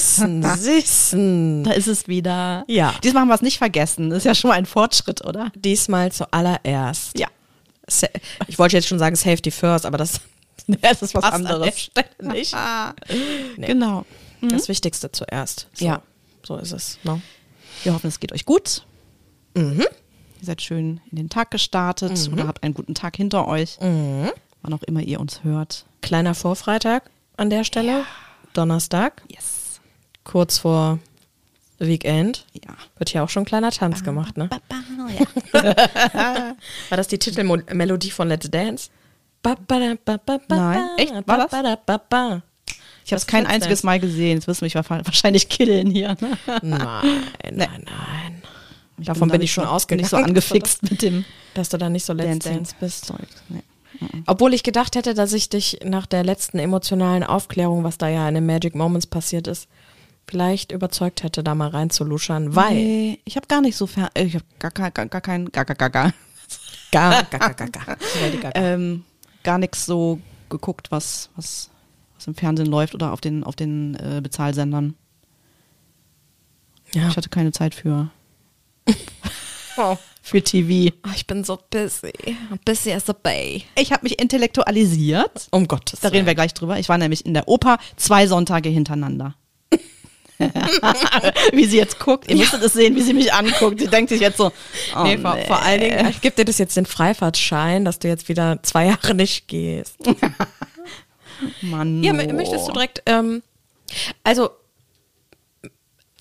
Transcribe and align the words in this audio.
Sissen, 0.00 0.42
sissen. 0.56 1.64
Da 1.64 1.72
ist 1.72 1.86
es 1.86 2.08
wieder. 2.08 2.64
Ja. 2.68 2.94
Diesmal 3.02 3.22
haben 3.22 3.28
wir 3.28 3.34
es 3.34 3.42
nicht 3.42 3.58
vergessen. 3.58 4.10
Ist 4.12 4.24
ja 4.24 4.34
schon 4.34 4.48
mal 4.48 4.54
ein 4.54 4.66
Fortschritt, 4.66 5.24
oder? 5.24 5.50
Diesmal 5.54 6.10
zuallererst. 6.12 7.18
Ja. 7.18 7.28
Ich 8.46 8.58
wollte 8.58 8.76
jetzt 8.76 8.88
schon 8.88 8.98
sagen 8.98 9.14
Safety 9.16 9.50
First, 9.50 9.84
aber 9.86 9.98
das, 9.98 10.20
Das 10.80 11.02
ist 11.02 11.14
was 11.14 11.24
anderes. 11.24 11.90
Nicht. 12.22 12.54
Nee. 13.56 13.66
Genau. 13.66 14.04
Das 14.40 14.68
Wichtigste 14.68 15.10
zuerst. 15.12 15.68
So, 15.74 15.84
Ja. 15.84 16.02
So 16.46 16.56
ist 16.56 16.72
es. 16.72 16.98
Ne? 17.04 17.20
Wir 17.82 17.94
hoffen, 17.94 18.08
es 18.08 18.20
geht 18.20 18.32
euch 18.32 18.44
gut. 18.44 18.84
Mhm. 19.54 19.80
Ihr 19.80 20.46
seid 20.46 20.60
schön 20.62 21.00
in 21.10 21.16
den 21.16 21.30
Tag 21.30 21.50
gestartet 21.50 22.28
oder 22.32 22.46
habt 22.46 22.62
einen 22.62 22.74
guten 22.74 22.94
Tag 22.94 23.16
hinter 23.16 23.48
euch. 23.48 23.78
Mhm. 23.80 24.30
Wann 24.62 24.72
auch 24.74 24.82
immer 24.82 25.00
ihr 25.00 25.20
uns 25.20 25.42
hört. 25.42 25.86
Kleiner 26.02 26.34
Vorfreitag 26.34 27.10
an 27.36 27.48
der 27.50 27.64
Stelle. 27.64 28.04
Donnerstag. 28.52 29.22
Yes. 29.28 29.44
Kurz 30.24 30.58
vor 30.58 30.98
Weekend. 31.78 32.46
Ja. 32.54 32.74
Wird 32.98 33.10
hier 33.10 33.22
auch 33.22 33.28
schon 33.28 33.42
ein 33.42 33.46
kleiner 33.46 33.70
Tanz 33.70 34.02
gemacht, 34.04 34.36
ne? 34.36 34.48
ja. 35.52 35.76
War 36.88 36.96
das 36.96 37.08
die 37.08 37.18
Titelmelodie 37.18 38.10
von 38.10 38.28
Let's 38.28 38.50
Dance? 38.50 38.90
Ba, 39.42 39.56
ba, 39.66 39.78
da, 39.78 39.94
ba, 40.04 40.18
ba, 40.24 40.38
ba, 40.48 40.56
Nein. 40.56 40.78
ba, 40.96 41.02
Echt? 41.02 41.12
War 41.28 41.36
das? 41.38 41.50
ba, 41.50 41.62
ba, 41.62 41.76
ba, 41.84 41.98
ba. 42.08 42.42
Ich 43.04 43.12
habe 43.12 43.18
es 43.18 43.26
kein 43.26 43.46
einziges. 43.46 43.82
Mal 43.82 44.00
gesehen. 44.00 44.36
Jetzt 44.38 44.46
wirst 44.46 44.62
du 44.62 44.64
mich 44.64 44.74
wa- 44.76 44.84
wahrscheinlich 44.88 45.50
killen 45.50 45.90
hier. 45.90 46.16
Ne? 46.20 46.38
Nein, 46.62 47.22
nein, 47.52 47.84
nein. 47.84 48.42
Davon 48.96 49.28
da 49.28 49.32
bin 49.32 49.40
nicht 49.40 49.50
ich 49.50 49.52
schon 49.54 49.66
ausgegangen. 49.66 50.00
Nicht 50.02 50.10
so 50.10 50.16
angefixt 50.16 50.82
mit 50.90 51.02
dem 51.02 51.24
Dass 51.52 51.68
du 51.68 51.76
da 51.76 51.90
nicht 51.90 52.06
so 52.06 52.14
Let's 52.14 52.28
Dancing. 52.30 52.54
Dance 52.54 52.74
bist. 52.80 53.12
Nee. 53.50 53.60
Obwohl 54.26 54.54
ich 54.54 54.62
gedacht 54.62 54.96
hätte, 54.96 55.12
dass 55.12 55.34
ich 55.34 55.50
dich 55.50 55.80
nach 55.84 56.06
der 56.06 56.24
letzten 56.24 56.58
emotionalen 56.58 57.22
Aufklärung, 57.24 57.84
was 57.84 57.98
da 57.98 58.08
ja 58.08 58.26
in 58.28 58.36
den 58.36 58.46
Magic 58.46 58.74
Moments 58.74 59.06
passiert 59.06 59.46
ist, 59.48 59.68
vielleicht 60.26 60.72
überzeugt 60.72 61.22
hätte, 61.22 61.42
da 61.42 61.54
mal 61.54 61.68
reinzuluschern, 61.68 62.54
weil 62.56 62.74
Nee, 62.74 63.20
ich 63.24 63.36
habe 63.36 63.46
gar 63.46 63.60
nicht 63.60 63.76
so 63.76 63.86
fern. 63.86 64.08
Ich 64.14 64.34
habe 64.34 64.44
gar, 64.58 64.70
gar, 64.70 64.90
gar, 64.90 65.06
gar 65.06 65.20
kein. 65.20 65.50
Gar, 65.52 65.64
gar, 65.64 65.76
gar, 65.76 65.90
gar. 65.90 66.12
gar, 66.90 67.22
gar, 67.30 67.54
gar, 67.54 67.68
gar, 67.68 68.56
ähm, 68.56 69.04
gar 69.42 69.58
nichts 69.58 69.84
so 69.86 70.20
geguckt, 70.48 70.90
was, 70.90 71.30
was, 71.36 71.70
was 72.16 72.26
im 72.26 72.34
Fernsehen 72.34 72.66
läuft 72.68 72.94
oder 72.94 73.12
auf 73.12 73.20
den, 73.20 73.44
auf 73.44 73.56
den 73.56 73.94
äh, 73.96 74.20
Bezahlsendern. 74.22 74.94
ja. 76.94 77.08
Ich 77.08 77.16
hatte 77.16 77.28
keine 77.28 77.52
Zeit 77.52 77.74
für, 77.74 78.10
Oh. 79.76 79.96
für 80.22 80.40
TV. 80.42 80.94
Oh, 81.04 81.10
ich 81.16 81.26
bin 81.26 81.42
so 81.42 81.58
busy. 81.70 82.12
Busy 82.64 82.92
as 82.92 83.10
a 83.10 83.12
bay. 83.12 83.64
Ich 83.76 83.92
habe 83.92 84.04
mich 84.04 84.20
intellektualisiert. 84.20 85.48
Um 85.50 85.66
Gottes 85.66 85.98
Da 86.00 86.08
reden 86.08 86.26
wir 86.26 86.34
gleich 86.36 86.54
drüber. 86.54 86.78
Ich 86.78 86.88
war 86.88 86.96
nämlich 86.98 87.26
in 87.26 87.34
der 87.34 87.48
Oper 87.48 87.78
zwei 87.96 88.26
Sonntage 88.28 88.68
hintereinander. 88.68 89.34
wie 91.52 91.64
sie 91.66 91.76
jetzt 91.76 91.98
guckt. 91.98 92.30
Ihr 92.30 92.36
müsstet 92.36 92.62
es 92.62 92.72
sehen, 92.72 92.94
wie 92.96 93.02
sie 93.02 93.14
mich 93.14 93.32
anguckt. 93.32 93.80
Sie 93.80 93.86
denkt 93.88 94.08
sich 94.10 94.20
jetzt 94.20 94.36
so, 94.38 94.52
oh 94.96 95.02
nee, 95.02 95.18
vor, 95.18 95.36
vor 95.46 95.62
allen 95.62 95.80
Dingen, 95.80 96.08
ich 96.08 96.20
gebe 96.20 96.36
dir 96.36 96.44
das 96.44 96.58
jetzt 96.58 96.76
den 96.76 96.86
Freifahrtschein, 96.86 97.84
dass 97.84 97.98
du 97.98 98.08
jetzt 98.08 98.28
wieder 98.28 98.58
zwei 98.62 98.86
Jahre 98.88 99.14
nicht 99.14 99.48
gehst. 99.48 99.96
Mann. 101.62 102.02
Ja, 102.02 102.12
mö- 102.12 102.32
möchtest 102.32 102.68
du 102.68 102.72
direkt, 102.72 103.02
ähm, 103.06 103.42
also 104.22 104.50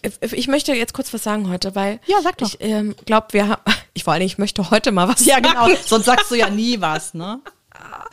ich- 0.02 0.34
ich 0.34 0.48
möchte 0.48 0.74
jetzt 0.74 0.94
kurz 0.94 1.14
was 1.14 1.24
sagen 1.24 1.50
heute, 1.50 1.76
weil 1.76 2.00
Ja, 2.08 2.22
sag 2.22 2.38
doch. 2.38 2.48
ich 2.48 2.58
ähm, 2.60 2.96
glaube, 3.06 3.28
wir 3.32 3.48
haben, 3.48 3.62
ich 3.94 4.04
vor 4.04 4.12
allen 4.14 4.20
Dingen, 4.22 4.28
ich 4.32 4.38
möchte 4.38 4.70
heute 4.70 4.92
mal 4.92 5.08
was 5.08 5.24
Ja, 5.26 5.36
sagen. 5.36 5.48
genau. 5.68 5.70
Sonst 5.86 6.06
sagst 6.06 6.30
du 6.32 6.36
ja 6.36 6.50
nie 6.50 6.82
was, 6.82 7.14
ne? 7.14 7.40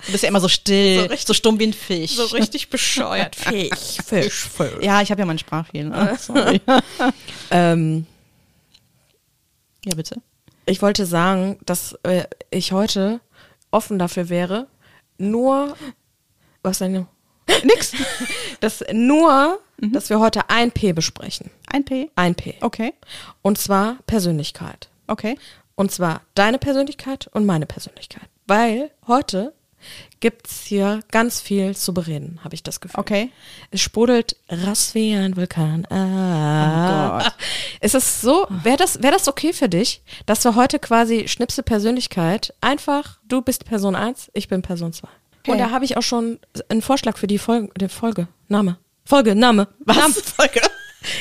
Du 0.07 0.13
bist 0.13 0.23
ja 0.23 0.29
immer 0.29 0.41
so 0.41 0.49
still, 0.49 0.97
So 0.97 1.03
so, 1.07 1.09
richtig- 1.13 1.37
stumm 1.37 1.59
wie 1.59 1.67
ein 1.69 1.73
Fisch. 1.73 2.13
So 2.17 2.25
richtig 2.27 2.71
bescheuert. 2.71 3.37
Fisch, 3.37 3.99
Fisch, 4.07 4.49
Fisch. 4.49 4.83
Ja, 4.83 5.03
ich 5.03 5.11
habe 5.11 5.21
ja 5.21 5.27
meinen 5.27 5.39
Sprachfehler. 5.39 6.17
Sorry. 6.17 6.61
Ähm, 7.53 8.07
ja, 9.85 9.95
bitte. 9.97 10.21
ich 10.67 10.83
wollte 10.83 11.05
sagen, 11.07 11.59
dass 11.67 11.95
äh, 12.05 12.25
ich 12.51 12.71
heute 12.73 13.21
offen 13.73 13.99
dafür 13.99 14.29
wäre, 14.29 14.69
nur, 15.19 15.77
was 16.63 16.79
denn? 16.79 17.07
Nix. 17.65 17.93
Dass 18.61 18.85
nur, 18.93 19.59
dass 19.79 20.11
wir 20.11 20.21
heute 20.21 20.49
ein 20.49 20.71
P 20.71 20.93
besprechen. 20.93 21.51
Ein 21.67 21.85
P. 21.85 22.11
Ein 22.15 22.35
P. 22.37 22.55
Okay. 22.61 22.95
Und 23.43 23.59
zwar 23.59 23.97
Persönlichkeit. 24.07 24.89
Okay. 25.09 25.37
Und 25.75 25.91
zwar 25.91 26.21
deine 26.35 26.59
Persönlichkeit 26.59 27.29
und 27.33 27.47
meine 27.47 27.67
Persönlichkeit. 27.67 28.29
Weil 28.47 28.91
heute 29.09 29.53
gibt's 30.21 30.65
hier 30.65 31.01
ganz 31.11 31.41
viel 31.41 31.77
zu 31.77 31.95
bereden, 31.95 32.41
habe 32.45 32.55
ich 32.55 32.63
das 32.63 32.81
Gefühl. 32.81 33.01
Okay. 33.01 33.31
Es 33.71 33.81
sprudelt 33.81 34.37
raus 34.51 34.95
wie 34.95 35.15
ein 35.15 35.37
Vulkan. 35.37 35.87
Ah. 35.87 37.19
Oh 37.19 37.23
Gott. 37.25 37.33
Ist 37.81 37.95
es 37.95 38.21
so, 38.21 38.47
wäre 38.51 38.77
das, 38.77 39.03
wär 39.03 39.11
das 39.11 39.29
okay 39.29 39.53
für 39.53 39.69
dich, 39.69 40.03
dass 40.27 40.45
wir 40.45 40.55
heute 40.55 40.79
quasi 40.79 41.29
Schnipsel 41.29 41.65
Persönlichkeit 41.65 42.53
einfach, 42.61 43.19
du 43.27 43.43
bist 43.43 43.65
Person 43.65 43.95
1, 43.95 44.31
ich 44.35 44.49
bin 44.49 44.63
Person 44.63 44.93
2. 44.93 45.09
Okay. 45.41 45.53
Und 45.53 45.59
da 45.59 45.71
habe 45.71 45.85
ich 45.85 45.97
auch 45.97 46.03
schon 46.03 46.39
einen 46.69 46.83
Vorschlag 46.83 47.17
für 47.17 47.27
die 47.27 47.39
Folge, 47.39 47.71
die 47.81 47.89
Folge. 47.89 48.29
Name. 48.49 48.77
Folge, 49.05 49.35
Name. 49.35 49.69
Was? 49.81 49.97
Name. 49.97 50.13
Folge. 50.37 50.61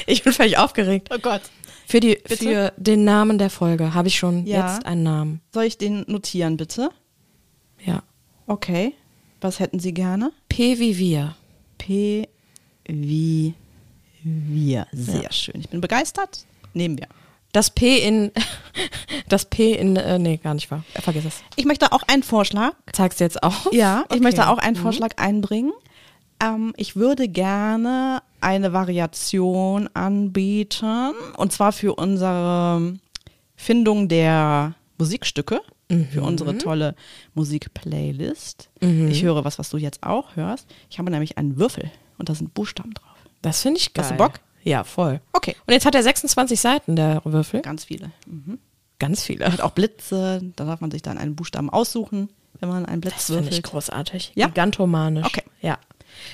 Ich 0.08 0.24
bin 0.24 0.34
völlig 0.34 0.58
aufgeregt. 0.58 1.10
Oh 1.14 1.20
Gott. 1.20 1.42
Für, 1.88 2.00
die, 2.02 2.16
Bitte? 2.16 2.36
für 2.38 2.74
den 2.78 3.04
Namen 3.04 3.38
der 3.40 3.50
Folge 3.50 3.94
habe 3.96 4.10
ich 4.10 4.18
schon 4.20 4.46
Ja. 4.46 4.68
jetzt 4.74 4.86
einen 4.86 5.04
Namen. 5.04 5.42
Soll 5.54 5.64
ich 5.64 5.78
den 5.78 6.04
notieren, 6.08 6.58
bitte? 6.58 6.90
Ja. 7.84 8.04
Okay. 8.50 8.94
Was 9.42 9.60
hätten 9.60 9.80
Sie 9.80 9.94
gerne? 9.94 10.32
P 10.50 10.80
wie 10.80 10.98
wir. 10.98 11.36
P 11.78 12.28
wie 12.88 13.54
wir. 14.24 14.88
Sehr 14.92 15.32
schön. 15.32 15.62
Ich 15.62 15.70
bin 15.70 15.82
begeistert. 15.82 16.46
Nehmen 16.74 16.98
wir. 16.98 17.08
Das 17.52 17.70
P 17.70 18.00
in, 18.00 18.32
das 19.30 19.46
P 19.46 19.74
in, 19.74 19.96
äh, 19.96 20.18
nee, 20.20 20.38
gar 20.38 20.56
nicht 20.56 20.70
wahr. 20.72 20.84
Vergiss 20.96 21.26
es. 21.26 21.44
Ich 21.56 21.66
möchte 21.66 21.92
auch 21.92 22.02
einen 22.08 22.24
Vorschlag. 22.24 22.74
Zeigst 22.92 23.20
du 23.20 23.24
jetzt 23.24 23.44
auch? 23.44 23.72
Ja, 23.72 24.04
ich 24.10 24.16
Okay. 24.16 24.24
möchte 24.24 24.50
auch 24.50 24.58
einen 24.58 24.76
Vorschlag 24.76 25.12
einbringen. 25.18 25.72
Ähm, 26.44 26.74
ich 26.76 26.96
würde 26.96 27.28
gerne 27.28 28.22
eine 28.42 28.74
Variation 28.74 29.90
anbieten 29.94 31.14
und 31.38 31.52
zwar 31.54 31.72
für 31.72 31.94
unsere 31.96 32.98
Findung 33.56 34.08
der 34.08 34.74
Musikstücke, 34.98 35.62
für 36.12 36.22
unsere 36.22 36.58
tolle 36.58 36.96
Musikplaylist. 37.34 38.70
Ich 38.82 39.24
höre 39.24 39.44
was, 39.44 39.60
was 39.60 39.70
du 39.70 39.78
jetzt 39.78 40.04
auch 40.04 40.36
hörst. 40.36 40.68
Ich 40.90 41.00
habe 41.00 41.10
nämlich 41.12 41.38
einen 41.38 41.58
Würfel 41.58 41.90
und 42.18 42.30
da 42.30 42.36
sind 42.36 42.54
Buchstaben 42.54 42.94
drauf. 42.94 43.06
Das 43.42 43.62
finde 43.62 43.80
ich 43.80 43.94
geil. 43.94 44.04
Hast 44.06 44.12
du 44.12 44.18
Bock? 44.18 44.34
Ja, 44.64 44.84
voll. 44.84 45.22
Okay. 45.34 45.56
Und 45.66 45.74
jetzt 45.74 45.86
hat 45.86 45.96
er 45.96 46.04
26 46.04 46.60
Seiten, 46.60 46.96
der 46.96 47.22
Würfel. 47.24 47.62
Ganz 47.62 47.86
viele. 47.86 48.12
Mhm. 48.28 48.60
Ganz 49.00 49.24
viele. 49.24 49.46
Hat 49.52 49.62
auch 49.62 49.72
Blitze, 49.72 50.42
da 50.58 50.66
darf 50.66 50.82
man 50.82 50.92
sich 50.92 51.02
dann 51.02 51.18
einen 51.18 51.36
Buchstaben 51.36 51.70
aussuchen, 51.70 52.30
wenn 52.60 52.68
man 52.70 52.86
einen 52.86 53.00
Blitz 53.00 53.14
Das 53.16 53.26
finde 53.28 53.44
ich 53.44 53.48
würfelt. 53.52 53.64
großartig. 53.64 54.32
Ja? 54.36 54.48
Gigantomanisch. 54.48 55.26
Okay. 55.26 55.44
Ja. 55.62 55.80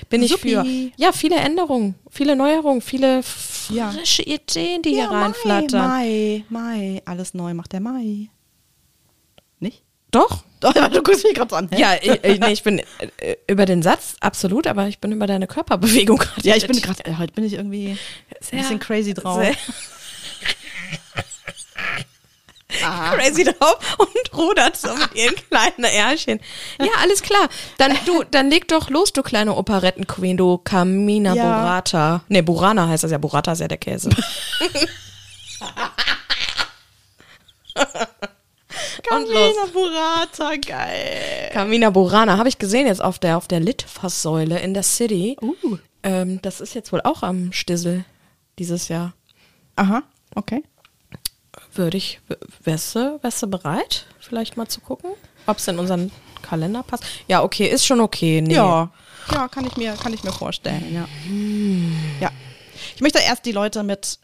Bin 0.08 0.22
ich 0.22 0.32
Supi. 0.32 0.50
für. 0.50 0.64
Ja, 0.96 1.12
viele 1.12 1.36
Änderungen, 1.36 1.94
viele 2.10 2.34
Neuerungen, 2.34 2.80
viele 2.80 3.20
Ja. 3.70 3.90
frische 3.92 4.22
Ideen, 4.22 4.82
die 4.82 4.90
hier 4.90 5.04
Ja, 5.04 5.10
Mai, 5.12 5.22
reinflattern. 5.22 5.88
Mai, 5.88 6.44
Mai, 6.48 7.02
alles 7.04 7.34
neu 7.34 7.54
macht 7.54 7.72
der 7.72 7.80
Mai. 7.80 8.28
Doch. 10.16 10.42
Doch, 10.60 10.72
du 10.72 11.02
guckst 11.02 11.22
mich 11.24 11.34
gerade 11.34 11.54
an. 11.54 11.68
hä? 11.70 11.78
Ja, 11.80 11.94
ich, 12.00 12.08
ich- 12.24 12.40
nee, 12.40 12.52
ich 12.52 12.62
bin 12.62 12.78
äh, 13.18 13.36
über 13.46 13.66
den 13.66 13.82
Satz 13.82 14.16
absolut, 14.20 14.66
aber 14.66 14.86
ich 14.88 14.98
bin 15.00 15.12
über 15.12 15.26
deine 15.26 15.46
Körperbewegung 15.46 16.16
gerade. 16.18 16.48
Ja, 16.48 16.56
ich 16.56 16.66
bin 16.66 16.80
gerade, 16.80 17.04
äh, 17.04 17.16
heute 17.18 17.32
bin 17.34 17.44
ich 17.44 17.52
irgendwie 17.52 17.90
ein 17.90 17.98
Sehr- 18.40 18.60
bisschen 18.60 18.78
crazy 18.78 19.12
drauf. 19.12 19.38
crazy 23.14 23.44
drauf 23.44 23.78
und 23.98 24.34
rudert 24.36 24.76
so 24.76 24.94
mit 24.94 25.14
ihren 25.14 25.34
kleinen 25.50 25.84
Ärschchen. 25.84 26.40
Ja, 26.80 26.88
alles 27.02 27.22
klar. 27.22 27.48
Dann 27.78 27.96
du, 28.06 28.22
dann 28.30 28.50
leg 28.50 28.66
doch 28.68 28.90
los, 28.90 29.12
du 29.12 29.22
kleine 29.22 29.54
Operettenqueen, 29.56 30.36
du 30.36 30.58
Camina 30.58 31.34
Ja. 31.34 31.42
Burrata. 31.44 32.22
Nee, 32.28 32.42
Burana 32.42 32.88
heißt 32.88 33.04
das 33.04 33.10
ja. 33.12 33.18
Burrata 33.18 33.52
ist 33.52 33.60
ja 33.60 33.68
der 33.68 33.78
Käse. 33.78 34.10
Und 39.10 39.28
los. 39.28 39.54
Camina 39.54 39.66
Burrata, 39.72 40.56
geil. 40.56 41.50
Camina 41.52 41.90
Burana 41.90 42.38
habe 42.38 42.48
ich 42.48 42.58
gesehen 42.58 42.86
jetzt 42.86 43.02
auf 43.02 43.18
der 43.18 43.36
auf 43.36 43.48
der 43.48 43.60
Litfaßsäule 43.60 44.58
in 44.60 44.74
der 44.74 44.82
City. 44.82 45.36
Uh. 45.40 45.78
Ähm, 46.02 46.40
das 46.42 46.60
ist 46.60 46.74
jetzt 46.74 46.92
wohl 46.92 47.00
auch 47.02 47.22
am 47.22 47.52
Stissel 47.52 48.04
dieses 48.58 48.88
Jahr. 48.88 49.12
Aha, 49.76 50.02
okay. 50.34 50.62
Würde 51.74 51.96
ich, 51.96 52.20
wärst 52.62 52.94
du, 52.94 53.18
wärst 53.22 53.42
du 53.42 53.46
bereit, 53.48 54.06
vielleicht 54.20 54.56
mal 54.56 54.68
zu 54.68 54.80
gucken, 54.80 55.10
ob 55.46 55.58
es 55.58 55.68
in 55.68 55.78
unseren 55.78 56.10
Kalender 56.42 56.82
passt? 56.82 57.04
Ja, 57.28 57.42
okay, 57.42 57.66
ist 57.66 57.84
schon 57.84 58.00
okay. 58.00 58.40
Nee. 58.40 58.54
Ja, 58.54 58.90
ja, 59.32 59.48
kann 59.48 59.66
ich 59.66 59.76
mir, 59.76 59.94
kann 59.94 60.14
ich 60.14 60.24
mir 60.24 60.32
vorstellen, 60.32 60.94
ja. 60.94 61.08
Ja. 62.20 62.30
Ich 62.94 63.00
möchte 63.02 63.18
erst 63.18 63.44
die 63.44 63.52
Leute 63.52 63.82
mit 63.82 64.18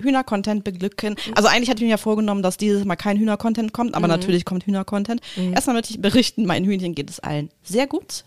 Hühner-Content 0.00 0.64
beglücken. 0.64 1.16
Also 1.34 1.48
eigentlich 1.48 1.68
hatte 1.70 1.78
ich 1.78 1.84
mir 1.84 1.90
ja 1.90 1.96
vorgenommen, 1.96 2.42
dass 2.42 2.56
dieses 2.56 2.84
Mal 2.84 2.96
kein 2.96 3.18
Hühner-Content 3.18 3.72
kommt, 3.72 3.94
aber 3.94 4.06
natürlich 4.08 4.44
kommt 4.44 4.64
Hühner-Content. 4.64 5.20
Erstmal 5.52 5.76
möchte 5.76 5.92
ich 5.92 6.00
berichten, 6.00 6.46
meinen 6.46 6.64
Hühnchen 6.66 6.94
geht 6.94 7.10
es 7.10 7.20
allen 7.20 7.50
sehr 7.62 7.86
gut. 7.86 8.24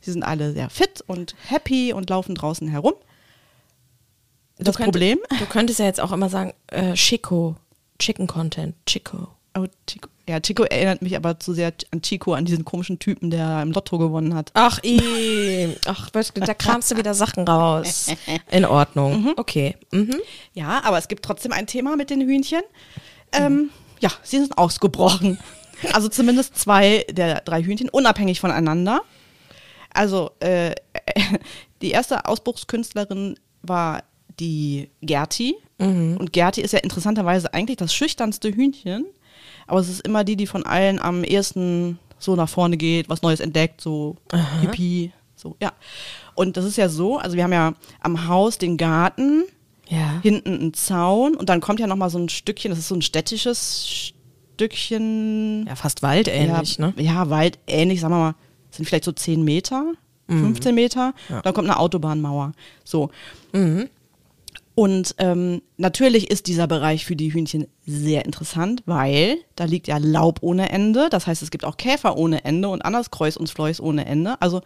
Sie 0.00 0.10
sind 0.10 0.24
alle 0.24 0.52
sehr 0.52 0.68
fit 0.68 1.02
und 1.06 1.34
happy 1.48 1.92
und 1.92 2.10
laufen 2.10 2.34
draußen 2.34 2.68
herum. 2.68 2.94
das 4.58 4.76
könnt- 4.76 4.86
Problem. 4.92 5.18
Du 5.38 5.46
könntest 5.46 5.78
ja 5.78 5.86
jetzt 5.86 6.00
auch 6.00 6.12
immer 6.12 6.28
sagen, 6.28 6.52
äh, 6.68 6.94
Chico, 6.94 7.56
Chicken 7.98 8.26
Content, 8.26 8.74
Chico. 8.86 9.28
Oh, 9.54 9.66
Chico. 9.86 10.08
Ja, 10.28 10.40
Chico 10.40 10.62
erinnert 10.62 11.02
mich 11.02 11.16
aber 11.16 11.40
zu 11.40 11.52
sehr 11.52 11.72
an 11.90 12.00
Chico, 12.00 12.32
an 12.32 12.44
diesen 12.44 12.64
komischen 12.64 12.98
Typen, 12.98 13.30
der 13.30 13.60
im 13.60 13.72
Lotto 13.72 13.98
gewonnen 13.98 14.34
hat. 14.34 14.50
Ach, 14.54 14.82
i, 14.84 15.76
ach, 15.86 16.10
da 16.10 16.54
kramst 16.54 16.90
du 16.90 16.96
wieder 16.96 17.12
Sachen 17.12 17.46
raus. 17.46 18.06
In 18.50 18.64
Ordnung. 18.64 19.34
Okay. 19.36 19.76
Mhm. 19.90 20.20
Ja, 20.54 20.80
aber 20.84 20.98
es 20.98 21.08
gibt 21.08 21.24
trotzdem 21.24 21.52
ein 21.52 21.66
Thema 21.66 21.96
mit 21.96 22.08
den 22.08 22.20
Hühnchen. 22.20 22.62
Ähm, 23.32 23.70
ja, 24.00 24.10
sie 24.22 24.38
sind 24.38 24.56
ausgebrochen. 24.56 25.38
Also 25.92 26.08
zumindest 26.08 26.56
zwei 26.56 27.04
der 27.10 27.40
drei 27.40 27.62
Hühnchen, 27.62 27.88
unabhängig 27.88 28.40
voneinander. 28.40 29.02
Also 29.92 30.30
äh, 30.40 30.74
die 31.82 31.90
erste 31.90 32.26
Ausbruchskünstlerin 32.26 33.38
war 33.62 34.04
die 34.38 34.88
Gerti. 35.02 35.56
Und 35.78 36.32
Gerti 36.32 36.60
ist 36.60 36.72
ja 36.72 36.78
interessanterweise 36.78 37.52
eigentlich 37.52 37.76
das 37.76 37.92
schüchternste 37.92 38.50
Hühnchen. 38.50 39.04
Aber 39.66 39.80
es 39.80 39.88
ist 39.88 40.00
immer 40.06 40.24
die, 40.24 40.36
die 40.36 40.46
von 40.46 40.64
allen 40.66 40.98
am 41.00 41.24
ehesten 41.24 41.98
so 42.18 42.36
nach 42.36 42.48
vorne 42.48 42.76
geht, 42.76 43.08
was 43.08 43.22
Neues 43.22 43.40
entdeckt, 43.40 43.80
so 43.80 44.16
Hippie. 44.60 45.12
So, 45.34 45.56
ja. 45.60 45.72
Und 46.34 46.56
das 46.56 46.64
ist 46.64 46.76
ja 46.76 46.88
so, 46.88 47.18
also 47.18 47.36
wir 47.36 47.44
haben 47.44 47.52
ja 47.52 47.74
am 48.00 48.28
Haus 48.28 48.58
den 48.58 48.76
Garten, 48.76 49.44
Ja. 49.88 50.20
hinten 50.22 50.66
ein 50.68 50.74
Zaun 50.74 51.34
und 51.34 51.48
dann 51.48 51.60
kommt 51.60 51.80
ja 51.80 51.86
noch 51.88 51.96
mal 51.96 52.10
so 52.10 52.18
ein 52.18 52.28
Stückchen, 52.28 52.70
das 52.70 52.78
ist 52.78 52.88
so 52.88 52.94
ein 52.94 53.02
städtisches 53.02 54.12
Stückchen. 54.56 55.66
Ja, 55.66 55.74
fast 55.74 56.02
waldähnlich, 56.02 56.76
ja, 56.78 56.86
ne? 56.86 56.94
Ja, 57.02 57.30
waldähnlich, 57.30 58.00
sagen 58.00 58.14
wir 58.14 58.18
mal, 58.18 58.34
sind 58.70 58.86
vielleicht 58.86 59.04
so 59.04 59.12
10 59.12 59.42
Meter, 59.44 59.92
Mhm. 60.28 60.44
15 60.54 60.74
Meter. 60.74 61.14
Dann 61.42 61.52
kommt 61.52 61.68
eine 61.68 61.78
Autobahnmauer. 61.78 62.52
So. 62.84 63.10
Mhm. 63.52 63.88
Und 64.74 65.14
ähm, 65.18 65.60
natürlich 65.76 66.30
ist 66.30 66.46
dieser 66.46 66.66
Bereich 66.66 67.04
für 67.04 67.16
die 67.16 67.32
Hühnchen 67.32 67.66
sehr 67.86 68.24
interessant, 68.24 68.82
weil 68.86 69.36
da 69.54 69.64
liegt 69.64 69.86
ja 69.86 69.98
Laub 69.98 70.38
ohne 70.40 70.70
Ende. 70.70 71.08
Das 71.10 71.26
heißt, 71.26 71.42
es 71.42 71.50
gibt 71.50 71.64
auch 71.64 71.76
Käfer 71.76 72.16
ohne 72.16 72.44
Ende 72.44 72.68
und 72.68 72.82
anders 72.82 73.10
Kreuz 73.10 73.36
und 73.36 73.50
Fleus 73.50 73.80
ohne 73.80 74.06
Ende. 74.06 74.40
Also 74.40 74.62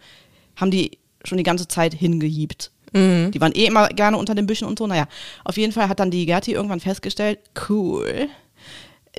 haben 0.55 0.71
die 0.71 0.97
schon 1.25 1.37
die 1.37 1.43
ganze 1.43 1.67
Zeit 1.67 1.93
hingehiebt. 1.93 2.71
Mhm. 2.93 3.31
Die 3.31 3.41
waren 3.41 3.51
eh 3.51 3.65
immer 3.65 3.89
gerne 3.89 4.17
unter 4.17 4.33
den 4.33 4.47
Büschen 4.47 4.67
und 4.67 4.79
so. 4.79 4.87
Naja, 4.87 5.07
auf 5.43 5.57
jeden 5.57 5.73
Fall 5.73 5.89
hat 5.89 5.99
dann 5.99 6.11
die 6.11 6.25
Gerti 6.25 6.53
irgendwann 6.53 6.79
festgestellt, 6.79 7.39
cool, 7.69 8.29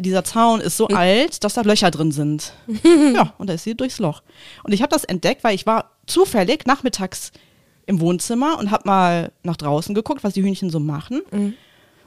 dieser 0.00 0.24
Zaun 0.24 0.60
ist 0.60 0.76
so 0.76 0.88
alt, 0.88 1.44
dass 1.44 1.54
da 1.54 1.62
Löcher 1.62 1.90
drin 1.90 2.12
sind. 2.12 2.52
ja, 3.14 3.34
und 3.38 3.48
da 3.48 3.54
ist 3.54 3.64
sie 3.64 3.76
durchs 3.76 3.98
Loch. 3.98 4.22
Und 4.62 4.72
ich 4.72 4.82
habe 4.82 4.90
das 4.90 5.04
entdeckt, 5.04 5.44
weil 5.44 5.54
ich 5.54 5.66
war 5.66 5.92
zufällig 6.06 6.66
nachmittags 6.66 7.32
im 7.88 8.00
Wohnzimmer 8.00 8.58
und 8.58 8.70
habe 8.70 8.86
mal 8.86 9.32
nach 9.42 9.56
draußen 9.56 9.94
geguckt, 9.94 10.22
was 10.22 10.34
die 10.34 10.42
Hühnchen 10.42 10.68
so 10.68 10.78
machen. 10.78 11.22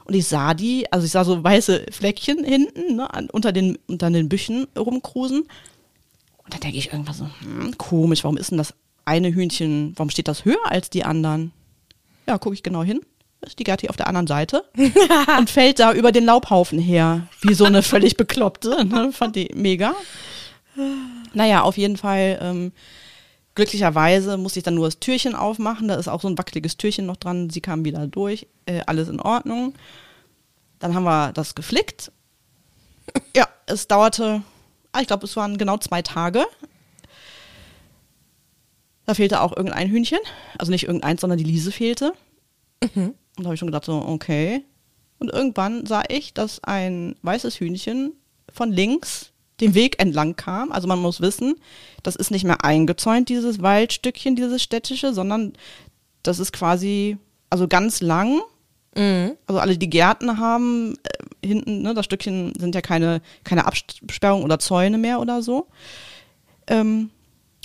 Und 0.04 0.14
ich 0.14 0.26
sah 0.26 0.54
die, 0.54 0.90
also 0.92 1.04
ich 1.04 1.10
sah 1.10 1.24
so 1.24 1.42
weiße 1.42 1.86
Fleckchen 1.90 2.44
hinten, 2.44 2.96
ne, 2.96 3.08
unter, 3.32 3.52
den, 3.52 3.78
unter 3.88 4.10
den 4.10 4.28
Büschen 4.28 4.68
rumkrusen. 4.78 5.42
Und 5.42 6.54
dann 6.54 6.60
denke 6.60 6.78
ich 6.78 6.92
irgendwann 6.92 7.14
so, 7.14 7.28
hm, 7.40 7.76
komisch, 7.78 8.22
warum 8.22 8.36
ist 8.36 8.50
denn 8.50 8.58
das 8.58 8.74
eine 9.04 9.34
Hühnchen, 9.34 9.92
warum 9.96 10.10
steht 10.10 10.28
das 10.28 10.44
höher 10.44 10.64
als 10.64 10.88
die 10.88 11.04
anderen? 11.04 11.52
Ja, 12.28 12.38
gucke 12.38 12.54
ich 12.54 12.62
genau 12.62 12.84
hin. 12.84 13.00
Ist 13.40 13.58
die 13.58 13.64
Gerti 13.64 13.88
auf 13.88 13.96
der 13.96 14.06
anderen 14.06 14.28
Seite 14.28 14.64
und 15.38 15.50
fällt 15.50 15.80
da 15.80 15.92
über 15.92 16.12
den 16.12 16.24
Laubhaufen 16.24 16.78
her, 16.78 17.26
wie 17.40 17.54
so 17.54 17.64
eine 17.64 17.82
völlig 17.82 18.16
bekloppte. 18.16 18.84
Ne? 18.84 19.10
Fand 19.12 19.34
die 19.34 19.50
mega. 19.52 19.96
Naja, 21.34 21.62
auf 21.62 21.76
jeden 21.76 21.96
Fall, 21.96 22.38
ähm, 22.40 22.72
glücklicherweise 23.54 24.36
musste 24.36 24.60
ich 24.60 24.64
dann 24.64 24.74
nur 24.74 24.86
das 24.86 24.98
Türchen 24.98 25.34
aufmachen. 25.34 25.88
Da 25.88 25.94
ist 25.94 26.08
auch 26.08 26.20
so 26.20 26.28
ein 26.28 26.38
wackeliges 26.38 26.76
Türchen 26.76 27.06
noch 27.06 27.16
dran. 27.16 27.50
Sie 27.50 27.60
kam 27.60 27.84
wieder 27.84 28.06
durch. 28.06 28.46
Äh, 28.66 28.82
alles 28.86 29.08
in 29.08 29.20
Ordnung. 29.20 29.74
Dann 30.78 30.94
haben 30.94 31.04
wir 31.04 31.32
das 31.32 31.54
geflickt. 31.54 32.12
Ja, 33.36 33.48
es 33.66 33.88
dauerte, 33.88 34.42
ah, 34.92 35.00
ich 35.00 35.08
glaube, 35.08 35.26
es 35.26 35.36
waren 35.36 35.58
genau 35.58 35.76
zwei 35.76 36.02
Tage. 36.02 36.46
Da 39.04 39.14
fehlte 39.14 39.40
auch 39.40 39.54
irgendein 39.54 39.90
Hühnchen. 39.90 40.20
Also 40.56 40.70
nicht 40.70 40.84
irgendeins, 40.84 41.20
sondern 41.20 41.38
die 41.38 41.44
Liese 41.44 41.72
fehlte. 41.72 42.12
Und 43.36 43.44
da 43.44 43.44
habe 43.44 43.54
ich 43.54 43.60
schon 43.60 43.68
gedacht, 43.68 43.84
so, 43.84 43.94
okay. 43.94 44.64
Und 45.18 45.30
irgendwann 45.30 45.84
sah 45.84 46.04
ich, 46.08 46.32
dass 46.32 46.62
ein 46.64 47.16
weißes 47.22 47.60
Hühnchen 47.60 48.12
von 48.52 48.72
links 48.72 49.31
den 49.62 49.74
Weg 49.74 50.00
entlang 50.00 50.36
kam. 50.36 50.72
Also 50.72 50.88
man 50.88 50.98
muss 50.98 51.20
wissen, 51.20 51.54
das 52.02 52.16
ist 52.16 52.30
nicht 52.30 52.44
mehr 52.44 52.64
eingezäunt, 52.64 53.28
dieses 53.28 53.62
Waldstückchen, 53.62 54.36
dieses 54.36 54.62
städtische, 54.62 55.14
sondern 55.14 55.54
das 56.22 56.38
ist 56.38 56.52
quasi, 56.52 57.16
also 57.48 57.68
ganz 57.68 58.02
lang. 58.02 58.40
Also 59.46 59.60
alle, 59.60 59.78
die 59.78 59.88
Gärten 59.88 60.38
haben, 60.38 60.94
äh, 61.04 61.46
hinten, 61.46 61.82
ne, 61.82 61.94
das 61.94 62.04
Stückchen 62.04 62.52
sind 62.58 62.74
ja 62.74 62.82
keine, 62.82 63.22
keine 63.44 63.64
Absperrung 63.64 64.42
oder 64.42 64.58
Zäune 64.58 64.98
mehr 64.98 65.20
oder 65.20 65.42
so. 65.42 65.68
Ähm, 66.66 67.10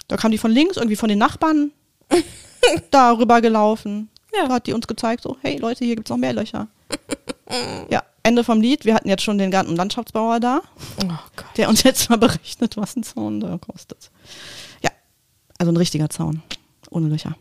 da 0.08 0.16
kam 0.16 0.32
die 0.32 0.38
von 0.38 0.52
links, 0.52 0.78
irgendwie 0.78 0.96
von 0.96 1.10
den 1.10 1.20
Nachbarn 1.20 1.72
darüber 2.92 3.42
gelaufen. 3.42 4.10
Ja. 4.34 4.48
Da 4.48 4.54
hat 4.54 4.68
die 4.68 4.74
uns 4.74 4.88
gezeigt, 4.88 5.24
so, 5.24 5.36
hey 5.42 5.58
Leute, 5.58 5.84
hier 5.84 5.96
gibt's 5.96 6.10
noch 6.10 6.18
mehr 6.18 6.34
Löcher. 6.34 6.68
ja, 7.90 8.04
Ende 8.28 8.44
vom 8.44 8.62
Lied. 8.62 8.86
Wir 8.86 8.94
hatten 8.94 9.10
jetzt 9.10 9.24
schon 9.24 9.38
den 9.38 9.52
Garten- 9.52 9.70
und 9.72 9.76
Landschaftsbauer 9.78 10.40
da, 10.40 10.62
Oh 11.04 11.12
der 11.58 11.70
uns 11.70 11.84
jetzt 11.84 12.10
mal 12.10 12.18
berechnet, 12.18 12.78
was 12.78 12.96
ein 12.96 13.04
Zaun 13.04 13.40
da 13.40 13.58
kostet. 13.58 14.12
Ja, 14.84 14.92
also 15.58 15.72
ein 15.72 15.78
richtiger 15.78 16.10
Zaun, 16.10 16.42
ohne 16.92 17.08
Löcher. 17.08 17.36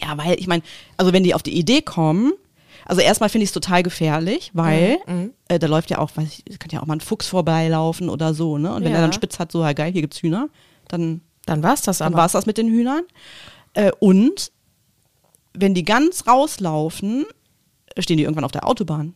Ja, 0.00 0.16
weil 0.18 0.38
ich 0.40 0.46
meine, 0.48 0.62
also 0.96 1.12
wenn 1.12 1.22
die 1.24 1.34
auf 1.34 1.42
die 1.42 1.56
Idee 1.56 1.82
kommen, 1.82 2.32
also 2.86 3.00
erstmal 3.00 3.28
finde 3.28 3.44
ich 3.44 3.50
es 3.50 3.54
total 3.54 3.82
gefährlich, 3.84 4.50
weil 4.54 4.98
äh, 5.48 5.58
da 5.60 5.66
läuft 5.68 5.90
ja 5.90 5.98
auch, 5.98 6.10
weiß 6.16 6.26
ich, 6.26 6.42
es 6.50 6.58
könnte 6.58 6.74
ja 6.76 6.82
auch 6.82 6.86
mal 6.86 6.96
ein 6.96 7.00
Fuchs 7.00 7.28
vorbeilaufen 7.28 8.08
oder 8.08 8.34
so, 8.34 8.58
ne? 8.58 8.74
Und 8.74 8.82
wenn 8.84 8.90
Ja. 8.92 8.98
er 8.98 9.02
dann 9.02 9.12
spitz 9.12 9.38
hat, 9.38 9.52
so, 9.52 9.62
ja 9.62 9.72
geil, 9.72 9.92
hier 9.92 10.00
gibt's 10.00 10.20
Hühner, 10.22 10.48
dann 10.88 11.20
Dann 11.46 11.62
war's 11.62 11.82
das 11.82 11.98
dann 11.98 12.08
aber. 12.08 12.18
war 12.18 12.26
es 12.26 12.32
das 12.32 12.46
mit 12.46 12.58
den 12.58 12.68
Hühnern. 12.68 13.02
Äh, 13.74 13.92
und 14.00 14.50
wenn 15.54 15.74
die 15.74 15.84
ganz 15.84 16.26
rauslaufen, 16.26 17.24
stehen 17.98 18.16
die 18.16 18.22
irgendwann 18.24 18.44
auf 18.44 18.52
der 18.52 18.66
Autobahn. 18.66 19.14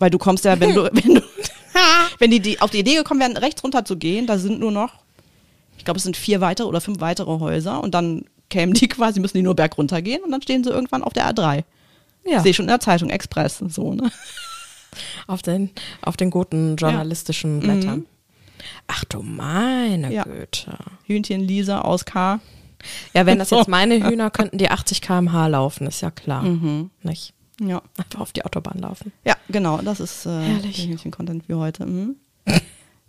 Weil 0.00 0.10
du 0.10 0.18
kommst 0.18 0.44
ja, 0.44 0.58
wenn 0.58 0.74
du, 0.74 0.82
wenn 0.92 1.14
du, 1.14 1.22
wenn 2.18 2.30
die, 2.32 2.40
die 2.40 2.60
auf 2.60 2.70
die 2.70 2.80
Idee 2.80 2.96
gekommen 2.96 3.20
wären, 3.20 3.36
rechts 3.36 3.62
runter 3.62 3.84
zu 3.84 3.96
gehen, 3.96 4.26
da 4.26 4.36
sind 4.38 4.58
nur 4.58 4.72
noch, 4.72 4.94
ich 5.78 5.84
glaube, 5.84 5.98
es 5.98 6.02
sind 6.02 6.16
vier 6.16 6.40
weitere 6.40 6.66
oder 6.66 6.80
fünf 6.80 7.00
weitere 7.00 7.38
Häuser 7.38 7.80
und 7.82 7.94
dann 7.94 8.24
kämen 8.48 8.74
die 8.74 8.88
quasi, 8.88 9.20
müssen 9.20 9.36
die 9.36 9.42
nur 9.44 9.54
berg 9.54 9.78
runter 9.78 10.02
gehen 10.02 10.22
und 10.24 10.32
dann 10.32 10.42
stehen 10.42 10.64
sie 10.64 10.70
irgendwann 10.70 11.04
auf 11.04 11.12
der 11.12 11.30
A3. 11.32 11.62
Ja. 12.26 12.40
Sehe 12.40 12.50
ich 12.50 12.56
schon 12.56 12.64
in 12.64 12.68
der 12.70 12.80
Zeitung 12.80 13.08
Express, 13.10 13.58
so, 13.68 13.94
ne? 13.94 14.10
Auf 15.26 15.40
den, 15.40 15.70
auf 16.02 16.16
den 16.16 16.30
guten 16.30 16.74
journalistischen 16.76 17.60
Blättern. 17.60 18.06
Ach 18.88 19.04
du 19.04 19.22
meine 19.22 20.08
Mhm. 20.08 20.12
Ja. 20.12 20.22
Güte. 20.24 20.76
Hühnchen 21.04 21.40
Lisa 21.42 21.80
aus 21.82 22.04
K. 22.04 22.40
Ja, 23.14 23.24
wenn 23.24 23.38
das 23.38 23.50
jetzt 23.50 23.68
meine 23.68 24.06
Hühner 24.06 24.30
könnten, 24.30 24.58
die 24.58 24.70
80 24.70 25.00
km/h 25.00 25.46
laufen, 25.46 25.86
ist 25.86 26.00
ja 26.02 26.10
klar. 26.10 26.42
Mhm. 26.42 26.90
Nicht? 27.02 27.32
Ja. 27.60 27.82
Einfach 27.96 28.20
auf 28.20 28.32
die 28.32 28.44
Autobahn 28.44 28.78
laufen. 28.78 29.12
Ja, 29.24 29.36
genau, 29.48 29.78
das 29.78 30.00
ist 30.00 30.26
äh, 30.26 30.30
Herrlich. 30.30 30.86
Hühnchen-Content 30.86 31.46
für 31.46 31.58
heute. 31.58 31.86
Mhm. 31.86 32.16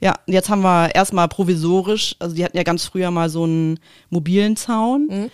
Ja, 0.03 0.15
und 0.25 0.33
jetzt 0.33 0.49
haben 0.49 0.63
wir 0.63 0.95
erstmal 0.95 1.27
provisorisch, 1.27 2.15
also 2.17 2.35
die 2.35 2.43
hatten 2.43 2.57
ja 2.57 2.63
ganz 2.63 2.85
früher 2.85 3.11
mal 3.11 3.29
so 3.29 3.43
einen 3.43 3.79
mobilen 4.09 4.55
Zaun, 4.55 5.29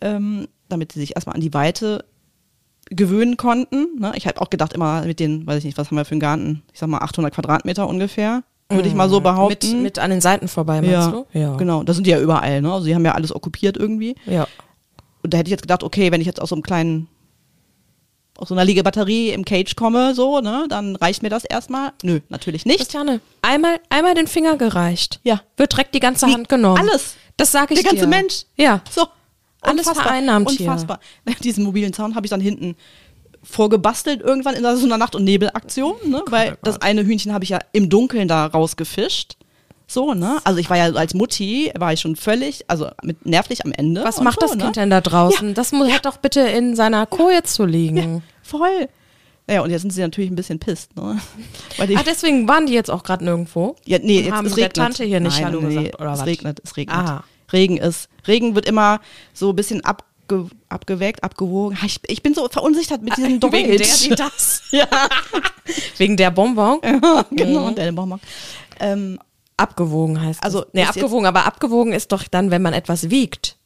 ähm, 0.00 0.46
damit 0.68 0.92
sie 0.92 1.00
sich 1.00 1.16
erstmal 1.16 1.34
an 1.34 1.40
die 1.40 1.52
Weite 1.52 2.04
gewöhnen 2.90 3.36
konnten. 3.36 3.98
Ne? 3.98 4.12
Ich 4.14 4.28
habe 4.28 4.40
auch 4.40 4.50
gedacht, 4.50 4.72
immer 4.72 5.04
mit 5.04 5.18
den, 5.18 5.44
weiß 5.46 5.58
ich 5.58 5.64
nicht, 5.64 5.78
was 5.78 5.88
haben 5.88 5.96
wir 5.96 6.04
für 6.04 6.12
einen 6.12 6.20
Garten? 6.20 6.62
Ich 6.72 6.78
sag 6.78 6.88
mal 6.88 6.98
800 6.98 7.34
Quadratmeter 7.34 7.88
ungefähr, 7.88 8.44
würde 8.68 8.88
ich 8.88 8.94
mal 8.94 9.08
so 9.08 9.16
Mit, 9.16 9.24
behaupten. 9.24 9.82
mit 9.82 9.98
an 9.98 10.10
den 10.10 10.20
Seiten 10.20 10.48
vorbei, 10.48 10.80
meinst 10.80 10.92
ja, 10.92 11.10
du? 11.10 11.26
Ja. 11.32 11.56
genau, 11.56 11.82
da 11.82 11.92
sind 11.92 12.06
die 12.06 12.10
ja 12.10 12.20
überall, 12.20 12.62
ne? 12.62 12.72
Also 12.72 12.86
die 12.86 12.94
haben 12.94 13.04
ja 13.04 13.12
alles 13.12 13.34
okkupiert 13.34 13.76
irgendwie. 13.76 14.14
Ja. 14.26 14.46
Und 15.22 15.32
da 15.32 15.38
hätte 15.38 15.48
ich 15.48 15.52
jetzt 15.52 15.62
gedacht, 15.62 15.82
okay, 15.82 16.12
wenn 16.12 16.20
ich 16.20 16.26
jetzt 16.26 16.40
aus 16.40 16.50
so 16.50 16.54
einem 16.54 16.62
kleinen, 16.62 17.08
aus 18.36 18.48
so 18.48 18.54
einer 18.54 18.64
Liegebatterie 18.64 19.30
im 19.30 19.44
Cage 19.44 19.76
komme, 19.76 20.14
so, 20.14 20.40
ne, 20.40 20.66
dann 20.68 20.96
reicht 20.96 21.22
mir 21.22 21.28
das 21.30 21.44
erstmal. 21.44 21.92
Nö, 22.02 22.20
natürlich 22.28 22.66
nicht. 22.66 22.78
Christiane, 22.78 23.20
einmal, 23.42 23.80
einmal 23.90 24.14
den 24.14 24.26
Finger 24.26 24.56
gereicht. 24.56 25.20
Ja. 25.22 25.42
Wird 25.56 25.72
direkt 25.72 25.94
die 25.94 26.00
ganze 26.00 26.26
Hand 26.26 26.48
genommen. 26.48 26.78
alles. 26.78 27.14
Das 27.36 27.52
sage 27.52 27.74
ich 27.74 27.80
Der 27.80 27.90
ganze 27.90 28.04
dir. 28.04 28.10
Mensch. 28.10 28.44
Ja. 28.56 28.80
So. 28.90 29.06
Alles 29.60 29.86
unfassbar, 29.86 30.04
vereinnahmt 30.04 30.50
hier. 30.50 30.66
Unfassbar. 30.68 31.00
Diesen 31.42 31.64
mobilen 31.64 31.92
Zaun 31.92 32.14
habe 32.14 32.26
ich 32.26 32.30
dann 32.30 32.40
hinten 32.40 32.76
vorgebastelt 33.42 34.20
irgendwann 34.20 34.54
in 34.54 34.62
so 34.62 34.84
einer 34.86 34.98
Nacht- 34.98 35.14
und 35.14 35.24
Nebelaktion, 35.24 35.94
ne? 36.06 36.22
weil 36.28 36.56
das 36.62 36.80
eine 36.80 37.04
Hühnchen 37.04 37.32
habe 37.32 37.44
ich 37.44 37.50
ja 37.50 37.58
im 37.72 37.88
Dunkeln 37.88 38.26
da 38.28 38.46
rausgefischt. 38.46 39.36
So, 39.86 40.14
ne? 40.14 40.38
Also 40.44 40.58
ich 40.58 40.70
war 40.70 40.76
ja 40.76 40.84
als 40.92 41.14
Mutti, 41.14 41.70
war 41.78 41.92
ich 41.92 42.00
schon 42.00 42.16
völlig, 42.16 42.64
also 42.68 42.88
mit 43.02 43.26
nervlich 43.26 43.64
am 43.64 43.72
Ende. 43.72 44.02
Was 44.02 44.20
macht 44.20 44.40
so, 44.40 44.46
das 44.46 44.56
ne? 44.56 44.64
Kind 44.64 44.76
denn 44.76 44.90
da 44.90 45.00
draußen? 45.00 45.54
Das 45.54 45.72
muss, 45.72 45.92
hat 45.92 46.06
doch 46.06 46.16
bitte 46.16 46.40
in 46.40 46.74
seiner 46.74 47.06
Koje 47.06 47.42
zu 47.42 47.64
liegen. 47.66 48.22
Voll. 48.42 48.88
Ja, 49.48 49.60
und 49.60 49.68
jetzt 49.70 49.82
sind 49.82 49.90
sie 49.92 50.00
natürlich 50.00 50.30
ein 50.30 50.36
bisschen 50.36 50.58
pisst, 50.58 50.96
ne? 50.96 51.20
Weil 51.76 51.94
Ah, 51.98 52.02
deswegen 52.04 52.48
waren 52.48 52.66
die 52.66 52.72
jetzt 52.72 52.90
auch 52.90 53.02
gerade 53.02 53.24
nirgendwo. 53.24 53.76
ja, 53.84 53.98
nee, 54.02 54.20
jetzt 54.22 54.32
haben 54.32 54.46
es 54.46 54.54
der 54.54 54.64
regnet. 54.64 54.76
Tante 54.76 55.04
hier 55.04 55.20
nicht 55.20 55.36
Nein, 55.36 55.44
Hallo 55.44 55.60
nee, 55.60 55.74
gesagt, 55.74 56.00
oder 56.00 56.12
es 56.14 56.20
was? 56.20 56.26
regnet, 56.26 56.60
es 56.64 56.76
regnet. 56.78 56.96
Ah. 56.96 57.24
Regen 57.52 57.76
ist, 57.76 58.08
Regen 58.26 58.54
wird 58.54 58.64
immer 58.66 59.00
so 59.34 59.50
ein 59.50 59.56
bisschen 59.56 59.84
abge, 59.84 60.48
abgewägt, 60.70 61.22
abgewogen. 61.22 61.76
Ah, 61.78 61.84
Ich, 61.84 62.00
ich 62.06 62.22
bin 62.22 62.32
so 62.32 62.48
verunsichert 62.48 63.02
mit 63.02 63.18
diesem 63.18 63.38
Deutsch. 63.38 63.52
Wegen 63.52 63.76
der, 63.76 63.86
die 64.02 64.08
das. 64.16 64.62
ja, 64.70 64.86
Wegen 65.98 66.16
der 66.16 66.30
Bonbon. 66.30 66.80
genau, 67.30 67.70
der 67.72 67.92
Bonbon. 67.92 68.20
Ähm, 68.80 69.18
Abgewogen 69.56 70.20
heißt 70.20 70.42
Also, 70.42 70.60
das. 70.62 70.68
Nee, 70.72 70.82
ist 70.82 70.88
jetzt- 70.88 70.98
abgewogen, 70.98 71.26
aber 71.26 71.46
abgewogen 71.46 71.92
ist 71.92 72.10
doch 72.12 72.24
dann, 72.28 72.50
wenn 72.50 72.62
man 72.62 72.72
etwas 72.74 73.10
wiegt. 73.10 73.56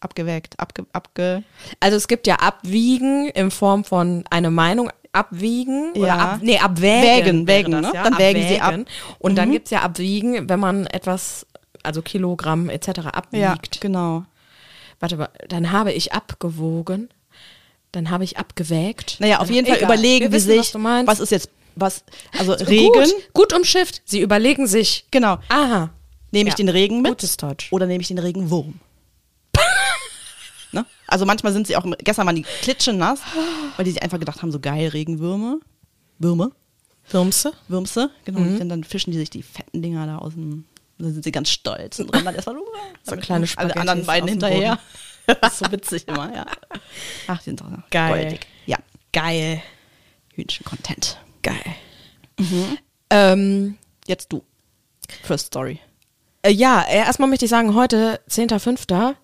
abgewägt, 0.00 0.58
abge, 0.58 0.84
abge, 0.92 1.44
Also 1.78 1.96
es 1.96 2.08
gibt 2.08 2.26
ja 2.26 2.34
Abwiegen 2.40 3.28
in 3.28 3.52
Form 3.52 3.84
von 3.84 4.24
eine 4.30 4.50
Meinung 4.50 4.90
abwiegen 5.12 5.92
oder 5.92 6.06
Ja. 6.08 6.16
ab, 6.18 6.38
nee, 6.42 6.58
abwägen. 6.58 7.46
Wägen, 7.46 7.46
wägen, 7.46 7.70
das, 7.72 7.82
ne? 7.82 7.90
ja? 7.94 8.02
Dann 8.02 8.18
wägen 8.18 8.42
sie 8.48 8.60
Abwägen. 8.60 8.82
ab. 8.82 8.88
Mhm. 8.88 9.14
Und 9.20 9.36
dann 9.36 9.52
gibt's 9.52 9.70
ja 9.70 9.82
Abwiegen, 9.82 10.48
wenn 10.48 10.58
man 10.58 10.86
etwas, 10.86 11.46
also 11.84 12.02
Kilogramm 12.02 12.68
etc. 12.68 12.88
ja, 13.30 13.52
abwiegt. 13.52 13.80
genau. 13.80 14.24
Warte 14.98 15.16
mal, 15.18 15.28
dann 15.48 15.70
habe 15.70 15.92
ich 15.92 16.12
abgewogen, 16.12 17.08
dann 17.92 18.10
habe 18.10 18.24
ich 18.24 18.38
abgewägt. 18.38 19.18
Naja, 19.20 19.38
auf 19.38 19.50
jeden 19.50 19.68
Fall 19.68 19.76
Egal. 19.76 19.88
überlegen 19.88 20.24
Wir 20.26 20.32
wissen, 20.32 20.48
sich, 20.50 20.74
was 20.74 21.06
was 21.06 21.20
ist 21.20 21.30
jetzt, 21.30 21.48
was, 21.74 22.04
also 22.38 22.52
Regen, 22.52 22.92
Gut, 22.92 23.14
gut 23.32 23.52
umschifft. 23.52 24.02
Sie 24.04 24.20
überlegen 24.20 24.66
sich. 24.66 25.06
genau. 25.10 25.38
Aha. 25.48 25.90
Nehme 26.30 26.48
ich 26.48 26.54
Ja. 26.54 26.56
den 26.56 26.68
Regen 26.70 27.02
mit 27.02 27.10
Gutes 27.12 27.36
Deutsch. 27.36 27.68
oder 27.72 27.86
nehme 27.86 28.00
ich 28.00 28.08
den 28.08 28.18
Regenwurm? 28.18 28.80
ne? 30.72 30.86
Also 31.06 31.26
manchmal 31.26 31.52
sind 31.52 31.66
sie 31.66 31.76
auch, 31.76 31.84
gestern 31.98 32.26
waren 32.26 32.36
die 32.36 32.42
klitschenass, 32.62 33.20
weil 33.76 33.84
die 33.84 33.90
sich 33.92 34.02
einfach 34.02 34.18
gedacht 34.18 34.40
haben, 34.42 34.50
so 34.52 34.60
geil, 34.60 34.88
Regenwürme, 34.88 35.60
Würme, 36.18 36.52
Würmse? 37.10 37.52
Würmse, 37.68 38.10
genau, 38.24 38.40
Mhm. 38.40 38.60
und 38.60 38.68
dann, 38.68 38.84
fischen 38.84 39.10
die 39.12 39.18
sich 39.18 39.30
die 39.30 39.42
fetten 39.42 39.82
Dinger 39.82 40.06
da 40.06 40.18
aus 40.18 40.32
dem, 40.34 40.64
dann 40.98 41.12
sind 41.12 41.24
sie 41.24 41.32
ganz 41.32 41.50
stolz 41.50 41.98
und 41.98 42.10
rennen 42.14 42.24
dann 42.24 42.34
erstmal 42.34 42.56
So 43.02 43.16
kleine 43.16 43.46
alle 43.56 43.76
anderen 43.76 44.06
beiden 44.06 44.28
hinterher. 44.28 44.78
Das 45.40 45.52
ist 45.52 45.58
so 45.60 45.70
witzig 45.70 46.08
immer, 46.08 46.34
ja. 46.34 46.44
Ach, 47.28 47.38
die 47.38 47.44
sind 47.44 47.60
doch 47.60 47.66
Geil. 47.92 48.22
goldig. 48.24 48.40
Ja, 48.66 48.78
Geil. 49.12 49.62
Hühnchen-Content. 50.34 51.16
Geil. 51.42 51.74
Ähm, 53.10 53.76
Jetzt 54.06 54.32
du. 54.32 54.42
First 55.22 55.46
Story. 55.46 55.78
Äh, 56.42 56.50
ja, 56.50 56.82
äh, 56.88 56.96
erstmal 56.96 57.28
möchte 57.28 57.44
ich 57.44 57.50
sagen, 57.50 57.74
heute, 57.74 58.20
10.05., 58.28 59.14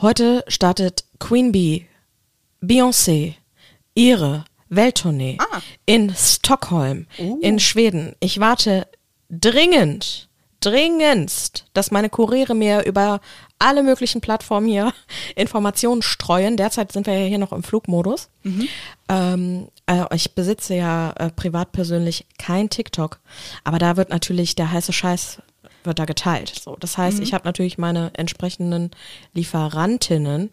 heute 0.00 0.44
startet 0.48 1.04
Queen 1.18 1.52
Bee, 1.52 1.86
Beyoncé, 2.62 3.34
ihre 3.94 4.44
Welttournee 4.70 5.36
Ah. 5.40 5.60
in 5.86 6.14
Stockholm, 6.16 7.06
Oh. 7.18 7.38
in 7.42 7.58
Schweden. 7.58 8.14
Ich 8.20 8.40
warte 8.40 8.86
dringend, 9.30 10.28
dringendst, 10.64 11.66
dass 11.72 11.90
meine 11.90 12.08
Kuriere 12.08 12.54
mir 12.54 12.84
über 12.84 13.20
alle 13.58 13.82
möglichen 13.82 14.20
Plattformen 14.20 14.66
hier 14.66 14.92
Informationen 15.36 16.02
streuen. 16.02 16.56
Derzeit 16.56 16.92
sind 16.92 17.06
wir 17.06 17.18
ja 17.18 17.26
hier 17.26 17.38
noch 17.38 17.52
im 17.52 17.62
Flugmodus. 17.62 18.28
Ähm, 19.08 19.68
äh, 19.86 20.04
ich 20.14 20.34
besitze 20.34 20.74
ja 20.74 21.12
äh, 21.12 21.30
privat 21.30 21.72
persönlich 21.72 22.26
kein 22.38 22.70
TikTok, 22.70 23.20
aber 23.64 23.78
da 23.78 23.96
wird 23.96 24.10
natürlich 24.10 24.54
der 24.54 24.70
heiße 24.70 24.92
Scheiß 24.92 25.38
wird 25.84 25.98
da 25.98 26.06
geteilt. 26.06 26.48
So, 26.62 26.76
das 26.80 26.96
heißt, 26.96 27.20
ich 27.20 27.34
habe 27.34 27.44
natürlich 27.44 27.76
meine 27.76 28.10
entsprechenden 28.14 28.90
Lieferantinnen 29.34 30.50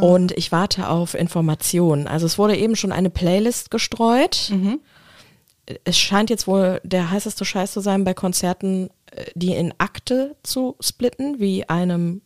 und 0.00 0.30
ich 0.32 0.52
warte 0.52 0.88
auf 0.88 1.14
Informationen. 1.14 2.06
Also 2.06 2.26
es 2.26 2.38
wurde 2.38 2.56
eben 2.56 2.76
schon 2.76 2.92
eine 2.92 3.10
Playlist 3.10 3.72
gestreut. 3.72 4.52
Es 5.84 5.98
scheint 5.98 6.30
jetzt 6.30 6.46
wohl 6.46 6.80
der 6.84 7.10
heißeste 7.10 7.44
Scheiß 7.44 7.72
zu 7.72 7.80
sein 7.80 8.04
bei 8.04 8.14
Konzerten, 8.14 8.88
äh, 9.10 9.24
die 9.34 9.54
in 9.54 9.74
Akte 9.78 10.36
zu 10.42 10.76
splitten, 10.80 11.40
wie 11.40 11.68
einem 11.68 12.22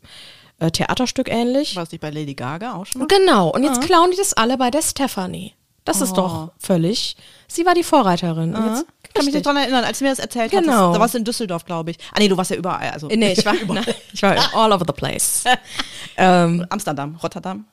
äh, 0.59 0.71
Theaterstück 0.71 1.31
ähnlich. 1.31 1.75
War 1.77 1.85
es 1.85 1.93
nicht 1.93 2.01
bei 2.03 2.11
Lady 2.11 2.35
Gaga 2.35 2.75
auch 2.75 2.85
schon? 2.87 3.09
Genau, 3.09 3.49
und 3.49 3.63
jetzt 3.65 3.81
klauen 3.81 4.11
die 4.11 4.17
das 4.19 4.35
alle 4.35 4.59
bei 4.59 4.71
der 4.71 4.83
Stephanie. 4.83 5.55
Das 5.87 6.03
ist 6.03 6.13
Oh. 6.13 6.17
doch 6.17 6.53
völlig. 6.59 7.17
Sie 7.49 7.65
war 7.65 7.73
die 7.75 7.83
Vorreiterin. 7.83 8.53
Jetzt, 8.53 8.85
Ich 9.09 9.15
kann 9.15 9.25
mich 9.25 9.35
nicht 9.35 9.47
dran 9.47 9.57
erinnern, 9.57 9.83
als 9.85 9.99
du 9.99 10.05
mir 10.05 10.11
das 10.11 10.19
erzählt 10.19 10.51
Genau. 10.51 10.89
hast. 10.89 10.95
Da 10.97 11.01
warst 11.01 11.15
du 11.15 11.19
in 11.19 11.25
Düsseldorf, 11.25 11.65
glaube 11.65 11.93
ich. 11.93 11.97
Ah 12.13 12.19
nee, 12.19 12.29
du 12.29 12.37
warst 12.37 12.51
ja 12.51 12.57
überall. 12.59 12.91
Also 12.91 13.09
Nee, 13.09 13.33
ich 13.33 13.45
war, 13.47 13.55
überall. 13.55 13.83
ich 14.13 14.23
war 14.23 14.37
all 14.55 14.71
over 14.73 14.85
the 14.87 14.93
place. 14.93 15.45
ähm, 16.19 16.67
Amsterdam, 16.69 17.17
Rotterdam, 17.23 17.65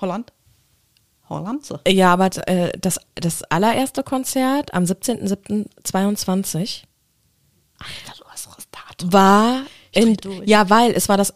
Holland. 0.00 0.32
Holland? 1.28 1.64
So. 1.64 1.78
ja, 1.88 2.12
aber 2.12 2.30
äh, 2.48 2.72
das, 2.78 3.00
das 3.14 3.42
allererste 3.44 4.02
Konzert 4.02 4.72
am 4.74 4.84
17.07.22 4.84 6.82
Das 8.98 9.12
war 9.12 9.62
in, 9.92 10.16
ja, 10.44 10.68
weil 10.70 10.92
es 10.92 11.08
war 11.08 11.16
das 11.16 11.34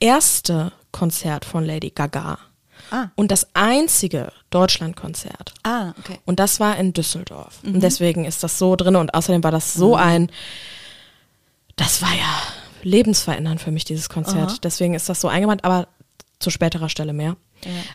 erste 0.00 0.72
Konzert 0.92 1.44
von 1.44 1.64
Lady 1.64 1.90
Gaga 1.90 2.38
Ah. 2.90 3.08
und 3.16 3.30
das 3.32 3.48
einzige 3.54 4.32
Deutschlandkonzert. 4.50 5.54
Ah, 5.64 5.92
okay. 5.98 6.20
Und 6.24 6.38
das 6.38 6.60
war 6.60 6.76
in 6.76 6.92
Düsseldorf. 6.92 7.62
Mhm. 7.62 7.74
Und 7.74 7.80
deswegen 7.80 8.24
ist 8.24 8.42
das 8.44 8.58
so 8.58 8.76
drin 8.76 8.94
und 8.94 9.12
außerdem 9.12 9.42
war 9.42 9.50
das 9.50 9.74
so 9.74 9.96
ein, 9.96 10.30
das 11.74 12.00
war 12.00 12.14
ja 12.14 12.42
lebensverändernd 12.82 13.60
für 13.60 13.72
mich, 13.72 13.84
dieses 13.84 14.08
Konzert. 14.08 14.50
Aha. 14.50 14.58
Deswegen 14.62 14.94
ist 14.94 15.08
das 15.08 15.20
so 15.20 15.26
eingewandt, 15.26 15.64
aber 15.64 15.88
zu 16.38 16.50
späterer 16.50 16.88
Stelle 16.88 17.12
mehr. 17.12 17.36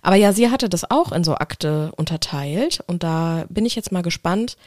Aber 0.02 0.16
ja, 0.16 0.34
sie 0.34 0.50
hatte 0.50 0.70
das 0.70 0.90
auch 0.90 1.12
in 1.12 1.24
so 1.24 1.36
Akte 1.36 1.92
unterteilt 1.98 2.84
und 2.88 3.04
da 3.04 3.46
bin 3.50 3.66
ich 3.66 3.76
jetzt 3.76 3.92
mal 3.92 4.02
gespannt, 4.04 4.58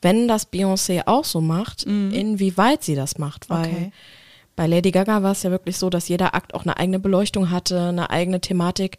wenn 0.00 0.28
das 0.28 0.52
Beyoncé 0.52 1.02
auch 1.06 1.24
so 1.24 1.40
macht, 1.40 1.82
inwieweit 1.84 2.84
sie 2.84 2.94
das 2.94 3.18
macht, 3.18 3.50
weil 3.50 3.68
Mhm. 3.68 3.74
Okay. 3.76 3.92
bei 4.56 4.66
Lady 4.66 4.90
Gaga 4.90 5.22
war 5.22 5.32
es 5.32 5.42
ja 5.42 5.50
wirklich 5.50 5.76
so, 5.76 5.90
dass 5.90 6.08
jeder 6.08 6.34
Akt 6.34 6.54
auch 6.54 6.62
eine 6.62 6.76
eigene 6.78 6.98
Beleuchtung 6.98 7.50
hatte, 7.50 7.88
eine 7.88 8.10
eigene 8.10 8.40
Thematik 8.40 8.98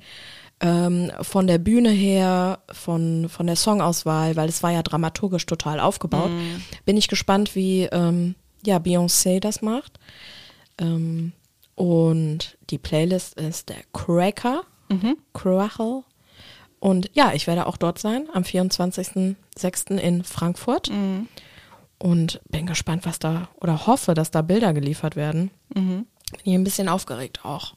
ähm, 0.61 1.09
von 1.21 1.47
der 1.47 1.57
Bühne 1.57 1.89
her, 1.89 2.59
von, 2.71 3.29
von 3.29 3.47
der 3.47 3.55
Songauswahl, 3.55 4.35
weil 4.35 4.49
es 4.49 4.61
war 4.61 4.71
ja 4.71 4.83
dramaturgisch 4.83 5.45
total 5.45 5.79
aufgebaut. 5.79 6.31
Mhm. 6.31 6.61
Bin 6.85 6.97
ich 6.97 7.07
gespannt, 7.07 7.55
wie 7.55 7.83
ähm, 7.83 8.35
ja, 8.65 8.75
Beyoncé 8.77 9.39
das 9.39 9.61
macht. 9.61 9.99
Ähm, 10.79 11.31
und 11.75 12.57
die 12.71 12.77
Playlist 12.77 13.39
ist 13.39 13.69
der 13.69 13.77
Cracker, 13.93 14.63
Mhm. 14.89 15.17
Crackle. 15.33 16.03
Und 16.79 17.09
ja, 17.13 17.33
ich 17.33 17.47
werde 17.47 17.67
auch 17.67 17.77
dort 17.77 17.99
sein, 17.99 18.27
am 18.33 18.43
24.06. 18.43 19.97
in 19.97 20.23
Frankfurt. 20.23 20.89
Mhm. 20.89 21.27
Und 21.97 22.39
bin 22.49 22.65
gespannt, 22.65 23.05
was 23.05 23.19
da, 23.19 23.49
oder 23.59 23.85
hoffe, 23.85 24.13
dass 24.13 24.31
da 24.31 24.41
Bilder 24.41 24.73
geliefert 24.73 25.15
werden. 25.17 25.51
Mhm. 25.73 26.05
Bin 26.31 26.43
hier 26.43 26.59
ein 26.59 26.63
bisschen 26.63 26.87
aufgeregt 26.87 27.43
auch. 27.43 27.73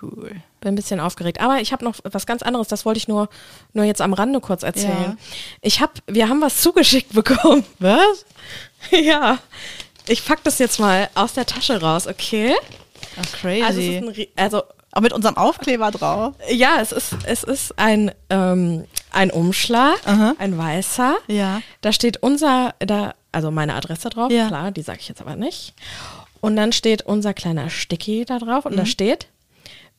Cool. 0.00 0.30
Bin 0.60 0.72
ein 0.72 0.74
bisschen 0.74 1.00
aufgeregt. 1.00 1.40
Aber 1.40 1.60
ich 1.60 1.72
habe 1.72 1.84
noch 1.84 1.96
was 2.04 2.26
ganz 2.26 2.42
anderes, 2.42 2.68
das 2.68 2.84
wollte 2.84 2.98
ich 2.98 3.08
nur, 3.08 3.28
nur 3.72 3.84
jetzt 3.84 4.00
am 4.00 4.12
Rande 4.12 4.40
kurz 4.40 4.62
erzählen. 4.62 5.02
Ja. 5.02 5.16
Ich 5.60 5.80
habe, 5.80 5.94
wir 6.06 6.28
haben 6.28 6.40
was 6.40 6.60
zugeschickt 6.60 7.12
bekommen. 7.14 7.64
Was? 7.78 8.26
Ja. 8.90 9.38
Ich 10.06 10.24
pack 10.24 10.42
das 10.44 10.58
jetzt 10.58 10.78
mal 10.78 11.08
aus 11.14 11.34
der 11.34 11.46
Tasche 11.46 11.80
raus, 11.80 12.06
okay? 12.06 12.54
Ach, 13.20 13.32
crazy. 13.32 13.62
Also, 13.62 13.80
ein, 13.80 14.26
also 14.36 14.62
Auch 14.92 15.00
mit 15.00 15.12
unserem 15.12 15.36
Aufkleber 15.36 15.90
drauf. 15.90 16.34
ja, 16.50 16.78
es 16.80 16.92
ist, 16.92 17.14
es 17.24 17.42
ist 17.44 17.78
ein, 17.78 18.12
ähm, 18.30 18.84
ein 19.10 19.30
Umschlag, 19.30 19.98
Aha. 20.06 20.34
ein 20.38 20.56
weißer. 20.58 21.16
Ja. 21.28 21.62
Da 21.80 21.92
steht 21.92 22.22
unser, 22.22 22.74
da, 22.78 23.14
also 23.32 23.50
meine 23.50 23.74
Adresse 23.74 24.10
drauf, 24.10 24.30
Ja. 24.30 24.48
klar, 24.48 24.70
die 24.70 24.82
sage 24.82 24.98
ich 25.00 25.08
jetzt 25.08 25.20
aber 25.22 25.34
nicht. 25.36 25.72
Und 26.42 26.56
dann 26.56 26.72
steht 26.72 27.02
unser 27.02 27.32
kleiner 27.34 27.70
Sticky 27.70 28.24
da 28.26 28.38
drauf 28.38 28.66
und 28.66 28.76
da 28.76 28.84
steht, 28.84 29.28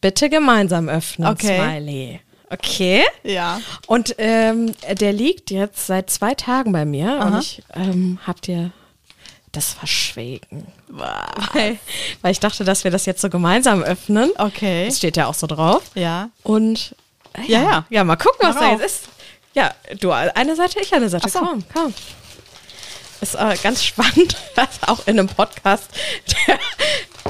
bitte 0.02 0.30
gemeinsam 0.30 0.90
öffnen, 0.90 1.28
Mhm. 1.28 1.34
Okay. 1.34 1.58
Smiley. 1.58 2.20
Okay. 2.50 3.04
Ja. 3.24 3.60
Und 3.88 4.14
ähm, 4.20 4.74
der 5.00 5.12
liegt 5.14 5.50
jetzt 5.50 5.88
seit 5.88 6.12
zwei 6.12 6.36
Tagen 6.36 6.72
bei 6.72 6.86
mir 6.86 7.10
Aha. 7.20 7.28
und 7.30 7.40
ich 7.42 7.64
ähm, 7.74 8.20
hab 8.28 8.42
dir 8.44 8.72
das 9.54 9.74
verschwiegen. 9.74 10.68
Weil, 10.96 11.80
weil 12.22 12.32
ich 12.32 12.40
dachte, 12.40 12.64
dass 12.64 12.84
wir 12.84 12.92
das 12.92 13.06
jetzt 13.08 13.22
so 13.22 13.30
gemeinsam 13.30 13.82
öffnen. 13.82 14.32
Okay. 14.38 14.86
Das 14.86 14.98
steht 14.98 15.18
ja 15.18 15.26
auch 15.28 15.34
so 15.34 15.48
drauf. 15.48 15.82
Ja. 15.96 16.30
Und 16.44 16.96
äh, 17.34 17.52
Ja, 17.52 17.62
ja. 17.64 17.86
Ja, 17.90 18.04
mal 18.04 18.16
gucken, 18.16 18.40
was 18.48 18.56
Mach 18.56 18.62
da 18.62 18.68
auf. 18.74 18.82
jetzt 18.82 18.86
ist. 19.06 19.10
Ja, 19.56 19.74
du 20.00 20.12
eine 20.12 20.56
Seite, 20.56 20.80
ich 20.80 20.94
eine 20.94 21.10
Seite. 21.10 21.30
So. 21.30 21.40
Komm, 21.40 21.64
komm. 21.74 21.94
Ist 23.22 23.36
äh, 23.36 23.56
ganz 23.64 23.84
spannend, 23.86 24.36
was 24.56 24.68
auch 24.88 25.08
in 25.08 25.18
einem 25.20 25.28
Podcast, 25.30 25.86
der, 26.48 26.60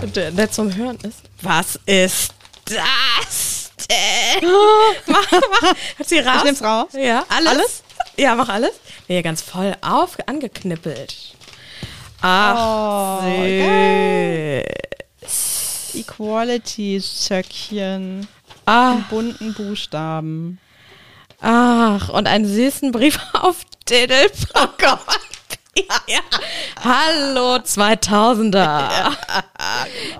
der, 0.07 0.31
der 0.31 0.51
zum 0.51 0.73
Hören 0.75 0.97
ist. 1.03 1.19
Was 1.41 1.79
ist 1.85 2.33
das 2.65 3.71
denn? 3.89 4.49
mach, 5.07 5.31
mach. 5.31 5.69
Hat 5.99 6.07
sie 6.09 6.19
raus? 6.19 6.37
Ich 6.39 6.43
nehm's 6.45 6.63
raus. 6.63 6.89
Ja, 6.93 7.25
alles? 7.29 7.47
Alles? 7.49 7.83
Ja, 8.17 8.35
mach 8.35 8.49
alles. 8.49 8.71
Nee, 9.07 9.21
ganz 9.21 9.41
voll 9.41 9.75
auf, 9.81 10.17
angeknippelt. 10.25 11.32
Ach, 12.25 13.19
Oh, 13.21 13.25
süß. 13.25 14.63
Equality-Söckchen. 15.95 18.27
Ach, 18.65 18.95
In 18.95 19.03
bunten 19.09 19.53
Buchstaben. 19.53 20.57
Ach, 21.41 22.07
und 22.09 22.27
einen 22.27 22.45
süßen 22.45 22.91
Brief 22.93 23.19
auf 23.33 23.65
Diddle. 23.89 24.31
Oh 24.55 24.67
Gott. 24.77 25.19
ja. 26.07 26.21
Hallo 26.81 27.55
2000er. 27.57 29.11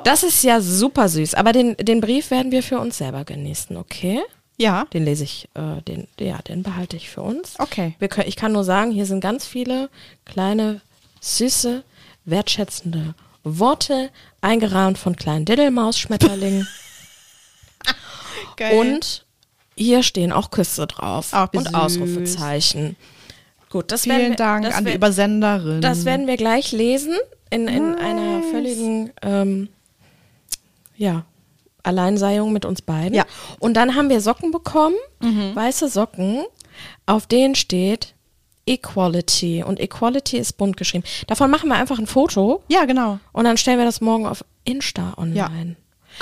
Das 0.04 0.24
ist 0.24 0.44
ja 0.44 0.60
super 0.60 1.08
süß. 1.08 1.36
Aber 1.36 1.54
den, 1.54 1.78
den 1.78 2.02
Brief 2.02 2.32
werden 2.32 2.52
wir 2.52 2.64
für 2.64 2.80
uns 2.80 2.98
selber 2.98 3.24
genießen, 3.24 3.78
okay? 3.78 4.20
Ja. 4.58 4.88
Den 4.94 5.06
lese 5.06 5.24
ich, 5.24 5.48
äh, 5.54 5.82
den, 5.84 6.10
ja, 6.20 6.40
den 6.42 6.64
behalte 6.64 6.98
ich 6.98 7.10
für 7.10 7.22
uns. 7.22 7.54
Okay. 7.60 7.96
Können, 8.10 8.28
ich 8.28 8.36
kann 8.36 8.52
nur 8.52 8.66
sagen, 8.66 8.92
hier 8.92 9.06
sind 9.06 9.22
ganz 9.22 9.48
viele 9.48 9.90
kleine, 10.26 10.82
süße, 11.22 11.84
wertschätzende 12.26 13.16
Worte, 13.44 14.10
eingerahmt 14.42 14.98
von 14.98 15.16
kleinen 15.16 15.46
Diddelmaus-Schmetterlingen. 15.46 16.68
Und 18.80 19.26
hier 19.76 20.04
stehen 20.04 20.32
auch 20.32 20.52
Küsse 20.52 20.88
drauf 20.88 21.30
Ach, 21.32 21.50
und 21.54 21.66
süß. 21.66 21.74
Ausrufezeichen. 21.74 22.96
Gut, 23.70 23.92
das 23.92 24.06
werden 24.08 24.20
vielen 24.20 24.32
wir, 24.34 24.38
Dank 24.38 24.78
an 24.78 24.86
die 24.86 24.94
Übersenderin. 24.94 25.82
Das 25.82 26.06
werden 26.06 26.28
wir 26.28 26.38
gleich 26.38 26.72
lesen 26.72 27.16
in, 27.50 27.68
in 27.68 27.96
einer 27.96 28.44
völligen 28.44 29.12
ähm, 29.24 29.70
ja, 30.96 31.26
Alleinseiung 31.82 32.54
mit 32.54 32.66
uns 32.66 32.84
beiden. 32.84 33.16
Ja. 33.16 33.26
Und 33.60 33.74
dann 33.74 33.96
haben 33.96 34.10
wir 34.10 34.22
Socken 34.22 34.52
bekommen, 34.52 34.96
weiße 35.20 35.90
Socken, 35.90 36.44
auf 37.06 37.26
denen 37.26 37.56
steht 37.56 38.14
Equality. 38.66 39.64
Und 39.64 39.80
Equality 39.80 40.38
ist 40.38 40.58
bunt 40.58 40.78
geschrieben. 40.78 41.04
Davon 41.28 41.52
machen 41.52 41.70
wir 41.70 41.76
einfach 41.76 42.00
ein 42.00 42.08
Foto 42.08 42.64
ja, 42.70 42.86
genau. 42.86 43.20
und 43.32 43.44
dann 43.46 43.58
stellen 43.58 43.78
wir 43.78 43.86
das 43.86 44.02
morgen 44.02 44.26
auf 44.26 44.44
Insta 44.64 45.14
online. 45.18 45.76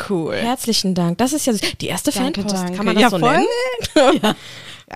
Cool. 0.09 0.35
Herzlichen 0.35 0.95
Dank. 0.95 1.17
Das 1.17 1.33
ist 1.33 1.45
ja 1.45 1.53
die 1.53 1.87
erste 1.87 2.11
Danke, 2.11 2.41
Fanpost. 2.41 2.63
danke. 2.63 2.77
Kann 2.77 2.85
man 2.85 2.95
das 2.95 3.01
Ja, 3.03 3.09
so 3.09 3.19
voll. 3.19 3.31
nennen? 3.33 4.35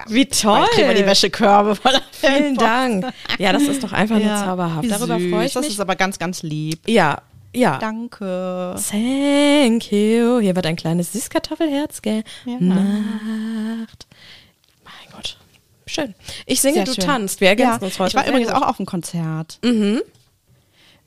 Wie 0.07 0.25
toll. 0.25 0.65
Kriegen 0.71 0.87
wir 0.89 0.95
die 0.95 1.05
Wäschekörbe 1.05 1.75
voller 1.75 2.01
Vielen 2.11 2.55
Fanpost. 2.57 2.61
Dank. 2.61 3.13
Ja, 3.37 3.53
das 3.53 3.63
ist 3.63 3.83
doch 3.83 3.91
einfach 3.91 4.17
nur 4.17 4.25
Ja, 4.27 4.43
zauberhaft. 4.45 4.83
wie 4.83 4.87
Darüber 4.87 5.19
freue 5.19 5.45
ich 5.45 5.53
Das 5.53 5.63
mich. 5.63 5.73
ist 5.73 5.79
aber 5.79 5.95
ganz, 5.95 6.17
ganz 6.19 6.43
lieb. 6.43 6.79
Ja, 6.87 7.21
ja. 7.53 7.77
Danke. 7.77 8.75
Thank 8.89 9.91
you. 9.91 10.39
Hier 10.39 10.55
wird 10.55 10.65
ein 10.65 10.75
kleines 10.75 11.13
Süßkartoffelherz 11.13 12.01
gemacht. 12.01 12.25
Schön. 15.87 16.15
Ich 16.45 16.61
singe, 16.61 16.75
Sehr 16.75 16.85
du 16.85 16.93
schön. 16.93 17.03
tanzt. 17.05 17.41
Wir 17.41 17.49
ergänzen 17.49 17.81
ja, 17.81 17.85
uns 17.87 17.99
heute. 17.99 18.09
Ich 18.09 18.15
war 18.15 18.23
sehr 18.23 18.31
übrigens 18.31 18.51
gut. 18.51 18.61
auch 18.61 18.67
auf 18.67 18.79
einem 18.79 18.85
Konzert. 18.85 19.59
Mhm. 19.63 20.01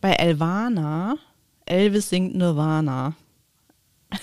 Bei 0.01 0.13
Elvana. 0.13 1.17
Elvis 1.67 2.09
singt 2.09 2.35
Nirvana. 2.35 3.15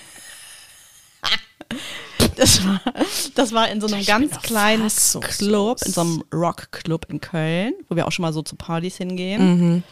Das 2.37 2.65
war, 2.65 2.81
das 3.35 3.53
war 3.53 3.69
in 3.69 3.79
so 3.79 3.87
einem 3.87 3.99
Ich 4.01 4.07
ganz 4.07 4.41
kleinen. 4.41 4.89
Club, 5.21 5.79
in 5.85 5.91
so 5.93 6.01
einem 6.01 6.23
Rockclub 6.33 7.05
in 7.09 7.21
Köln, 7.21 7.73
wo 7.87 7.95
wir 7.95 8.05
auch 8.07 8.11
schon 8.11 8.23
mal 8.23 8.33
so 8.33 8.41
zu 8.41 8.57
Partys 8.57 8.97
hingehen. 8.97 9.41
Mhm. 9.75 9.83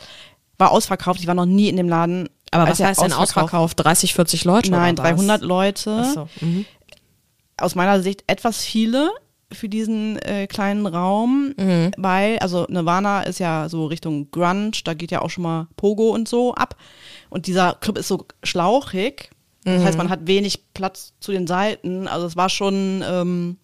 War 0.58 0.72
ausverkauft, 0.72 1.22
ich 1.22 1.28
war 1.28 1.36
noch 1.36 1.46
nie 1.46 1.70
in 1.70 1.78
dem 1.78 1.88
Laden. 1.88 2.30
Aber 2.52 2.70
was 2.70 2.82
heißt 2.82 3.02
denn 3.02 3.14
ausverkauft? 3.14 3.80
30, 3.80 4.14
40 4.14 4.44
Leute? 4.44 4.72
Nein, 4.72 4.94
oder 4.96 5.04
was? 5.04 5.12
300 5.12 5.42
Leute. 5.42 6.12
So. 6.14 6.28
Mhm. 6.42 6.66
aus 7.58 7.76
meiner 7.76 8.02
Sicht 8.02 8.24
etwas 8.28 8.64
viele 8.64 9.10
für 9.54 9.70
diesen 9.70 10.18
äh, 10.20 10.48
kleinen 10.48 10.86
Raum, 10.86 11.54
Mhm. 11.58 11.92
weil, 11.98 12.40
also 12.40 12.66
Nirvana 12.70 13.24
ist 13.24 13.40
ja 13.40 13.70
so 13.70 13.86
Richtung 13.88 14.30
Grunge, 14.32 14.72
da 14.84 14.94
geht 14.94 15.12
ja 15.12 15.22
auch 15.22 15.30
schon 15.30 15.44
mal 15.44 15.68
Pogo 15.78 16.10
und 16.10 16.28
so 16.28 16.54
ab. 16.56 16.76
Und 17.30 17.48
dieser 17.48 17.74
Club 17.76 17.98
ist 17.98 18.08
so 18.08 18.26
schlauchig. 18.44 19.30
Das 19.66 19.84
heißt, 19.84 19.94
Mhm. 19.94 19.98
man 19.98 20.10
hat 20.10 20.28
wenig 20.28 20.66
Platz 20.74 21.14
zu 21.20 21.32
den 21.32 21.48
Seiten. 21.48 22.08
Also 22.08 22.26
es 22.28 22.36
war 22.36 22.50
schon, 22.50 23.04
ähm, 23.08 23.58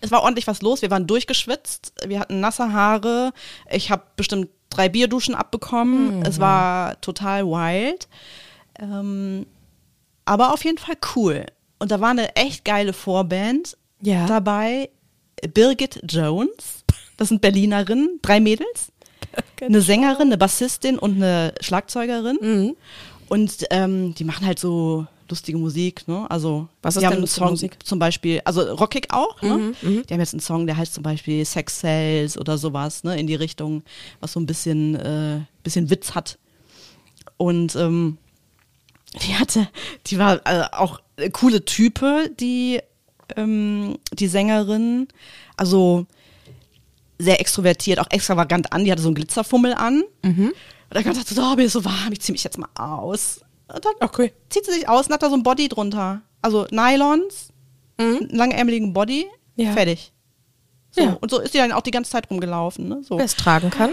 es 0.00 0.10
war 0.10 0.22
ordentlich 0.22 0.46
was 0.46 0.62
los. 0.62 0.82
Wir 0.82 0.90
waren 0.90 1.06
durchgeschwitzt, 1.06 1.92
wir 2.06 2.18
hatten 2.18 2.40
nasse 2.40 2.72
Haare. 2.72 3.32
Ich 3.70 3.90
habe 3.90 4.02
bestimmt 4.16 4.48
drei 4.70 4.88
Bierduschen 4.88 5.34
abbekommen. 5.34 6.18
Mhm. 6.20 6.22
Es 6.24 6.40
war 6.40 7.00
total 7.02 7.44
wild. 7.46 8.08
Ähm, 8.80 9.46
aber 10.24 10.52
auf 10.54 10.64
jeden 10.64 10.78
Fall 10.78 10.96
cool. 11.14 11.44
Und 11.78 11.90
da 11.90 12.00
war 12.00 12.10
eine 12.10 12.36
echt 12.36 12.64
geile 12.64 12.92
Vorband 12.92 13.76
Ja. 14.02 14.26
dabei. 14.26 14.90
Birgit 15.54 16.00
Jones, 16.08 16.84
das 17.16 17.28
sind 17.28 17.40
Berlinerinnen, 17.40 18.18
drei 18.22 18.40
Mädels. 18.40 18.92
Eine 19.60 19.80
Sängerin, 19.80 20.26
eine 20.26 20.38
Bassistin 20.38 20.98
und 20.98 21.16
eine 21.16 21.54
Schlagzeugerin. 21.60 22.38
Mhm. 22.40 22.76
Und 23.28 23.66
ähm, 23.70 24.14
die 24.14 24.24
machen 24.24 24.44
halt 24.44 24.58
so 24.58 25.06
lustige 25.28 25.56
Musik, 25.56 26.06
ne? 26.08 26.26
Also 26.28 26.68
Was 26.82 26.94
die 26.94 26.98
ist 26.98 27.04
haben 27.04 27.10
denn 27.10 27.16
einen 27.18 27.20
lustige 27.22 27.44
Song 27.44 27.50
Musik? 27.50 27.72
Mhm, 27.78 27.84
zum 27.84 27.98
Beispiel, 28.00 28.40
also 28.44 28.62
rockig 28.74 29.06
auch, 29.10 29.40
ne? 29.40 29.72
Die 29.82 30.12
haben 30.12 30.20
jetzt 30.20 30.34
einen 30.34 30.40
Song, 30.40 30.66
der 30.66 30.76
heißt 30.76 30.92
zum 30.92 31.04
Beispiel 31.04 31.44
Sex 31.44 31.78
Cells 31.78 32.36
oder 32.36 32.58
sowas, 32.58 33.04
ne? 33.04 33.18
In 33.18 33.26
die 33.28 33.36
Richtung, 33.36 33.82
was 34.20 34.32
so 34.32 34.40
ein 34.40 34.46
bisschen, 34.46 34.96
äh, 34.96 35.40
bisschen 35.62 35.88
Witz 35.90 36.14
hat. 36.14 36.38
Und 37.36 37.76
ähm, 37.76 38.18
die 39.22 39.36
hatte, 39.36 39.68
die 40.06 40.18
war 40.18 40.40
äh, 40.44 40.64
auch 40.72 41.00
coole 41.32 41.64
Type, 41.64 42.30
die, 42.38 42.80
ähm, 43.36 43.98
die 44.12 44.28
Sängerin. 44.28 45.08
Also 45.56 46.06
sehr 47.18 47.40
extrovertiert, 47.40 47.98
auch 47.98 48.10
extravagant 48.10 48.72
an. 48.72 48.84
Die 48.84 48.90
hatte 48.92 49.02
so 49.02 49.08
einen 49.08 49.14
Glitzerfummel 49.14 49.74
an. 49.74 50.02
Und 50.22 50.54
dann 50.90 51.04
kam 51.04 51.14
sie 51.14 51.22
so, 51.34 51.42
oh, 51.42 51.54
mir 51.54 51.64
ist 51.64 51.74
so 51.74 51.84
warm, 51.84 52.12
ich 52.12 52.20
zieh 52.20 52.32
mich 52.32 52.42
jetzt 52.44 52.58
mal 52.58 52.68
aus. 52.74 53.40
Und 53.72 53.84
dann 53.84 53.92
Okay. 54.00 54.32
zieht 54.48 54.64
sie 54.66 54.72
sich 54.72 54.88
aus 54.88 55.06
und 55.06 55.12
hat 55.12 55.22
da 55.22 55.28
so 55.28 55.36
ein 55.36 55.42
Body 55.42 55.68
drunter. 55.68 56.22
Also 56.42 56.66
Nylons, 56.70 57.50
einen 57.98 58.28
langärmeligen 58.30 58.92
Body, 58.92 59.26
Ja. 59.56 59.72
fertig. 59.72 60.12
So. 60.92 61.02
Ja. 61.02 61.18
Und 61.20 61.30
so 61.30 61.38
ist 61.38 61.52
sie 61.52 61.58
dann 61.58 61.72
auch 61.72 61.82
die 61.82 61.90
ganze 61.92 62.10
Zeit 62.10 62.28
rumgelaufen. 62.30 62.88
Ne? 62.88 63.02
So 63.04 63.18
Wer 63.18 63.24
es 63.26 63.36
tragen 63.36 63.70
kann. 63.70 63.90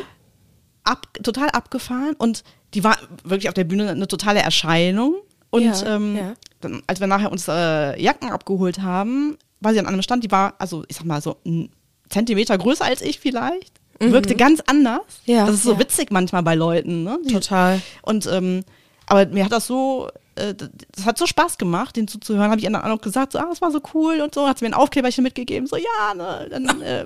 ab, 0.83 1.05
total 1.21 1.49
abgefahren 1.49 2.15
und 2.17 2.43
die 2.73 2.83
war 2.83 2.97
wirklich 3.23 3.49
auf 3.49 3.53
der 3.53 3.65
Bühne 3.65 3.89
eine 3.91 4.07
totale 4.07 4.39
Erscheinung. 4.39 5.15
Und 5.49 5.63
Ja, 5.63 5.95
ähm, 5.95 6.15
ja. 6.15 6.33
Dann, 6.61 6.81
als 6.87 6.99
wir 6.99 7.07
nachher 7.07 7.31
uns 7.31 7.47
äh, 7.47 8.01
Jacken 8.01 8.31
abgeholt 8.31 8.81
haben, 8.81 9.37
war 9.59 9.73
sie 9.73 9.79
an 9.79 9.87
einem 9.87 10.01
Stand, 10.01 10.23
die 10.23 10.31
war, 10.31 10.55
also 10.57 10.83
ich 10.87 10.95
sag 10.97 11.05
mal 11.05 11.21
so 11.21 11.37
ein 11.45 11.69
Zentimeter 12.09 12.57
größer 12.57 12.85
als 12.85 13.01
ich 13.01 13.19
vielleicht. 13.19 13.73
Wirkte 13.99 14.35
ganz 14.35 14.61
anders. 14.67 15.21
Mhm. 15.25 15.33
Ja, 15.33 15.45
das 15.45 15.55
ist 15.55 15.63
so 15.63 15.79
witzig 15.79 16.11
manchmal 16.11 16.43
bei 16.43 16.53
Leuten. 16.55 17.03
Ne? 17.03 17.19
Die, 17.27 17.33
Total. 17.33 17.81
Und 18.03 18.27
ähm, 18.27 18.63
aber 19.07 19.25
mir 19.25 19.45
hat 19.45 19.51
das 19.51 19.65
so, 19.65 20.09
äh, 20.37 20.55
das 20.95 21.05
hat 21.05 21.17
so 21.17 21.25
Spaß 21.25 21.57
gemacht, 21.57 21.95
den 21.95 22.07
zuzuhören. 22.07 22.49
Habe 22.51 22.59
ich 22.59 22.67
anderen 22.67 22.91
auch 22.91 23.01
gesagt, 23.01 23.33
so, 23.33 23.39
ah, 23.39 23.45
das 23.49 23.61
war 23.61 23.71
so 23.71 23.81
cool 23.93 24.21
und 24.21 24.33
so. 24.33 24.47
Hat 24.47 24.59
sie 24.59 24.65
mir 24.65 24.71
ein 24.71 24.73
Aufkleberchen 24.79 25.23
mitgegeben, 25.23 25.67
so 25.67 25.75
ja, 25.75 26.13
ne, 26.15 26.47
dann 26.49 26.81
äh, 26.81 27.05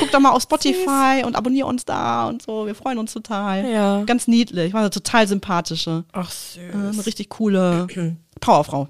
guck 0.00 0.10
doch 0.10 0.20
mal 0.20 0.30
auf 0.30 0.42
Spotify 0.44 1.22
und 1.24 1.36
abonnier 1.36 1.66
uns 1.66 1.84
da 1.84 2.28
und 2.28 2.42
so. 2.42 2.66
Wir 2.66 2.74
freuen 2.74 2.98
uns 2.98 3.12
total. 3.12 3.68
Ja. 3.70 4.02
Ganz 4.04 4.28
niedlich, 4.28 4.72
war 4.72 4.80
eine 4.80 4.90
total 4.90 5.26
sympathische, 5.28 6.04
Ach 6.12 6.30
äh, 6.30 6.70
süß. 6.72 6.74
eine 6.98 7.06
richtig 7.06 7.28
coole 7.30 7.86
Powerfrau. 8.40 8.88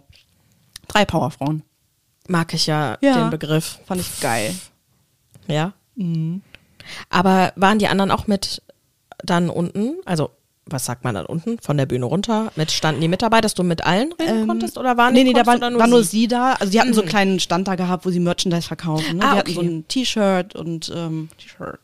Drei 0.88 1.04
Powerfrauen. 1.04 1.62
Mag 2.28 2.54
ich 2.54 2.66
ja, 2.66 2.96
Ja. 3.00 3.14
den 3.22 3.30
Begriff. 3.30 3.80
Fand 3.86 4.00
ich 4.00 4.20
geil. 4.20 4.54
Ja. 5.48 5.72
Mhm. 5.96 6.42
Aber 7.10 7.52
waren 7.56 7.78
die 7.78 7.88
anderen 7.88 8.10
auch 8.10 8.26
mit 8.26 8.62
dann 9.24 9.50
unten? 9.50 9.96
Also, 10.04 10.30
was 10.66 10.84
sagt 10.84 11.04
man 11.04 11.14
dann 11.14 11.26
unten? 11.26 11.58
Von 11.60 11.76
der 11.76 11.86
Bühne 11.86 12.06
runter? 12.06 12.52
Mit, 12.56 12.70
standen 12.70 13.00
die 13.00 13.08
mit 13.08 13.22
dabei, 13.22 13.40
dass 13.40 13.54
du 13.54 13.62
mit 13.62 13.84
allen 13.84 14.12
reden 14.12 14.46
konntest? 14.46 14.78
Oder 14.78 14.96
waren 14.96 15.12
nee, 15.12 15.24
die 15.24 15.32
nee, 15.32 15.34
da 15.34 15.46
war, 15.46 15.58
du 15.58 15.78
war 15.78 15.86
nur 15.86 16.04
sie? 16.04 16.20
sie 16.20 16.28
da. 16.28 16.54
Also 16.54 16.70
die 16.72 16.80
hatten 16.80 16.94
so 16.94 17.00
einen 17.00 17.10
kleinen 17.10 17.40
Stand 17.40 17.68
da 17.68 17.74
gehabt, 17.74 18.06
wo 18.06 18.10
sie 18.10 18.20
Merchandise 18.20 18.66
verkaufen. 18.66 19.18
Ne? 19.18 19.24
Ah, 19.24 19.32
die 19.32 19.38
hatten 19.38 19.50
okay. 19.50 19.54
so 19.54 19.60
ein 19.60 19.88
T-Shirt 19.88 20.54
und 20.54 20.92
ähm, 20.94 21.28
T-Shirt. 21.38 21.80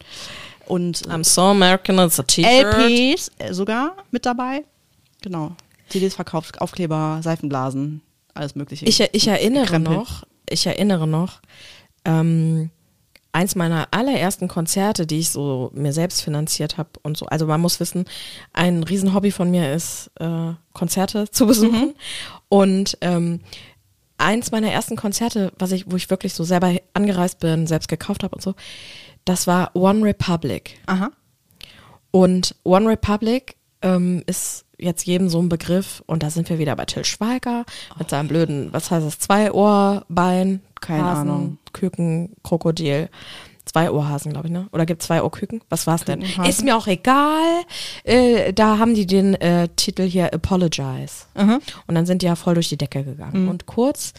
Und 0.66 1.06
äh, 1.06 1.10
I'm 1.10 1.24
so 1.24 1.42
American, 1.42 1.98
it's 1.98 2.20
a 2.20 2.22
T-Shirt. 2.22 2.74
LPs 2.74 3.30
äh, 3.38 3.52
sogar 3.52 3.96
mit 4.10 4.24
dabei. 4.24 4.64
Genau. 5.22 5.52
CDs 5.88 6.14
verkauft, 6.14 6.60
Aufkleber, 6.60 7.20
Seifenblasen, 7.22 8.02
alles 8.34 8.54
mögliche. 8.54 8.86
Ich, 8.86 9.00
ich 9.00 9.26
erinnere 9.26 9.66
Krempel. 9.66 9.94
noch, 9.94 10.24
ich 10.48 10.66
erinnere 10.66 11.08
noch, 11.08 11.40
ähm, 12.04 12.70
eins 13.32 13.54
meiner 13.54 13.88
allerersten 13.90 14.48
Konzerte, 14.48 15.06
die 15.06 15.18
ich 15.20 15.30
so 15.30 15.70
mir 15.74 15.92
selbst 15.92 16.22
finanziert 16.22 16.78
habe 16.78 16.90
und 17.02 17.16
so. 17.16 17.26
Also 17.26 17.46
man 17.46 17.60
muss 17.60 17.80
wissen, 17.80 18.06
ein 18.52 18.82
Riesenhobby 18.82 19.30
von 19.30 19.50
mir 19.50 19.72
ist, 19.72 20.10
äh, 20.18 20.52
Konzerte 20.72 21.30
zu 21.30 21.46
besuchen. 21.46 21.94
Und 22.48 22.96
ähm, 23.00 23.40
eins 24.16 24.50
meiner 24.50 24.70
ersten 24.70 24.96
Konzerte, 24.96 25.52
was 25.58 25.72
ich, 25.72 25.90
wo 25.90 25.96
ich 25.96 26.10
wirklich 26.10 26.34
so 26.34 26.44
selber 26.44 26.74
angereist 26.94 27.40
bin, 27.40 27.66
selbst 27.66 27.88
gekauft 27.88 28.22
habe 28.24 28.34
und 28.34 28.42
so, 28.42 28.54
das 29.24 29.46
war 29.46 29.74
One 29.76 30.04
Republic. 30.04 30.80
Aha. 30.86 31.10
Und 32.10 32.54
One 32.64 32.88
Republic 32.88 33.56
ähm, 33.82 34.22
ist 34.26 34.64
jetzt 34.78 35.06
jedem 35.06 35.28
so 35.28 35.40
ein 35.40 35.48
Begriff. 35.48 36.02
Und 36.06 36.22
da 36.22 36.30
sind 36.30 36.48
wir 36.48 36.58
wieder 36.58 36.74
bei 36.76 36.84
Till 36.84 37.04
Schweiger 37.04 37.64
mit 37.98 38.10
seinem 38.10 38.28
blöden, 38.28 38.72
was 38.72 38.90
heißt 38.90 39.06
das, 39.06 39.18
zwei 39.18 39.52
Ohrbein, 39.52 40.60
Keine 40.80 41.04
Hasen, 41.04 41.28
Ahnung. 41.28 41.58
Küken, 41.72 42.34
Krokodil. 42.42 43.08
Zwei 43.64 43.90
Ohrhasen, 43.90 44.32
glaube 44.32 44.46
ich, 44.46 44.52
ne? 44.52 44.66
Oder 44.72 44.86
gibt 44.86 45.02
zwei 45.02 45.22
Ohrküken? 45.22 45.60
Was 45.68 45.86
war's 45.86 46.04
denn? 46.04 46.20
Kükenhasen. 46.20 46.48
Ist 46.50 46.64
mir 46.64 46.74
auch 46.74 46.86
egal. 46.86 47.42
Äh, 48.02 48.54
da 48.54 48.78
haben 48.78 48.94
die 48.94 49.06
den 49.06 49.34
äh, 49.34 49.68
Titel 49.76 50.04
hier 50.04 50.32
Apologize. 50.32 51.26
Aha. 51.34 51.58
Und 51.86 51.94
dann 51.94 52.06
sind 52.06 52.22
die 52.22 52.26
ja 52.26 52.34
voll 52.34 52.54
durch 52.54 52.70
die 52.70 52.78
Decke 52.78 53.04
gegangen. 53.04 53.42
Mhm. 53.42 53.48
Und 53.50 53.66
kurz 53.66 54.14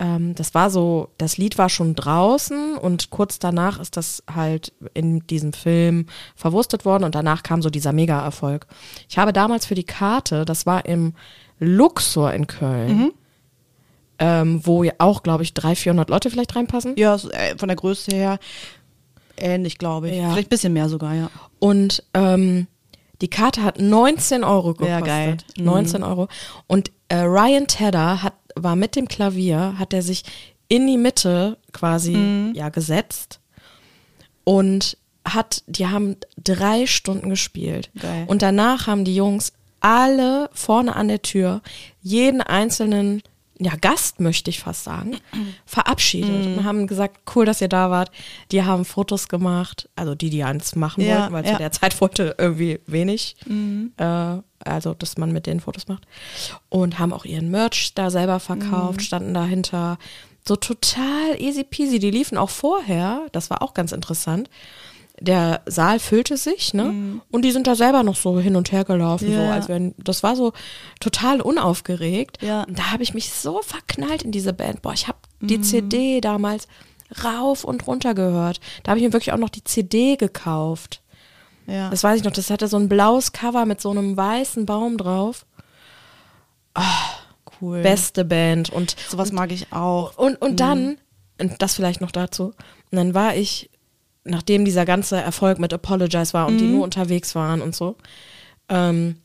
ähm, 0.00 0.34
das 0.34 0.54
war 0.54 0.70
so, 0.70 1.08
das 1.18 1.38
Lied 1.38 1.58
war 1.58 1.68
schon 1.68 1.94
draußen 1.94 2.76
und 2.76 3.10
kurz 3.10 3.38
danach 3.38 3.80
ist 3.80 3.96
das 3.96 4.22
halt 4.32 4.72
in 4.94 5.26
diesem 5.26 5.52
Film 5.52 6.06
verwurstet 6.36 6.84
worden 6.84 7.04
und 7.04 7.14
danach 7.14 7.42
kam 7.42 7.62
so 7.62 7.70
dieser 7.70 7.92
Mega-Erfolg. 7.92 8.66
Ich 9.08 9.18
habe 9.18 9.32
damals 9.32 9.66
für 9.66 9.74
die 9.74 9.84
Karte, 9.84 10.44
das 10.44 10.66
war 10.66 10.86
im 10.86 11.14
Luxor 11.58 12.32
in 12.32 12.46
Köln, 12.46 12.98
Mhm. 12.98 13.12
Ähm, 14.18 14.60
wo 14.64 14.82
ja 14.82 14.92
auch, 14.98 15.22
glaube 15.22 15.42
ich, 15.42 15.54
300, 15.54 15.78
400 15.78 16.10
Leute 16.10 16.30
vielleicht 16.30 16.56
reinpassen. 16.56 16.94
Ja, 16.96 17.14
äh, 17.14 17.56
von 17.56 17.68
der 17.68 17.76
Größe 17.76 18.14
her 18.14 18.38
ähnlich, 19.36 19.78
glaube 19.78 20.10
ich. 20.10 20.16
Ja. 20.16 20.30
Vielleicht 20.32 20.48
ein 20.48 20.50
bisschen 20.50 20.72
mehr 20.72 20.88
sogar, 20.88 21.14
ja. 21.14 21.30
Und 21.58 22.02
ähm, 22.14 22.66
die 23.20 23.28
Karte 23.28 23.62
hat 23.62 23.80
19 23.80 24.44
Euro 24.44 24.72
gekostet. 24.74 24.88
Ja, 24.88 25.00
geil. 25.00 25.36
Mhm. 25.56 25.64
19 25.64 26.02
Euro. 26.02 26.28
Und 26.66 26.90
äh, 27.08 27.16
Ryan 27.18 27.66
Tedder 27.66 28.22
hat, 28.22 28.34
war 28.56 28.76
mit 28.76 28.96
dem 28.96 29.08
Klavier, 29.08 29.74
hat 29.78 29.92
er 29.92 30.02
sich 30.02 30.24
in 30.68 30.86
die 30.86 30.98
Mitte 30.98 31.56
quasi 31.72 32.12
Mhm. 32.12 32.52
ja 32.54 32.68
gesetzt 32.68 33.40
und 34.44 34.96
hat, 35.24 35.62
die 35.66 35.86
haben 35.86 36.16
drei 36.42 36.86
Stunden 36.86 37.30
gespielt. 37.30 37.90
Geil. 38.00 38.24
Und 38.28 38.42
danach 38.42 38.86
haben 38.86 39.04
die 39.04 39.14
Jungs 39.14 39.52
alle 39.80 40.50
vorne 40.52 40.96
an 40.96 41.08
der 41.08 41.22
Tür 41.22 41.60
jeden 42.00 42.40
einzelnen 42.40 43.22
ja, 43.60 43.74
Gast 43.80 44.20
möchte 44.20 44.50
ich 44.50 44.60
fast 44.60 44.84
sagen, 44.84 45.16
verabschiedet 45.66 46.46
Mhm. 46.46 46.58
und 46.58 46.64
haben 46.64 46.86
gesagt, 46.86 47.18
cool, 47.34 47.44
dass 47.44 47.60
ihr 47.60 47.68
da 47.68 47.90
wart. 47.90 48.10
Die 48.52 48.62
haben 48.62 48.84
Fotos 48.84 49.28
gemacht, 49.28 49.88
also 49.96 50.14
die, 50.14 50.30
die 50.30 50.44
eins 50.44 50.76
machen 50.76 51.04
Ja, 51.04 51.20
wollten, 51.22 51.32
weil 51.32 51.44
ja. 51.44 51.50
Mhm. 51.50 51.54
zu 51.54 51.58
der 51.58 51.72
Zeit 51.72 52.00
wollte 52.00 52.34
irgendwie 52.38 52.80
wenig, 52.86 53.36
äh, 53.96 54.36
also 54.64 54.94
dass 54.94 55.18
man 55.18 55.32
mit 55.32 55.46
denen 55.46 55.60
Fotos 55.60 55.88
macht. 55.88 56.04
Und 56.68 56.98
haben 56.98 57.12
auch 57.12 57.24
ihren 57.24 57.50
Merch 57.50 57.94
da 57.94 58.10
selber 58.10 58.36
Mhm. 58.36 58.40
verkauft, 58.40 59.02
standen 59.02 59.34
dahinter. 59.34 59.98
So 60.46 60.56
total 60.56 61.34
easy 61.38 61.62
peasy. 61.64 61.98
Die 61.98 62.10
liefen 62.10 62.38
auch 62.38 62.50
vorher, 62.50 63.26
das 63.32 63.50
war 63.50 63.60
auch 63.60 63.74
ganz 63.74 63.92
interessant. 63.92 64.48
Der 65.20 65.62
Saal 65.66 65.98
füllte 65.98 66.36
sich, 66.36 66.74
ne? 66.74 67.20
Und 67.30 67.42
die 67.44 67.50
sind 67.50 67.66
da 67.66 67.74
selber 67.74 68.02
noch 68.02 68.16
so 68.16 68.38
hin 68.40 68.54
und 68.56 68.70
her 68.72 68.84
gelaufen, 68.84 69.26
so 69.32 69.32
Mhm. 69.38 69.46
Ja. 69.46 69.52
als 69.52 69.68
wenn 69.68 69.94
das 69.98 70.22
war 70.22 70.36
so 70.36 70.52
total 71.00 71.40
unaufgeregt. 71.40 72.42
Ja. 72.42 72.62
Und 72.64 72.78
da 72.78 72.92
habe 72.92 73.02
ich 73.02 73.14
mich 73.14 73.32
so 73.32 73.60
verknallt 73.62 74.22
in 74.22 74.30
diese 74.32 74.52
Band. 74.52 74.82
Boah, 74.82 74.92
ich 74.92 75.08
habe 75.08 75.18
die 75.40 75.58
Mhm. 75.58 75.62
CD 75.64 76.20
damals 76.20 76.68
rauf 77.24 77.64
und 77.64 77.86
runter 77.86 78.14
gehört. 78.14 78.60
Da 78.82 78.90
habe 78.90 79.00
ich 79.00 79.06
mir 79.06 79.12
wirklich 79.12 79.32
auch 79.32 79.38
noch 79.38 79.48
die 79.48 79.64
CD 79.64 80.16
gekauft. 80.16 81.02
Ja. 81.66 81.90
Das 81.90 82.04
weiß 82.04 82.18
ich 82.18 82.24
noch, 82.24 82.32
das 82.32 82.50
hatte 82.50 82.68
so 82.68 82.76
ein 82.76 82.88
blaues 82.88 83.32
Cover 83.32 83.66
mit 83.66 83.80
so 83.80 83.90
einem 83.90 84.16
weißen 84.16 84.66
Baum 84.66 84.96
drauf. 84.98 85.44
cool. 87.60 87.82
Beste 87.82 88.24
Band. 88.24 88.70
Und, 88.70 88.96
Sowas 89.08 89.32
mag 89.32 89.50
ich 89.52 89.72
auch. 89.72 90.16
und, 90.16 90.36
und 90.40 90.60
dann, 90.60 90.98
und 91.40 91.60
das 91.60 91.74
vielleicht 91.74 92.00
noch 92.00 92.12
dazu, 92.12 92.44
und 92.90 92.96
dann 92.96 93.14
war 93.14 93.34
ich, 93.36 93.70
nachdem 94.28 94.64
dieser 94.64 94.84
ganze 94.84 95.16
Erfolg 95.16 95.58
mit 95.58 95.72
Apologize 95.72 96.32
war 96.32 96.46
und 96.46 96.58
die 96.58 96.66
nur 96.66 96.84
unterwegs 96.84 97.34
waren 97.34 97.60
und 97.60 97.74
so, 97.74 97.96
ähm, 98.68 99.16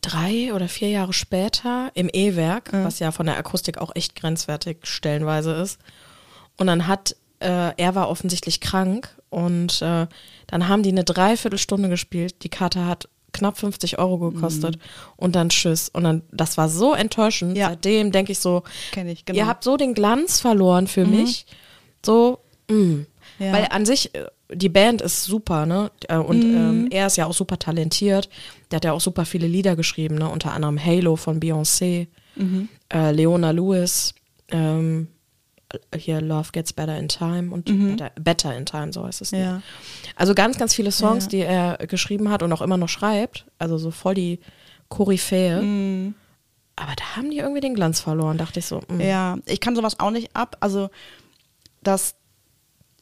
drei 0.00 0.52
oder 0.54 0.68
vier 0.68 0.90
Jahre 0.90 1.12
später 1.12 1.90
im 1.94 2.10
E-Werk, 2.12 2.72
was 2.72 2.98
ja 2.98 3.10
von 3.10 3.26
der 3.26 3.38
Akustik 3.38 3.78
auch 3.78 3.94
echt 3.94 4.14
grenzwertig 4.16 4.78
stellenweise 4.82 5.52
ist. 5.54 5.78
Und 6.56 6.66
dann 6.66 6.86
hat, 6.86 7.16
äh, 7.40 7.72
er 7.76 7.94
war 7.94 8.08
offensichtlich 8.10 8.60
krank 8.60 9.16
und 9.30 9.80
äh, 9.80 10.06
dann 10.46 10.68
haben 10.68 10.82
die 10.82 10.90
eine 10.90 11.04
Dreiviertelstunde 11.04 11.88
gespielt. 11.88 12.42
Die 12.42 12.48
Karte 12.48 12.84
hat 12.84 13.08
knapp 13.32 13.58
50 13.58 13.98
Euro 13.98 14.18
gekostet 14.30 14.78
und 15.16 15.36
dann 15.36 15.50
tschüss. 15.50 15.88
Und 15.88 16.04
dann, 16.04 16.22
das 16.32 16.56
war 16.56 16.68
so 16.68 16.94
enttäuschend. 16.94 17.56
Ja. 17.56 17.68
Seitdem 17.68 18.12
denke 18.12 18.32
ich 18.32 18.40
so, 18.40 18.64
ich, 18.94 19.24
genau. 19.24 19.38
ihr 19.38 19.46
habt 19.46 19.64
so 19.64 19.76
den 19.76 19.94
Glanz 19.94 20.40
verloren 20.40 20.86
für 20.86 21.06
mich. 21.06 21.46
So, 22.04 22.40
mh. 22.70 23.04
Ja. 23.38 23.52
Weil 23.52 23.66
an 23.70 23.86
sich, 23.86 24.14
äh, 24.14 24.26
die 24.52 24.68
Band 24.68 25.00
ist 25.02 25.24
super, 25.24 25.66
ne? 25.66 25.90
Äh, 26.08 26.16
Und 26.16 26.42
ähm, 26.42 26.88
er 26.90 27.06
ist 27.06 27.16
ja 27.16 27.26
auch 27.26 27.34
super 27.34 27.58
talentiert. 27.58 28.28
Der 28.70 28.76
hat 28.76 28.84
ja 28.84 28.92
auch 28.92 29.00
super 29.00 29.24
viele 29.24 29.46
Lieder 29.46 29.76
geschrieben, 29.76 30.16
ne? 30.16 30.28
Unter 30.28 30.52
anderem 30.52 30.82
Halo 30.82 31.16
von 31.16 31.40
Beyoncé, 31.40 32.06
äh, 32.92 33.10
Leona 33.12 33.50
Lewis, 33.50 34.14
ähm, 34.50 35.08
hier 35.94 36.20
Love 36.22 36.48
Gets 36.52 36.72
Better 36.72 36.96
in 36.98 37.08
Time 37.08 37.52
und 37.52 37.66
better, 37.66 38.10
better 38.18 38.56
in 38.56 38.64
Time, 38.64 38.92
so 38.92 39.04
heißt 39.06 39.20
es. 39.20 39.32
Ja. 39.32 39.54
Lied. 39.56 39.62
Also 40.16 40.34
ganz, 40.34 40.56
ganz 40.56 40.74
viele 40.74 40.90
Songs, 40.92 41.24
Ja. 41.24 41.30
die 41.30 41.40
er 41.40 41.76
geschrieben 41.86 42.30
hat 42.30 42.42
und 42.42 42.52
auch 42.54 42.62
immer 42.62 42.78
noch 42.78 42.88
schreibt. 42.88 43.44
Also 43.58 43.76
so 43.76 43.90
voll 43.90 44.14
die 44.14 44.38
Koryphäe. 44.88 45.60
Mhm. 45.60 46.14
Aber 46.76 46.92
da 46.96 47.16
haben 47.16 47.30
die 47.30 47.38
irgendwie 47.38 47.60
den 47.60 47.74
Glanz 47.74 48.00
verloren, 48.00 48.38
dachte 48.38 48.60
ich 48.60 48.66
so. 48.66 48.80
mh. 48.88 49.04
Ja, 49.04 49.36
ich 49.46 49.60
kann 49.60 49.76
sowas 49.76 50.00
auch 50.00 50.10
nicht 50.12 50.34
ab. 50.34 50.56
Also, 50.60 50.88
dass, 51.82 52.14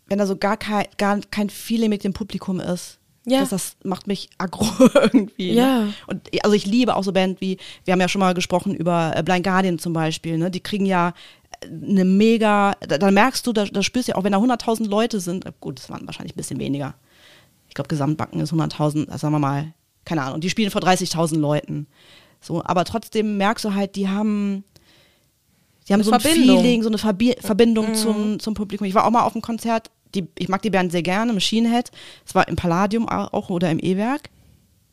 wenn 0.07 0.19
da 0.19 0.27
so 0.27 0.37
gar 0.37 0.57
kein, 0.57 0.87
gar 0.99 1.21
kein 1.31 1.51
Feeling 1.51 1.91
mit 1.91 2.05
dem 2.05 2.13
Publikum 2.13 2.61
ist, 2.61 2.99
Ja. 3.27 3.41
das, 3.41 3.51
das 3.51 3.77
macht 3.83 4.07
mich 4.07 4.29
aggro 4.39 4.67
irgendwie. 4.95 5.53
Ja. 5.53 5.81
Ne? 5.85 5.95
Und 6.07 6.29
also 6.45 6.55
ich 6.55 6.67
liebe 6.67 6.95
auch 6.95 7.05
so 7.05 7.13
Band 7.13 7.41
wie, 7.41 7.59
wir 7.85 7.93
haben 7.93 8.01
ja 8.01 8.09
schon 8.09 8.21
mal 8.21 8.35
gesprochen 8.35 8.75
über 8.75 9.13
äh, 9.17 9.23
Blind 9.23 9.45
Guardian 9.45 9.79
zum 9.79 9.93
Beispiel, 9.93 10.39
ne? 10.39 10.51
Die 10.51 10.61
kriegen 10.61 10.87
ja 10.87 11.13
äh, 11.61 11.67
eine 11.67 12.05
mega, 12.05 12.73
da, 12.87 12.99
da 12.99 13.11
merkst 13.11 13.47
du, 13.47 13.53
da, 13.53 13.65
da 13.65 13.83
spürst 13.83 14.09
du 14.09 14.13
ja 14.13 14.17
auch, 14.19 14.25
wenn 14.25 14.33
da 14.33 14.39
100.000 14.39 14.89
Leute 14.89 15.19
sind, 15.21 15.45
äh, 15.47 15.53
gut, 15.61 15.79
das 15.81 15.91
waren 15.91 16.07
wahrscheinlich 16.07 16.35
ein 16.35 16.39
bisschen 16.39 16.61
weniger. 16.61 16.95
Ich 17.69 17.75
glaube, 17.75 17.89
Gesamtbacken 17.89 18.41
ist 18.41 18.53
100.000, 18.53 19.09
also 19.09 19.19
sagen 19.19 19.35
wir 19.35 19.39
mal, 19.39 19.75
keine 20.05 20.23
Ahnung, 20.23 20.41
die 20.41 20.49
spielen 20.51 20.71
vor 20.71 20.83
30.000 20.83 21.37
Leuten. 21.37 21.89
So, 22.41 22.63
aber 22.65 22.85
trotzdem 22.85 23.39
merkst 23.39 23.65
du 23.65 23.75
halt, 23.75 23.97
die 23.97 24.09
haben, 24.09 24.63
die 25.89 25.93
haben 25.93 26.01
Eine 26.01 26.05
so 26.05 26.13
ein 26.13 26.21
Verbindung. 26.21 26.61
Feeling, 26.61 26.83
so 26.83 26.89
eine 26.89 26.99
Verbi 26.99 27.35
Verbindung 27.41 27.95
zum, 27.95 28.39
zum 28.39 28.55
Publikum. 28.55 28.87
Ich 28.87 28.95
war 28.95 29.05
auch 29.05 29.11
mal 29.11 29.25
auf 29.25 29.35
einem 29.35 29.43
Konzert, 29.43 29.91
die, 30.17 30.27
ich 30.39 30.49
mag 30.49 30.63
die 30.63 30.71
Band 30.71 30.91
sehr 30.93 31.03
gerne, 31.03 31.33
Machine 31.33 31.71
Head. 31.71 31.91
Es 32.27 32.35
war 32.35 32.49
im 32.49 32.57
Palladium 32.57 33.09
au- 33.09 33.29
auch 33.33 33.51
oder 33.51 33.71
im 33.71 33.79
E-Werk. 33.79 34.31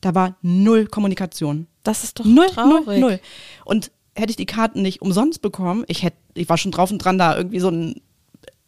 Da 0.02 0.14
war 0.14 0.36
null 0.42 0.86
Kommunikation. 0.88 1.68
Das 1.84 2.04
ist 2.04 2.20
doch 2.20 2.26
Null, 2.26 2.48
traurig. 2.48 2.86
null, 2.86 3.00
null. 3.00 3.20
Und 3.66 3.92
hätte 4.16 4.30
ich 4.32 4.36
die 4.38 4.46
Karten 4.46 4.82
nicht 4.82 5.02
umsonst 5.02 5.42
bekommen, 5.42 5.84
ich 5.88 6.04
hätte, 6.04 6.18
ich 6.36 6.48
war 6.50 6.58
schon 6.58 6.72
drauf 6.72 6.92
und 6.92 7.00
dran, 7.00 7.18
da 7.18 7.36
irgendwie 7.38 7.60
so 7.60 7.70
ein 7.70 8.02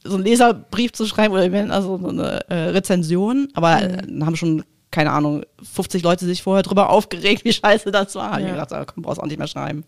so 0.08 0.16
einen 0.16 0.24
Leserbrief 0.24 0.92
zu 0.94 1.08
schreiben 1.08 1.34
oder 1.34 1.44
also 1.74 1.98
so 1.98 2.10
eine 2.10 2.48
äh, 2.50 2.54
Rezension, 2.70 3.48
aber 3.56 3.82
äh, 3.82 3.98
dann 4.06 4.24
haben 4.26 4.36
schon 4.36 4.64
keine 4.92 5.12
Ahnung, 5.12 5.44
50 5.64 6.04
Leute 6.04 6.26
sich 6.26 6.44
vorher 6.44 6.62
drüber 6.64 6.90
aufgeregt, 6.92 7.44
wie 7.44 7.52
scheiße 7.52 7.90
das 7.92 8.14
war. 8.16 8.32
Hab 8.34 8.40
Ich 8.40 8.46
Ja. 8.46 8.54
mir 8.54 8.60
gedacht, 8.62 8.88
komm, 8.94 9.02
brauchst 9.04 9.20
auch 9.20 9.26
nicht 9.26 9.40
mehr 9.40 9.48
schreiben. 9.48 9.84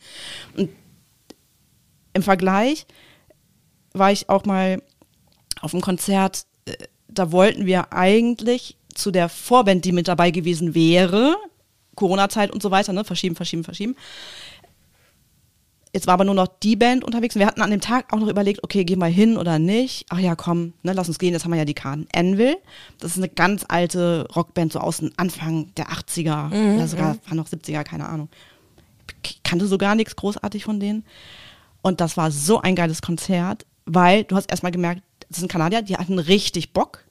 Und 0.58 0.70
im 2.14 2.24
Vergleich 2.24 2.88
war 3.94 4.12
ich 4.12 4.28
auch 4.30 4.46
mal 4.46 4.82
auf 5.62 5.74
einem 5.74 5.82
Konzert, 5.82 6.40
äh, 6.40 6.57
da 7.18 7.32
wollten 7.32 7.66
wir 7.66 7.94
eigentlich 7.94 8.78
zu 8.94 9.12
der 9.12 9.30
Vorband, 9.30 9.86
die 9.86 9.92
mit 9.92 10.08
dabei 10.08 10.32
gewesen 10.32 10.74
wäre, 10.76 11.36
Corona-Zeit 11.96 12.52
und 12.52 12.62
so 12.62 12.72
weiter, 12.72 12.94
ne, 12.94 13.04
verschieben, 13.04 13.36
verschieben, 13.36 13.64
verschieben. 13.64 13.96
Jetzt 15.94 16.06
war 16.06 16.16
aber 16.16 16.26
nur 16.26 16.36
noch 16.36 16.48
die 16.62 16.76
Band 16.76 17.04
unterwegs 17.04 17.36
und 17.36 17.40
wir 17.40 17.48
hatten 17.48 17.62
an 17.62 17.72
dem 17.72 17.82
Tag 17.82 18.14
auch 18.14 18.20
noch 18.20 18.28
überlegt, 18.28 18.64
okay, 18.64 18.84
gehen 18.84 19.00
wir 19.00 19.08
hin 19.08 19.38
oder 19.38 19.58
nicht. 19.58 20.06
Ach 20.10 20.20
ja, 20.20 20.36
komm, 20.36 20.74
ne, 20.84 20.94
lass 20.94 21.08
uns 21.08 21.18
gehen, 21.18 21.34
jetzt 21.34 21.44
haben 21.44 21.52
wir 21.52 21.58
ja 21.58 21.66
die 21.66 21.74
Karten. 21.74 22.08
Anvil, 22.14 22.58
das 23.00 23.12
ist 23.12 23.18
eine 23.18 23.30
ganz 23.30 23.66
alte 23.68 24.28
Rockband, 24.36 24.74
so 24.74 24.80
aus 24.80 24.98
dem 24.98 25.12
Anfang 25.18 25.74
der 25.76 25.88
80er, 25.90 26.76
oder 26.76 26.88
sogar 26.88 27.18
war 27.26 27.36
noch 27.36 27.48
70er, 27.48 27.84
keine 27.84 28.08
Ahnung. 28.08 28.30
Ich 29.26 29.42
kannte 29.44 29.66
so 29.66 29.78
gar 29.78 29.96
nichts 29.96 30.16
großartig 30.16 30.64
von 30.64 30.80
denen. 30.80 31.04
Und 31.82 32.02
das 32.02 32.18
war 32.18 32.32
so 32.32 32.62
ein 32.62 32.76
geiles 32.76 33.02
Konzert, 33.02 33.66
weil 33.86 34.26
du 34.26 34.36
hast 34.36 34.52
erstmal 34.52 34.72
gemerkt, 34.72 35.02
das 35.30 35.40
ist 35.40 35.44
ein 35.44 35.48
Kanadier, 35.50 35.82
die 35.82 35.96
hatten 35.98 36.20
richtig 36.20 36.72
Bock. 36.74 37.04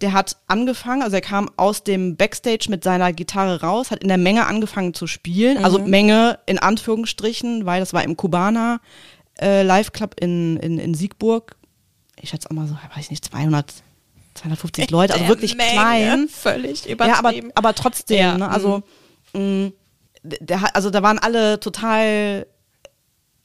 Der 0.00 0.12
hat 0.12 0.36
angefangen, 0.46 1.02
also 1.02 1.16
er 1.16 1.22
kam 1.22 1.50
aus 1.56 1.82
dem 1.82 2.16
Backstage 2.16 2.66
mit 2.68 2.84
seiner 2.84 3.12
Gitarre 3.12 3.60
raus, 3.62 3.90
hat 3.90 4.00
in 4.02 4.08
der 4.08 4.18
Menge 4.18 4.46
angefangen 4.46 4.94
zu 4.94 5.06
spielen. 5.06 5.64
Also 5.64 5.78
Menge 5.80 6.38
in 6.46 6.58
Anführungsstrichen, 6.58 7.66
weil 7.66 7.80
das 7.80 7.92
war 7.92 8.04
im 8.04 8.16
Kubaner 8.16 8.80
äh, 9.40 9.62
Live 9.62 9.92
Club 9.92 10.14
in, 10.20 10.56
in, 10.58 10.78
in 10.78 10.94
Siegburg. 10.94 11.56
Ich 12.20 12.30
schätze 12.30 12.48
auch 12.50 12.54
mal 12.54 12.66
so, 12.66 12.74
weiß 12.74 13.04
ich 13.04 13.10
nicht, 13.10 13.24
200, 13.24 13.72
250 14.34 14.90
Leute, 14.90 15.14
also 15.14 15.24
Der 15.24 15.28
wirklich 15.30 15.56
Menge, 15.56 15.72
klein. 15.72 16.28
Völlig 16.28 16.84
Ja, 16.86 16.92
aber, 16.94 17.08
übertrieben. 17.30 17.50
aber 17.54 17.74
trotzdem, 17.74 18.18
Ja, 18.18 18.38
ne? 18.38 18.48
Also, 18.50 18.82
mh, 19.34 19.72
der, 20.22 20.60
hat- 20.60 20.74
also 20.76 20.90
da 20.90 21.02
waren 21.02 21.18
alle 21.18 21.58
total, 21.60 22.46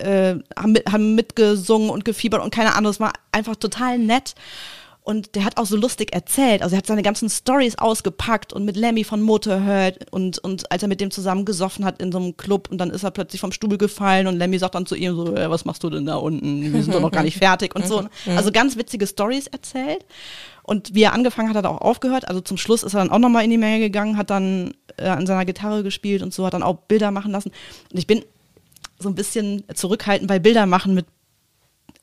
äh, 0.02 0.40
haben, 0.58 0.72
mit, 0.74 0.92
haben 0.92 1.16
mitgesungen 1.16 1.90
und 1.90 2.06
gefiebert 2.06 2.42
und 2.42 2.54
keine 2.54 2.76
Ahnung, 2.76 2.92
es 2.92 3.00
war 3.00 3.14
einfach 3.32 3.56
total 3.56 3.98
nett. 3.98 4.36
Und 5.04 5.34
der 5.34 5.46
hat 5.46 5.58
auch 5.58 5.66
so 5.66 5.78
lustig 5.78 6.14
erzählt. 6.14 6.62
Also 6.62 6.76
er 6.76 6.78
hat 6.78 6.86
seine 6.86 7.02
ganzen 7.02 7.28
Stories 7.28 7.76
ausgepackt 7.80 8.54
und 8.54 8.66
mit 8.66 8.78
Lemmy 8.78 9.04
von 9.04 9.20
Motorhead 9.20 10.12
und, 10.12 10.38
und 10.38 10.72
als 10.72 10.84
er 10.84 10.90
mit 10.90 11.02
dem 11.02 11.10
zusammen 11.10 11.44
gesoffen 11.44 11.86
hat 11.86 12.00
in 12.00 12.12
so 12.12 12.20
einem 12.20 12.38
Club 12.38 12.70
und 12.70 12.78
dann 12.78 12.92
ist 12.92 13.02
er 13.02 13.10
plötzlich 13.10 13.42
vom 13.42 13.52
Stuhl 13.52 13.80
gefallen 13.80 14.28
und 14.28 14.38
Lemmy 14.38 14.60
sagt 14.60 14.76
dann 14.76 14.86
zu 14.86 14.94
ihm 14.94 15.16
so, 15.16 15.36
äh, 15.36 15.50
was 15.50 15.66
machst 15.66 15.84
du 15.84 15.90
denn 15.90 16.06
da 16.06 16.18
unten? 16.18 16.72
Wir 16.72 16.84
sind 16.84 16.94
doch 16.94 17.02
noch 17.02 17.12
gar 17.12 17.24
nicht 17.24 17.38
fertig 17.40 17.76
und 17.76 17.88
so. 17.88 18.04
Also 18.28 18.52
ganz 18.52 18.78
witzige 18.78 19.08
Stories 19.08 19.48
erzählt. 19.48 20.06
Und 20.62 20.94
wie 20.94 21.02
er 21.02 21.14
angefangen 21.14 21.50
hat, 21.50 21.56
hat 21.56 21.66
er 21.66 21.72
auch 21.72 21.82
aufgehört. 21.82 22.28
Also 22.28 22.40
zum 22.40 22.58
Schluss 22.58 22.84
ist 22.84 22.94
er 22.94 23.00
dann 23.00 23.10
auch 23.10 23.18
nochmal 23.18 23.44
in 23.44 23.50
die 23.50 23.58
Menge 23.58 23.80
gegangen, 23.80 24.18
hat 24.18 24.30
dann 24.30 24.76
äh, 24.98 25.08
an 25.08 25.26
seiner 25.26 25.46
Gitarre 25.46 25.82
gespielt 25.82 26.22
und 26.22 26.32
so, 26.32 26.46
hat 26.46 26.54
dann 26.54 26.62
auch 26.62 26.76
Bilder 26.76 27.10
machen 27.10 27.32
lassen. 27.32 27.52
Und 27.92 27.98
ich 27.98 28.06
bin 28.06 28.24
so 29.02 29.10
ein 29.10 29.16
bisschen 29.16 29.64
zurückhaltend 29.74 30.28
bei 30.28 30.40
Bilder 30.40 30.66
machen 30.66 30.94
mit 30.94 31.06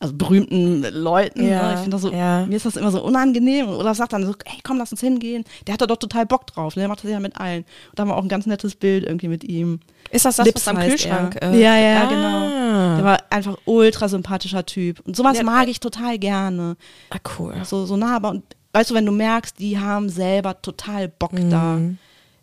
also 0.01 0.15
berühmten 0.15 0.83
Leuten. 0.83 1.45
Ja, 1.45 1.69
ne? 1.69 1.75
Ich 1.75 1.81
finde 1.81 1.97
das 1.97 2.03
so, 2.03 2.13
ja. 2.13 2.47
mir 2.47 2.55
ist 2.57 2.67
das 2.67 2.77
immer 2.77 2.93
so 2.93 3.03
unangenehm. 3.03 3.69
Oder 3.69 3.95
sagt 3.95 4.13
dann 4.13 4.25
so, 4.25 4.35
hey, 4.45 4.61
komm, 4.63 4.79
lass 4.79 4.93
uns 4.93 5.01
hingehen. 5.01 5.45
Der 5.67 5.75
hat 5.75 5.81
da 5.81 5.87
doch 5.87 5.97
total 5.97 6.25
Bock 6.25 6.47
drauf. 6.47 6.77
Ne? 6.77 6.83
Der 6.83 6.89
macht 6.89 7.03
das 7.03 7.11
ja 7.11 7.19
mit 7.19 7.37
allen. 7.41 7.65
Und 7.91 7.99
da 7.99 8.03
haben 8.03 8.09
wir 8.09 8.17
auch 8.17 8.23
ein 8.23 8.29
ganz 8.29 8.47
nettes 8.47 8.77
Bild 8.77 9.05
irgendwie 9.05 9.27
mit 9.27 9.43
ihm. 9.43 9.81
Ist 10.11 10.25
das 10.25 10.37
das, 10.37 10.47
Lips 10.47 10.67
was 10.67 10.77
am 10.77 10.81
Kühlschrank? 10.83 11.37
er. 11.41 11.53
äh, 11.53 11.61
ja, 11.61 11.77
ja, 11.77 12.03
ah. 12.03 12.09
genau. 12.09 12.97
Der 12.97 13.05
war 13.05 13.19
einfach 13.31 13.59
ultra 13.65 14.09
sympathischer 14.09 14.65
Typ. 14.65 15.01
Und 15.01 15.17
sowas 15.17 15.39
Ja, 15.39 15.43
mag 15.43 15.67
äh, 15.67 15.71
ich 15.71 15.81
total 15.81 16.17
gerne. 16.19 16.77
Ah, 17.11 17.19
cool. 17.39 17.55
So, 17.65 17.85
so 17.85 17.97
nahbar. 17.97 18.31
Und 18.31 18.45
weißt 18.73 18.91
du, 18.91 18.95
wenn 18.95 19.07
du 19.07 19.13
merkst, 19.13 19.59
die 19.59 19.81
haben 19.81 20.09
selber 20.11 20.63
total 20.63 21.09
Bock 21.09 21.33
da, 21.51 21.79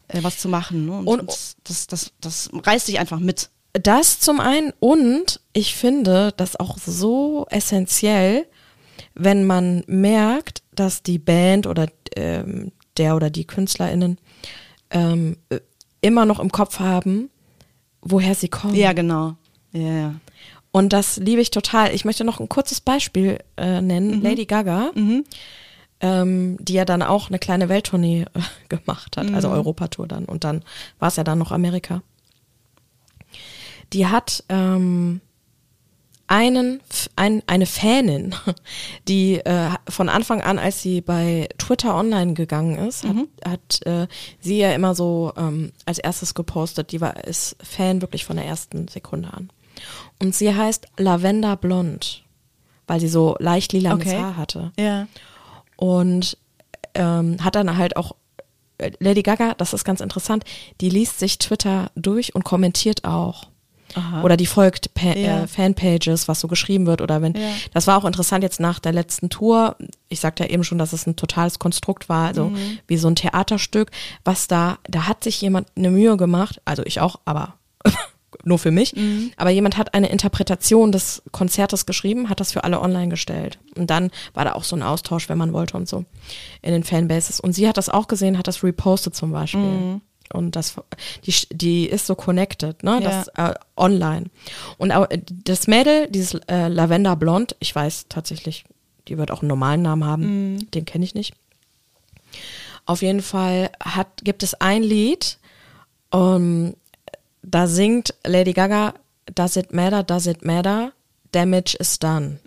äh, 0.10 0.22
was 0.22 0.39
zu 0.39 0.50
machen. 0.50 0.88
Ne? 0.88 0.98
Und, 0.98 1.06
Mhm. 1.06 1.10
Und- 1.12 1.56
das, 1.63 1.88
das, 1.88 2.12
das 2.20 2.50
reißt 2.54 2.89
dich 2.89 3.00
einfach 3.00 3.20
mit. 3.20 3.50
Das 3.81 4.19
zum 4.19 4.39
einen 4.39 4.71
und 4.79 5.41
ich 5.51 5.75
finde 5.75 6.33
das 6.38 6.55
auch 6.55 6.77
so 6.77 7.45
essentiell, 7.49 8.47
wenn 9.13 9.45
man 9.45 9.83
merkt, 9.88 10.63
dass 10.73 11.03
die 11.03 11.19
Band 11.19 11.67
oder 11.67 11.88
ähm, 12.15 12.71
der 12.97 13.15
oder 13.15 13.29
die 13.29 13.45
KünstlerInnen 13.45 14.17
ähm, 14.91 15.38
äh, 15.49 15.59
immer 15.99 16.25
noch 16.25 16.39
im 16.39 16.51
Kopf 16.51 16.79
haben, 16.79 17.29
woher 18.01 18.35
sie 18.35 18.47
kommen. 18.47 18.75
Ja, 18.75 18.93
genau. 18.93 19.35
Ja, 19.73 19.91
ja. 19.91 20.15
Und 20.71 20.93
das 20.93 21.17
liebe 21.17 21.41
ich 21.41 21.51
total. 21.51 21.93
Ich 21.93 22.05
möchte 22.05 22.23
noch 22.23 22.39
ein 22.39 22.49
kurzes 22.49 22.81
Beispiel 22.81 23.39
äh, 23.57 23.81
nennen. 23.81 24.21
Lady 24.21 24.45
Gaga, 24.45 24.91
ähm, 26.01 26.57
die 26.59 26.73
ja 26.73 26.85
dann 26.85 27.01
auch 27.01 27.29
eine 27.29 27.39
kleine 27.39 27.69
Welttournee 27.69 28.21
äh, 28.21 28.39
gemacht 28.69 29.17
hat, 29.17 29.33
also 29.33 29.49
Europatour 29.49 30.07
dann. 30.07 30.25
Und 30.25 30.43
dann 30.43 30.63
war 30.99 31.07
es 31.09 31.15
ja 31.15 31.23
dann 31.23 31.39
noch 31.39 31.51
Amerika. 31.51 32.01
Die 33.93 34.08
hat 34.08 34.43
ähm, 34.50 35.21
einen, 36.28 36.82
ein, 37.15 37.43
eine 37.48 37.65
Fanin, 37.65 38.36
die 39.08 39.36
äh, 39.36 39.69
von 39.88 40.10
Anfang 40.10 40.41
an, 40.41 40.60
als 40.60 40.82
sie 40.82 41.02
bei 41.02 41.48
Twitter 41.58 41.95
online 41.95 42.34
gegangen 42.34 42.78
ist, 42.78 43.04
hat, 43.04 43.15
hat 43.45 43.86
äh, 43.86 44.08
sie 44.39 44.58
ja 44.58 44.74
immer 44.74 44.95
so 44.95 45.34
ähm, 45.38 45.71
als 45.86 46.00
erstes 46.00 46.34
gepostet. 46.34 46.91
Die 46.91 47.02
war 47.02 47.26
ist 47.26 47.56
Fan 47.62 48.02
wirklich 48.02 48.26
von 48.26 48.38
der 48.38 48.45
ersten 48.45 48.88
Sekunde 48.88 49.32
an. 49.34 49.50
Und 50.21 50.34
sie 50.34 50.54
heißt 50.54 50.88
Lavender 50.98 51.58
Blond, 51.58 52.24
weil 52.88 53.00
sie 53.00 53.10
so 53.10 53.36
leicht 53.39 53.74
lilanes 53.74 54.08
Okay. 54.08 54.17
Haar 54.17 54.38
hatte. 54.38 54.71
Ja. 54.80 55.08
Und 55.76 56.38
ähm, 56.93 57.43
hat 57.43 57.56
dann 57.56 57.78
halt 57.78 57.98
auch 57.98 58.15
äh, 58.78 58.91
Lady 59.00 59.21
Gaga, 59.21 59.54
das 59.56 59.74
ist 59.74 59.84
ganz 59.84 60.02
interessant, 60.02 60.43
die 60.82 60.89
liest 60.89 61.19
sich 61.19 61.38
Twitter 61.38 61.91
durch 61.95 62.34
und 62.34 62.43
kommentiert 62.45 63.04
auch. 63.04 63.50
Aha. 63.95 64.23
Oder 64.23 64.38
die 64.38 64.45
folgt 64.45 64.93
pa 64.93 65.13
Ja. 65.13 65.43
äh, 65.43 65.47
Fanpages, 65.47 66.27
was 66.27 66.39
so 66.39 66.47
geschrieben 66.47 66.86
wird. 66.86 67.01
Oder 67.01 67.21
wenn, 67.21 67.34
Ja. 67.34 67.49
das 67.73 67.88
war 67.88 67.97
auch 67.97 68.05
interessant 68.05 68.43
jetzt 68.43 68.60
nach 68.60 68.79
der 68.79 68.91
letzten 68.93 69.29
Tour. 69.29 69.75
Ich 70.10 70.19
sagte 70.19 70.43
ja 70.43 70.49
eben 70.49 70.63
schon, 70.63 70.77
dass 70.77 70.93
es 70.93 71.08
ein 71.08 71.15
totales 71.15 71.60
Konstrukt 71.60 72.10
war, 72.10 72.27
also 72.27 72.45
Mhm. 72.49 72.79
wie 72.88 72.97
so 72.97 73.08
ein 73.08 73.15
Theaterstück, 73.15 73.91
was 74.23 74.47
da, 74.47 74.77
da 74.88 75.08
hat 75.08 75.23
sich 75.23 75.39
jemand 75.41 75.67
eine 75.75 75.89
Mühe 75.91 76.17
gemacht, 76.17 76.62
also 76.65 76.84
ich 76.86 76.99
auch, 76.99 77.19
aber 77.25 77.53
nur 78.43 78.60
für 78.60 78.71
mich. 78.71 78.95
Mhm. 78.95 79.31
Aber 79.38 79.49
jemand 79.49 79.77
hat 79.77 79.93
eine 79.93 80.10
Interpretation 80.10 80.91
des 80.91 81.23
Konzertes 81.31 81.86
geschrieben, 81.86 82.29
hat 82.29 82.39
das 82.41 82.51
für 82.51 82.63
alle 82.65 82.81
online 82.81 83.08
gestellt. 83.10 83.58
Und 83.77 83.89
dann 83.89 84.12
war 84.34 84.43
da 84.45 84.53
auch 84.53 84.63
so 84.65 84.75
ein 84.75 84.84
Austausch, 84.84 85.29
wenn 85.29 85.38
man 85.38 85.53
wollte 85.53 85.77
und 85.77 85.88
so 85.88 86.03
in 86.62 86.71
den 86.73 86.84
Fanbases. 86.84 87.39
Und 87.39 87.53
sie 87.53 87.67
hat 87.67 87.77
das 87.77 87.89
auch 87.89 88.08
gesehen, 88.08 88.38
hat 88.38 88.47
das 88.47 88.62
repostet 88.63 89.15
zum 89.15 89.31
Beispiel. 89.31 89.62
Mhm. 89.62 90.01
Und 90.33 90.55
das, 90.55 90.75
die, 91.25 91.33
die 91.51 91.85
ist 91.88 92.07
so 92.07 92.15
connected, 92.15 92.83
ne, 92.83 92.99
Ja. 92.99 92.99
das 93.01 93.27
äh, 93.35 93.53
online. 93.77 94.25
Und 94.77 94.91
auch, 94.91 95.09
äh, 95.09 95.19
das 95.29 95.67
Mädel, 95.67 96.07
dieses 96.09 96.35
äh, 96.47 96.67
Lavender 96.67 97.15
Blond, 97.15 97.55
ich 97.59 97.73
weiß 97.75 98.05
tatsächlich, 98.09 98.65
die 99.07 99.17
wird 99.17 99.29
auch 99.31 99.41
einen 99.41 99.49
normalen 99.49 99.81
Namen 99.83 100.03
haben, 100.05 100.53
Mhm. 100.55 100.71
den 100.71 100.85
kenne 100.85 101.05
ich 101.05 101.13
nicht. 101.15 101.33
Auf 102.85 103.01
jeden 103.01 103.21
Fall 103.21 103.71
hat, 103.79 104.07
gibt 104.23 104.43
es 104.43 104.53
ein 104.55 104.83
Lied, 104.83 105.38
um, 106.11 106.75
da 107.41 107.67
singt 107.67 108.13
Lady 108.25 108.53
Gaga, 108.53 108.93
Does 109.33 109.55
it 109.55 109.73
matter, 109.73 110.03
does 110.03 110.27
it 110.27 110.45
matter, 110.45 110.91
damage 111.31 111.75
is 111.79 111.97
done. 111.97 112.38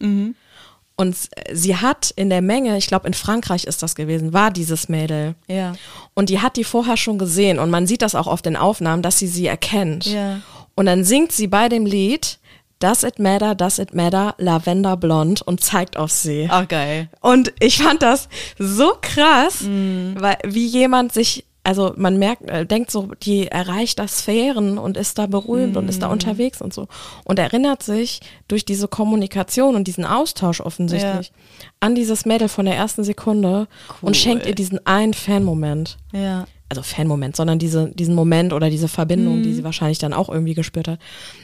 Und 1.00 1.16
sie 1.52 1.76
hat 1.76 2.11
in 2.16 2.28
der 2.28 2.42
Menge, 2.42 2.76
ich 2.76 2.88
glaube 2.88 3.06
in 3.06 3.14
Frankreich 3.14 3.64
ist 3.64 3.84
das 3.84 3.94
gewesen, 3.94 4.32
war 4.32 4.50
dieses 4.50 4.88
Mädel. 4.88 5.37
Ja. 5.46 5.74
Und 6.14 6.28
die 6.28 6.40
hat 6.40 6.56
die 6.56 6.64
vorher 6.64 6.96
schon 6.96 7.18
gesehen 7.18 7.61
und 7.61 7.70
man 7.70 7.87
sieht 7.87 8.02
das 8.02 8.16
auch 8.16 8.26
auf 8.26 8.42
den 8.42 8.56
Aufnahmen, 8.56 9.00
dass 9.00 9.16
sie 9.18 9.28
sie 9.28 9.46
erkennt. 9.46 10.06
Ja. 10.06 10.40
Und 10.74 10.87
dann 10.87 11.04
singt 11.04 11.30
sie 11.30 11.46
bei 11.46 11.68
dem 11.68 11.87
Lied 11.87 12.38
Does 12.80 13.02
it 13.02 13.18
matter, 13.18 13.56
does 13.56 13.78
it 13.80 13.92
matter, 13.94 14.34
Lavender 14.38 14.96
Blond 14.96 15.42
und 15.42 15.61
zeigt 15.64 15.96
auf 15.96 16.12
sie. 16.12 16.46
Ach, 16.48 16.66
geil. 16.68 17.08
Und 17.20 17.52
ich 17.58 17.78
fand 17.82 18.02
das 18.02 18.28
so 18.56 18.92
krass, 19.00 19.62
Mhm. 19.62 20.14
weil 20.18 20.37
wie 20.44 20.66
jemand 20.66 21.12
sich, 21.12 21.44
also 21.64 21.92
man 21.97 22.18
merkt, 22.18 22.49
äh, 22.49 22.64
denkt 22.64 22.90
so, 22.90 23.09
die 23.23 23.49
erreicht 23.49 23.99
da 23.99 24.09
Sphären 24.09 24.79
und 24.79 24.97
ist 24.97 25.18
da 25.18 25.27
berühmt 25.27 25.77
und 25.77 25.85
Mhm. 25.85 25.90
ist 25.90 26.01
da 26.03 26.07
unterwegs 26.09 26.62
und 26.62 26.73
so. 26.73 26.88
Und 27.25 27.38
erinnert 27.38 27.83
sich 27.83 28.21
durch 28.49 28.64
diese 28.64 28.88
Kommunikation 28.88 29.75
und 29.77 29.85
diesen 29.87 30.05
Austausch 30.07 30.61
offensichtlich 30.61 31.33
an 31.81 31.94
dieses 31.94 32.25
Mädel 32.25 32.49
von 32.49 32.64
der 32.64 32.75
ersten 32.77 33.05
Sekunde 33.05 33.68
und 34.01 34.16
schenkt 34.16 34.47
ihr 34.47 34.55
diesen 34.55 34.85
einen 34.87 35.12
Fan-Moment. 35.14 35.99
Ja. 36.12 36.47
Also 36.71 36.83
Fan-Moment, 36.83 37.35
sondern 37.37 37.59
diese, 37.59 37.88
diesen 37.90 38.14
Moment 38.14 38.53
oder 38.53 38.71
diese 38.71 38.88
Verbindung, 38.88 39.38
Mhm. 39.38 39.42
die 39.42 39.55
sie 39.55 39.64
wahrscheinlich 39.64 39.99
dann 39.99 40.12
auch 40.12 40.29
irgendwie 40.29 40.55
gespürt 40.55 40.88
hat. 40.88 40.99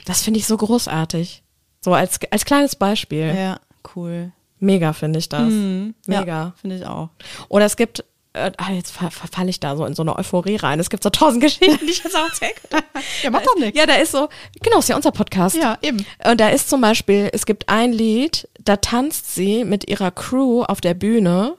Das 0.06 0.22
finde 0.22 0.38
ich 0.40 0.46
so 0.46 0.56
großartig. 0.56 1.42
So 1.82 1.92
als, 1.92 2.18
als 2.30 2.44
kleines 2.44 2.76
Beispiel. 2.76 3.34
Ja, 3.34 3.58
cool. 3.96 4.32
Mega 4.58 4.92
finde 4.94 5.18
ich 5.18 5.28
das. 5.28 5.50
Mhm. 5.50 5.94
Mega. 6.06 6.24
Ja, 6.26 6.54
finde 6.60 6.76
ich 6.76 6.86
auch. 6.86 7.10
Oder 7.48 7.66
es 7.66 7.76
gibt, 7.76 8.04
äh, 8.34 8.50
ah, 8.56 8.72
jetzt 8.72 8.92
ver 8.92 9.10
verfalle 9.10 9.48
ich 9.48 9.60
da 9.60 9.76
so 9.76 9.86
in 9.86 9.94
so 9.94 10.02
eine 10.02 10.16
Euphorie 10.16 10.56
rein. 10.56 10.80
Es 10.80 10.90
gibt 10.90 11.02
so 11.02 11.10
tausend 11.10 11.40
Geschichten, 11.42 11.78
die 11.86 11.92
ich 11.92 12.04
jetzt 12.04 12.16
auch 12.16 12.26
erzählen 12.26 12.52
könnte. 12.70 12.84
Ja, 13.22 13.30
macht 13.30 13.46
doch 13.46 13.56
nichts. 13.56 13.78
Ja, 13.78 13.86
da 13.86 13.94
ist 13.94 14.12
so, 14.12 14.28
genau, 14.60 14.80
ist 14.80 14.88
ja 14.88 14.96
unser 14.96 15.12
Podcast. 15.12 15.56
Ja, 15.56 15.78
eben. 15.82 16.04
Und 16.28 16.40
da 16.40 16.48
ist 16.50 16.68
zum 16.68 16.80
Beispiel, 16.80 17.30
es 17.32 17.46
gibt 17.46 17.68
ein 17.68 17.92
Lied, 17.92 18.48
da 18.62 18.76
tanzt 18.76 19.34
sie 19.34 19.64
mit 19.64 19.88
ihrer 19.88 20.10
Crew 20.10 20.62
auf 20.62 20.80
der 20.80 20.94
Bühne. 20.94 21.54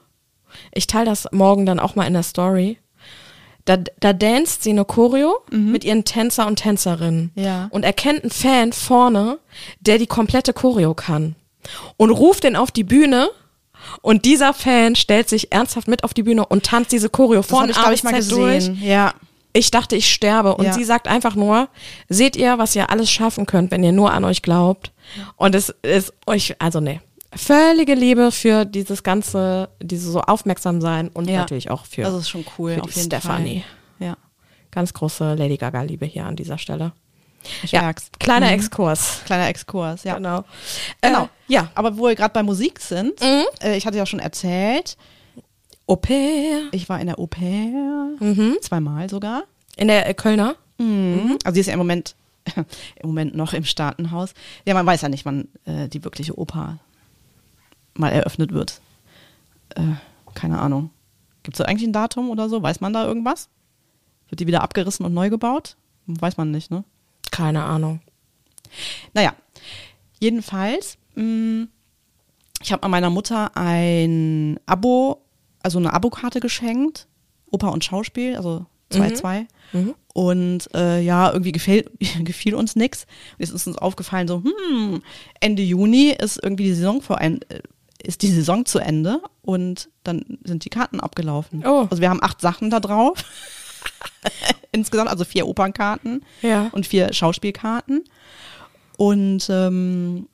Ich 0.72 0.86
teile 0.86 1.06
das 1.06 1.26
morgen 1.32 1.66
dann 1.66 1.80
auch 1.80 1.94
mal 1.94 2.06
in 2.06 2.12
der 2.12 2.22
Story. 2.22 2.78
Da, 3.64 3.78
da 3.98 4.12
danst 4.12 4.62
sie 4.62 4.70
eine 4.70 4.84
Choreo 4.84 5.38
mit 5.50 5.84
ihren 5.84 6.04
Tänzer 6.04 6.46
und 6.46 6.56
Tänzerinnen. 6.56 7.32
Ja. 7.34 7.66
Und 7.72 7.84
erkennt 7.84 8.22
einen 8.22 8.30
Fan 8.30 8.72
vorne, 8.72 9.38
der 9.80 9.98
die 9.98 10.06
komplette 10.06 10.52
Choreo 10.52 10.94
kann. 10.94 11.34
Und 11.96 12.10
ruft 12.10 12.44
den 12.44 12.54
auf 12.54 12.70
die 12.70 12.84
Bühne. 12.84 13.28
Und 14.02 14.24
dieser 14.24 14.52
Fan 14.54 14.96
stellt 14.96 15.28
sich 15.28 15.52
ernsthaft 15.52 15.88
mit 15.88 16.04
auf 16.04 16.14
die 16.14 16.22
Bühne 16.22 16.46
und 16.46 16.64
tanzt 16.64 16.92
diese 16.92 17.08
Choreo 17.08 17.40
Das 17.40 17.46
von 17.46 17.68
ich, 17.70 17.76
A 17.76 17.90
bis 17.90 18.00
Z 18.02 18.30
durch. 18.30 18.70
Ja. 18.80 19.14
Ich 19.52 19.70
dachte, 19.70 19.96
ich 19.96 20.12
sterbe. 20.12 20.54
Und 20.56 20.66
Ja. 20.66 20.72
sie 20.74 20.84
sagt 20.84 21.08
einfach 21.08 21.34
nur, 21.34 21.68
seht 22.08 22.36
ihr, 22.36 22.58
was 22.58 22.76
ihr 22.76 22.90
alles 22.90 23.10
schaffen 23.10 23.46
könnt, 23.46 23.70
wenn 23.70 23.82
ihr 23.82 23.92
nur 23.92 24.12
an 24.12 24.24
euch 24.24 24.42
glaubt. 24.42 24.92
Und 25.36 25.54
es 25.54 25.70
ist 25.82 26.12
euch, 26.26 26.54
also 26.60 26.80
nee, 26.80 27.00
völlige 27.34 27.94
Liebe 27.94 28.32
für 28.32 28.64
dieses 28.66 29.02
ganze, 29.02 29.70
dieses 29.82 30.12
so 30.12 30.20
aufmerksam 30.20 30.80
sein 30.80 31.08
und 31.08 31.28
Ja. 31.28 31.38
natürlich 31.38 31.70
auch 31.70 31.86
für, 31.86 32.02
Das 32.02 32.14
ist 32.14 32.28
schon 32.28 32.44
cool, 32.58 32.74
für 32.74 32.82
auf 32.82 32.92
die 32.92 33.00
Stephanie. 33.00 33.64
Ja. 33.98 34.16
Ganz 34.70 34.92
große 34.92 35.34
Lady 35.34 35.56
Gaga 35.56 35.82
Liebe 35.82 36.04
hier 36.04 36.26
an 36.26 36.36
dieser 36.36 36.58
Stelle. 36.58 36.92
Ich 37.62 37.72
ja, 37.72 37.82
merk's. 37.82 38.10
kleiner 38.18 38.46
Mhm. 38.46 38.52
Exkurs. 38.54 39.20
Kleiner 39.24 39.48
Exkurs, 39.48 40.04
ja. 40.04 40.14
Genau. 40.16 40.44
Genau. 41.00 41.24
Äh, 41.24 41.28
ja. 41.48 41.70
Aber 41.74 41.96
wo 41.98 42.04
wir 42.08 42.14
gerade 42.14 42.32
bei 42.32 42.42
Musik 42.42 42.80
sind, 42.80 43.20
Mhm. 43.20 43.44
äh, 43.62 43.76
ich 43.76 43.86
hatte 43.86 43.96
ja 43.98 44.06
schon 44.06 44.20
erzählt, 44.20 44.96
Au 45.86 45.96
pair. 45.96 46.62
ich 46.72 46.88
war 46.88 47.00
in 47.00 47.06
der 47.06 47.18
Au 47.18 47.26
pair, 47.26 48.10
Mhm. 48.20 48.56
zweimal 48.60 49.08
sogar. 49.08 49.44
In 49.76 49.88
der 49.88 50.08
äh, 50.08 50.14
Kölner. 50.14 50.56
Mhm. 50.78 51.38
Also 51.44 51.54
sie 51.54 51.60
ist 51.60 51.66
ja 51.66 51.72
im 51.74 51.78
Moment, 51.78 52.16
im 52.56 53.06
Moment 53.08 53.34
noch 53.34 53.52
im 53.52 53.64
Staatenhaus. 53.64 54.34
Ja, 54.64 54.74
man 54.74 54.86
weiß 54.86 55.02
ja 55.02 55.08
nicht, 55.08 55.24
wann 55.24 55.48
äh, 55.64 55.88
die 55.88 56.02
wirkliche 56.04 56.38
Oper 56.38 56.78
mal 57.94 58.10
eröffnet 58.10 58.52
wird. 58.52 58.80
Äh, 59.74 59.82
keine 60.34 60.58
Ahnung. 60.60 60.90
Gibt 61.42 61.56
es 61.56 61.58
da 61.58 61.64
eigentlich 61.64 61.88
ein 61.88 61.92
Datum 61.92 62.30
oder 62.30 62.48
so? 62.48 62.62
Weiß 62.62 62.80
man 62.80 62.92
da 62.92 63.04
irgendwas? 63.06 63.48
Wird 64.28 64.40
die 64.40 64.46
wieder 64.48 64.62
abgerissen 64.62 65.06
und 65.06 65.14
neu 65.14 65.30
gebaut? 65.30 65.76
Weiß 66.06 66.36
man 66.36 66.50
nicht, 66.50 66.70
ne? 66.70 66.84
Keine 67.30 67.64
Ahnung. 67.64 68.00
Naja, 69.14 69.34
jedenfalls, 70.20 70.98
mh, 71.14 71.66
ich 72.62 72.72
habe 72.72 72.82
an 72.82 72.90
meiner 72.90 73.10
Mutter 73.10 73.56
ein 73.56 74.58
Abo, 74.66 75.22
also 75.62 75.78
eine 75.78 75.92
Abokarte 75.92 76.40
geschenkt, 76.40 77.06
Oper 77.50 77.72
und 77.72 77.84
Schauspiel, 77.84 78.36
also 78.36 78.66
2-2. 78.92 79.46
Und 80.14 80.74
äh, 80.74 81.00
ja, 81.00 81.30
irgendwie 81.32 81.52
gefiel, 81.52 81.90
gefiel 82.24 82.54
uns. 82.54 82.74
Und 82.74 82.82
jetzt 82.82 83.06
ist 83.38 83.66
uns 83.66 83.76
aufgefallen, 83.78 84.28
so, 84.28 84.42
hm, 84.42 85.02
Ende 85.40 85.62
Juni 85.62 86.10
ist 86.10 86.40
irgendwie 86.42 86.64
die 86.64 86.74
Saison 86.74 87.02
vor 87.02 87.18
ein, 87.18 87.42
äh, 87.48 87.60
ist 88.02 88.22
die 88.22 88.30
Saison 88.30 88.64
zu 88.64 88.78
Ende 88.78 89.20
und 89.42 89.90
dann 90.04 90.38
sind 90.44 90.64
die 90.64 90.70
Karten 90.70 91.00
abgelaufen. 91.00 91.64
Oh. 91.66 91.86
Also 91.90 92.00
wir 92.00 92.08
haben 92.08 92.22
acht 92.22 92.40
Sachen 92.40 92.70
da 92.70 92.80
drauf. 92.80 93.24
Insgesamt, 94.72 95.08
also 95.10 95.24
vier 95.24 95.46
Opernkarten 95.46 96.24
Ja. 96.42 96.68
und 96.72 96.86
vier 96.86 97.12
Schauspielkarten. 97.12 98.04
Und 98.96 99.46
ähm, 99.50 100.26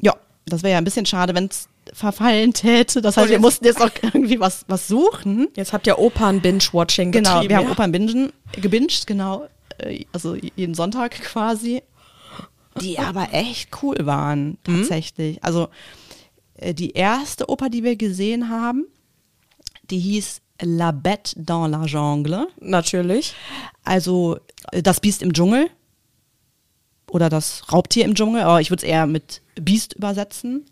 ja, 0.00 0.14
das 0.46 0.62
wäre 0.62 0.72
ja 0.72 0.78
ein 0.78 0.84
bisschen 0.84 1.06
schade, 1.06 1.34
wenn 1.34 1.46
es 1.46 1.68
verfallen 1.92 2.52
täte. 2.52 3.02
Das 3.02 3.16
heißt, 3.16 3.26
Und 3.26 3.30
wir 3.32 3.38
mussten 3.40 3.64
jetzt 3.64 3.80
auch 3.80 3.90
irgendwie 4.02 4.38
was, 4.40 4.64
was 4.68 4.86
suchen. 4.88 5.48
Jetzt 5.56 5.72
habt 5.72 5.86
ihr 5.86 5.98
Opern-Binge-Watching 5.98 7.12
Genau, 7.12 7.42
wir 7.48 7.56
haben 7.56 7.66
ja? 7.66 7.70
Opern 7.72 7.92
bingen, 7.92 8.32
gebinged, 8.60 9.06
genau. 9.06 9.48
Äh, 9.78 10.04
Also 10.12 10.36
jeden 10.56 10.74
Sonntag 10.74 11.12
quasi. 11.22 11.82
Die 12.80 12.98
aber 12.98 13.28
echt 13.32 13.68
cool 13.82 13.96
waren, 14.00 14.56
tatsächlich. 14.64 15.42
Also 15.44 15.68
äh, 16.54 16.72
die 16.72 16.92
erste 16.92 17.48
Oper, 17.50 17.68
die 17.68 17.82
wir 17.84 17.96
gesehen 17.96 18.48
haben, 18.48 18.86
die 19.92 20.00
hieß 20.00 20.40
La 20.62 20.90
Bête 20.90 21.34
dans 21.36 21.68
la 21.68 21.84
Jungle. 21.84 22.48
Natürlich. 22.60 23.34
Also 23.84 24.38
äh, 24.72 24.82
das 24.82 25.00
Biest 25.00 25.22
im 25.22 25.32
Dschungel. 25.32 25.68
Oder 27.10 27.28
das 27.28 27.70
Raubtier 27.70 28.06
im 28.06 28.14
Dschungel, 28.14 28.42
aber 28.42 28.60
ich 28.62 28.70
würde 28.70 28.84
es 28.84 28.88
eher 28.88 29.06
mit 29.06 29.42
Biest 29.54 29.92
übersetzen. 29.92 30.64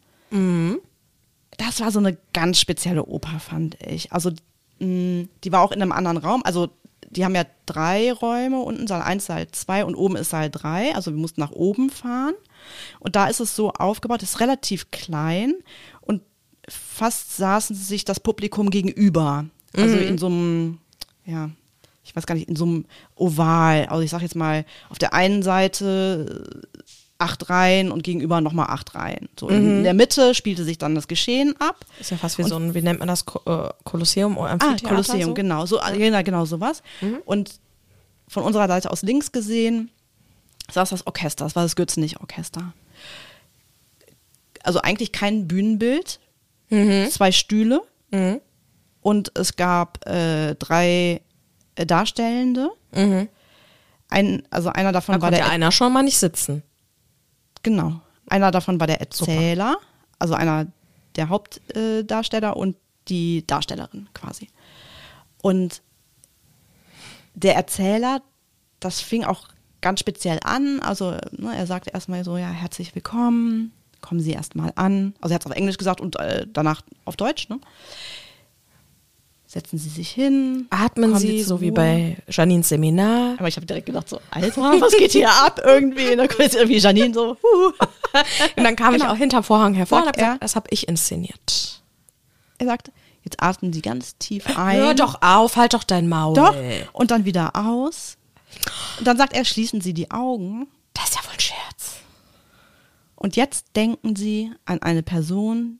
Das 1.58 1.80
war 1.80 1.90
so 1.90 1.98
eine 1.98 2.16
ganz 2.32 2.58
spezielle 2.58 3.04
Oper, 3.04 3.40
fand 3.40 3.76
ich. 3.86 4.10
Also 4.10 4.30
mh, 4.78 5.26
die 5.44 5.52
war 5.52 5.60
auch 5.60 5.72
in 5.72 5.82
einem 5.82 5.92
anderen 5.92 6.16
Raum. 6.16 6.42
Also 6.44 6.70
die 7.10 7.24
haben 7.24 7.34
ja 7.34 7.44
drei 7.66 8.12
Räume, 8.12 8.60
unten 8.60 8.86
Saal 8.86 9.02
1, 9.02 9.26
Saal 9.26 9.48
2 9.50 9.84
und 9.84 9.96
oben 9.96 10.16
ist 10.16 10.30
Saal 10.30 10.48
3. 10.48 10.94
Also 10.94 11.10
wir 11.10 11.18
mussten 11.18 11.40
nach 11.40 11.50
oben 11.50 11.90
fahren. 11.90 12.34
Und 13.00 13.16
da 13.16 13.26
ist 13.26 13.40
es 13.40 13.56
so 13.56 13.72
aufgebaut, 13.72 14.22
es 14.22 14.30
ist 14.30 14.40
relativ 14.40 14.90
klein 14.90 15.54
fast 16.70 17.36
saßen 17.36 17.74
sich 17.76 18.04
das 18.04 18.20
Publikum 18.20 18.70
gegenüber. 18.70 19.44
Also 19.76 19.96
in 19.96 20.18
so 20.18 20.26
einem, 20.26 20.78
ja, 21.24 21.50
ich 22.04 22.14
weiß 22.16 22.26
gar 22.26 22.34
nicht, 22.34 22.48
in 22.48 22.56
so 22.56 22.64
einem 22.64 22.84
Oval. 23.14 23.86
Also 23.86 24.02
ich 24.02 24.10
sag 24.10 24.22
jetzt 24.22 24.34
mal, 24.36 24.64
auf 24.88 24.98
der 24.98 25.14
einen 25.14 25.42
Seite 25.42 26.48
äh, 26.56 26.68
acht 27.18 27.50
Reihen 27.50 27.92
und 27.92 28.02
gegenüber 28.02 28.40
nochmal 28.40 28.66
acht 28.70 28.94
Reihen. 28.94 29.28
So 29.38 29.48
in 29.48 29.84
der 29.84 29.92
Mitte 29.94 30.34
spielte 30.34 30.64
sich 30.64 30.78
dann 30.78 30.94
das 30.94 31.06
Geschehen 31.06 31.54
ab. 31.60 31.84
Ist 32.00 32.10
ja 32.10 32.16
fast 32.16 32.38
wie 32.38 32.44
so 32.44 32.56
ein, 32.56 32.74
wie 32.74 32.80
nennt 32.82 32.98
man 32.98 33.08
das, 33.08 33.24
äh, 33.46 33.68
Kolosseum 33.84 34.38
oder 34.38 34.48
Ah, 34.48 34.52
Amphitheater? 34.54 34.88
Kolosseum, 34.88 35.22
so? 35.30 35.34
genau. 35.34 35.66
So, 35.66 35.78
genau, 35.96 36.22
genau 36.22 36.44
sowas. 36.46 36.82
Und 37.26 37.60
von 38.26 38.42
unserer 38.42 38.68
Seite 38.68 38.90
aus 38.90 39.02
links 39.02 39.32
gesehen 39.32 39.90
saß 40.72 40.90
das 40.90 41.06
Orchester, 41.06 41.44
das 41.44 41.54
war 41.56 41.62
das 41.64 41.76
Götzenich-Orchester. 41.76 42.72
Also 44.62 44.80
eigentlich 44.80 45.12
kein 45.12 45.46
Bühnenbild, 45.48 46.20
zwei 47.10 47.32
Stühle 47.32 47.82
Mhm. 48.12 48.40
und 49.00 49.30
es 49.38 49.54
gab 49.56 50.04
äh, 50.06 50.54
drei 50.56 51.20
äh, 51.76 51.86
Darstellende. 51.86 52.70
Ein, 54.08 54.42
also 54.50 54.68
einer 54.70 54.90
davon 54.92 55.14
Da 55.16 55.22
war 55.22 55.30
der 55.30 55.40
ja 55.40 55.46
einer 55.46 55.70
schon 55.70 55.92
mal 55.92 56.02
nicht 56.02 56.18
sitzen. 56.18 56.62
Genau. 57.62 58.00
Einer 58.28 58.50
davon 58.50 58.80
war 58.80 58.86
der 58.88 59.00
Erzähler, 59.00 59.76
also 60.18 60.34
einer 60.34 60.66
der 61.16 61.28
Hauptdarsteller 61.28 62.56
und 62.56 62.76
die 63.08 63.46
Darstellerin 63.46 64.08
quasi. 64.14 64.48
Und 65.42 65.82
der 67.34 67.54
Erzähler, 67.56 68.22
das 68.80 69.00
fing 69.00 69.24
auch 69.24 69.48
ganz 69.80 70.00
speziell 70.00 70.38
an. 70.44 70.80
Also 70.80 71.12
ne, 71.32 71.56
er 71.56 71.66
sagte 71.66 71.90
erstmal 71.90 72.24
so, 72.24 72.36
ja, 72.36 72.48
herzlich 72.50 72.94
willkommen, 72.94 73.72
kommen 74.00 74.20
Sie 74.20 74.32
erstmal 74.32 74.72
an. 74.76 75.14
Also 75.20 75.32
er 75.32 75.34
hat 75.36 75.42
es 75.42 75.50
auf 75.50 75.56
Englisch 75.56 75.76
gesagt 75.78 76.00
und 76.00 76.16
äh, 76.16 76.46
danach 76.52 76.82
auf 77.04 77.16
Deutsch. 77.16 77.48
Ne? 77.48 77.58
Setzen 79.46 79.78
Sie 79.78 79.88
sich 79.88 80.08
hin. 80.10 80.68
Atmen 80.70 81.16
Sie, 81.16 81.42
so 81.42 81.60
wie 81.60 81.70
Ruhe. 81.70 81.74
bei 81.74 82.16
Janines 82.28 82.68
Seminar. 82.68 83.34
Aber 83.38 83.48
ich 83.48 83.56
habe 83.56 83.66
direkt 83.66 83.86
gedacht 83.86 84.08
so, 84.08 84.20
Alter, 84.30 84.62
was 84.80 84.92
geht 84.96 85.10
hier 85.10 85.28
ab 85.28 85.60
irgendwie? 85.64 86.12
Und 86.12 86.18
dann 86.18 86.28
kommt 86.28 86.40
jetzt 86.40 86.54
irgendwie 86.54 86.78
Janine 86.78 87.12
so, 87.12 87.36
huh. 87.42 87.72
Und 88.56 88.62
dann 88.64 88.76
kam 88.76 88.94
ich 88.94 89.00
Genau. 89.00 89.12
auch 89.12 89.16
hinterm 89.16 89.42
Vorhang 89.42 89.74
hervor 89.74 89.98
und 89.98 90.04
Sagt 90.04 90.16
hab 90.18 90.24
gesagt, 90.24 90.42
das 90.44 90.54
habe 90.56 90.68
ich 90.70 90.86
inszeniert. 90.86 91.82
Er 92.58 92.66
sagt, 92.66 92.92
jetzt 93.24 93.42
atmen 93.42 93.72
Sie 93.72 93.82
ganz 93.82 94.16
tief 94.18 94.46
ein. 94.56 94.76
Hör 94.76 94.94
doch 94.94 95.20
auf, 95.20 95.56
halt 95.56 95.74
doch 95.74 95.82
dein 95.84 96.08
Maul. 96.08 96.34
Doch. 96.34 96.54
Und 96.92 97.10
dann 97.10 97.24
wieder 97.24 97.56
aus. 97.56 98.16
Und 98.98 99.06
dann 99.08 99.16
sagt 99.16 99.32
er, 99.32 99.44
schließen 99.44 99.80
Sie 99.80 99.94
die 99.94 100.12
Augen. 100.12 100.68
Das 100.94 101.06
ist 101.10 101.16
ja 101.16 101.24
wohl 101.24 101.32
ein 101.34 101.40
Scherz. 101.40 101.99
Und 103.22 103.36
jetzt 103.36 103.76
denken 103.76 104.16
Sie 104.16 104.50
an 104.64 104.80
eine 104.80 105.02
Person, 105.02 105.78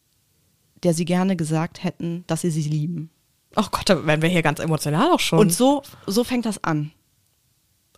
der 0.83 0.93
Sie 0.93 1.07
gerne 1.07 1.37
gesagt 1.37 1.83
hätten, 1.83 2.23
dass 2.27 2.43
Sie 2.43 2.51
sie 2.51 2.69
lieben. 2.69 3.09
Oh 3.57 3.65
Gott, 3.71 3.89
da 3.89 4.07
werden 4.07 4.21
wir 4.21 4.29
hier 4.29 4.43
ganz 4.43 4.61
emotional 4.61 5.11
auch 5.11 5.21
schon. 5.21 5.39
Und 5.39 5.51
so, 5.53 5.83
so 6.07 6.23
fängt 6.23 6.45
das 6.47 6.63
an. 6.63 6.93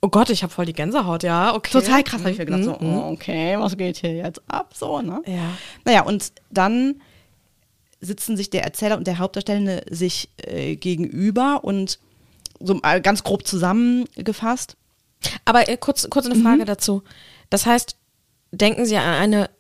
oh 0.01 0.09
Gott, 0.09 0.31
ich 0.31 0.43
habe 0.45 0.53
voll 0.53 0.65
die 0.67 0.73
Gänsehaut, 0.73 1.23
ja, 1.25 1.55
okay. 1.55 1.73
Total 1.73 2.03
krass, 2.05 2.21
habe 2.21 2.31
ich 2.31 2.39
mir 2.39 2.47
gedacht, 2.47 2.63
so, 2.65 2.77
Mhm. 2.81 2.95
oh, 2.97 3.11
okay, 3.13 3.59
was 3.59 3.77
geht 3.77 3.97
hier 3.99 4.15
jetzt 4.15 4.41
ab? 4.49 4.75
So, 4.77 5.01
ne? 5.03 5.21
Ja. 5.27 5.57
Naja, 5.85 6.03
und 6.03 6.33
dann 6.51 7.01
sitzen 8.01 8.37
sich 8.37 8.49
der 8.51 8.63
Erzähler 8.65 8.97
und 8.97 9.07
der 9.07 9.19
Hauptdarstellende 9.19 9.85
sich 9.91 10.29
äh, 10.39 10.77
gegenüber 10.77 11.63
und 11.65 11.99
so 12.61 12.75
mal 12.75 13.01
ganz 13.01 13.23
grob 13.25 13.47
zusammengefasst. 13.47 14.77
Aber 15.45 15.69
äh, 15.69 15.77
kurz, 15.77 16.09
kurz 16.11 16.27
Mhm. 16.27 16.33
eine 16.33 16.43
Frage 16.43 16.65
dazu. 16.65 17.03
Das 17.51 17.67
heißt, 17.67 17.97
denken 18.53 18.87
Sie 18.87 18.97
an 18.97 19.15
eine 19.15 19.51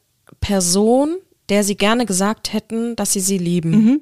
Person, 0.41 1.17
der 1.49 1.65
Sie 1.65 1.77
gerne 1.77 2.07
gesagt 2.07 2.53
hätten, 2.53 2.95
dass 2.97 3.13
Sie 3.13 3.21
sie 3.21 3.39
lieben. 3.39 3.71
Mhm. 3.71 4.01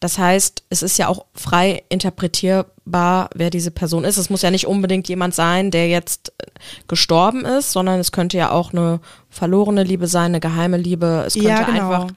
Das 0.00 0.18
heißt, 0.18 0.64
es 0.68 0.82
ist 0.82 0.98
ja 0.98 1.08
auch 1.08 1.26
frei 1.34 1.84
interpretierbar, 1.88 3.30
wer 3.34 3.50
diese 3.50 3.70
Person 3.70 4.04
ist. 4.04 4.16
Es 4.16 4.28
muss 4.28 4.42
ja 4.42 4.50
nicht 4.50 4.66
unbedingt 4.66 5.08
jemand 5.08 5.34
sein, 5.34 5.70
der 5.70 5.88
jetzt 5.88 6.32
äh, 6.38 6.46
gestorben 6.88 7.44
ist, 7.44 7.72
sondern 7.72 8.00
es 8.00 8.12
könnte 8.12 8.36
ja 8.36 8.50
auch 8.50 8.72
eine 8.72 9.00
verlorene 9.28 9.84
Liebe 9.84 10.08
sein, 10.08 10.26
eine 10.32 10.40
geheime 10.40 10.76
Liebe. 10.76 11.24
Es 11.26 11.34
könnte 11.34 11.48
Ja, 11.48 11.62
genau. 11.62 11.90
einfach 11.92 12.14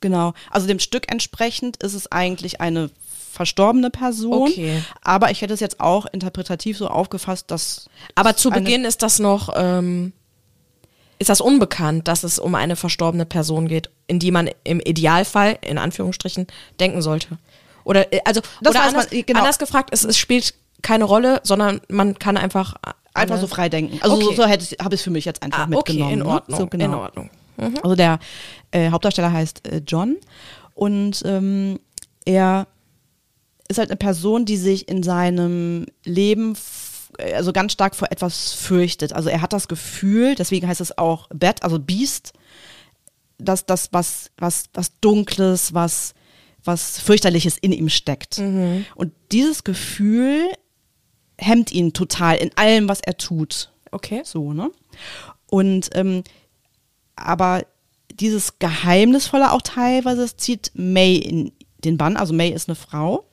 Genau. 0.00 0.34
Also 0.50 0.66
dem 0.66 0.78
Stück 0.78 1.10
entsprechend 1.10 1.82
ist 1.82 1.94
es 1.94 2.10
eigentlich 2.12 2.60
eine 2.60 2.90
verstorbene 3.32 3.90
Person. 3.90 4.48
Okay. 4.50 4.82
Aber 5.02 5.30
ich 5.30 5.42
hätte 5.42 5.54
es 5.54 5.60
jetzt 5.60 5.80
auch 5.80 6.06
interpretativ 6.06 6.78
so 6.78 6.88
aufgefasst, 6.88 7.50
dass. 7.50 7.88
Aber 8.14 8.36
zu 8.36 8.50
Beginn 8.50 8.84
ist 8.84 9.02
das 9.02 9.18
noch, 9.18 9.52
ähm, 9.56 10.12
ist 11.18 11.30
das 11.30 11.40
unbekannt, 11.40 12.08
dass 12.08 12.24
es 12.24 12.38
um 12.38 12.54
eine 12.54 12.76
verstorbene 12.76 13.24
Person 13.26 13.68
geht, 13.68 13.90
in 14.06 14.18
die 14.18 14.30
man 14.30 14.50
im 14.64 14.80
Idealfall, 14.80 15.58
in 15.62 15.78
Anführungsstrichen, 15.78 16.46
denken 16.80 17.00
sollte. 17.02 17.38
Oder, 17.84 18.12
äh, 18.12 18.20
also, 18.24 18.40
Das 18.60 18.74
oder 18.74 18.84
anders, 18.84 19.10
man, 19.10 19.22
genau. 19.24 19.40
anders 19.40 19.58
gefragt, 19.58 19.90
es, 19.92 20.04
es 20.04 20.18
spielt 20.18 20.54
keine 20.82 21.04
Rolle, 21.04 21.40
sondern 21.42 21.80
man 21.88 22.18
kann 22.18 22.36
einfach. 22.36 22.74
Einfach 23.14 23.40
so 23.40 23.46
frei 23.46 23.70
denken. 23.70 23.98
Also 24.02 24.20
so, 24.20 24.26
Okay. 24.26 24.36
so 24.36 24.44
hätte 24.46 24.64
ich- 24.70 24.84
habe 24.84 24.94
ich 24.94 25.00
es 25.00 25.04
für 25.04 25.10
mich 25.10 25.24
jetzt 25.24 25.42
einfach 25.42 25.60
Ah, 25.60 25.68
okay, 25.72 25.92
mitgenommen. 25.94 26.12
in 26.12 26.18
ne? 26.18 26.26
Ordnung. 26.26 26.58
So, 26.58 26.66
genau. 26.66 26.84
In 26.84 26.94
Ordnung. 26.94 27.30
Also 27.82 27.96
der 27.96 28.18
äh, 28.72 28.90
Hauptdarsteller 28.90 29.32
heißt 29.32 29.66
äh, 29.66 29.80
John 29.86 30.16
und 30.74 31.22
ähm, 31.24 31.80
er 32.26 32.66
ist 33.68 33.78
halt 33.78 33.88
eine 33.88 33.96
Person, 33.96 34.44
die 34.44 34.58
sich 34.58 34.86
in 34.90 35.02
seinem 35.02 35.86
Leben 36.04 36.54
also 37.18 37.52
ganz 37.52 37.72
stark 37.72 37.94
vor 37.94 38.10
etwas 38.10 38.52
fürchtet. 38.52 39.12
Also 39.12 39.28
er 39.28 39.42
hat 39.42 39.52
das 39.52 39.68
Gefühl, 39.68 40.34
deswegen 40.34 40.66
heißt 40.66 40.80
es 40.80 40.96
auch 40.96 41.28
Bad, 41.34 41.62
also 41.62 41.78
Beast, 41.78 42.32
dass 43.38 43.66
das 43.66 43.90
was 43.92 44.30
was 44.38 44.64
was 44.74 44.98
Dunkles, 45.00 45.74
was 45.74 46.14
was 46.64 46.98
fürchterliches 46.98 47.58
in 47.58 47.72
ihm 47.72 47.88
steckt. 47.88 48.38
Und 48.94 49.12
dieses 49.32 49.64
Gefühl 49.64 50.48
hemmt 51.38 51.72
ihn 51.72 51.92
total 51.92 52.36
in 52.36 52.50
allem, 52.56 52.88
was 52.88 53.00
er 53.00 53.16
tut. 53.16 53.70
Okay. 53.92 54.22
So, 54.24 54.52
ne? 54.52 54.70
Und 55.46 55.90
ähm, 55.94 56.24
aber 57.14 57.64
dieses 58.12 58.58
Geheimnisvolle 58.58 59.52
auch 59.52 59.62
teilweise, 59.62 60.34
zieht 60.36 60.72
May 60.74 61.16
in 61.16 61.52
den 61.84 61.96
Bann. 61.96 62.16
Also 62.16 62.34
May 62.34 62.50
ist 62.50 62.68
eine 62.68 62.76
Frau 62.76 63.24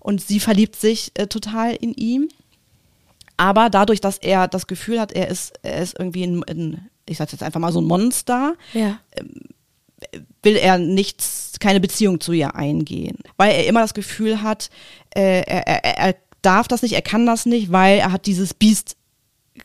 und 0.00 0.20
sie 0.20 0.40
verliebt 0.40 0.76
sich 0.76 1.12
äh, 1.14 1.26
total 1.26 1.74
in 1.74 1.94
ihm. 1.94 2.28
Aber 3.42 3.70
dadurch, 3.70 4.00
dass 4.00 4.18
er 4.18 4.46
das 4.46 4.68
Gefühl 4.68 5.00
hat, 5.00 5.10
er 5.12 5.26
ist, 5.28 5.52
er 5.62 5.82
ist 5.82 5.98
irgendwie 5.98 6.22
ein, 6.24 6.44
ein 6.44 6.88
ich 7.06 7.18
sag 7.18 7.32
jetzt 7.32 7.42
einfach 7.42 7.58
mal 7.58 7.72
so 7.72 7.80
ein 7.80 7.84
Monster, 7.86 8.54
Ja. 8.72 9.00
will 10.44 10.54
er 10.56 10.78
nichts, 10.78 11.54
keine 11.58 11.80
Beziehung 11.80 12.20
zu 12.20 12.32
ihr 12.32 12.54
eingehen, 12.54 13.18
weil 13.36 13.52
er 13.52 13.66
immer 13.66 13.80
das 13.80 13.94
Gefühl 13.94 14.42
hat, 14.42 14.70
äh, 15.14 15.42
er, 15.42 15.66
er, 15.66 15.98
er 16.08 16.14
darf 16.42 16.68
das 16.68 16.82
nicht, 16.82 16.92
er 16.94 17.02
kann 17.02 17.26
das 17.26 17.44
nicht, 17.44 17.72
weil 17.72 17.98
er 17.98 18.12
hat 18.12 18.26
dieses 18.26 18.54
Biest 18.54 18.96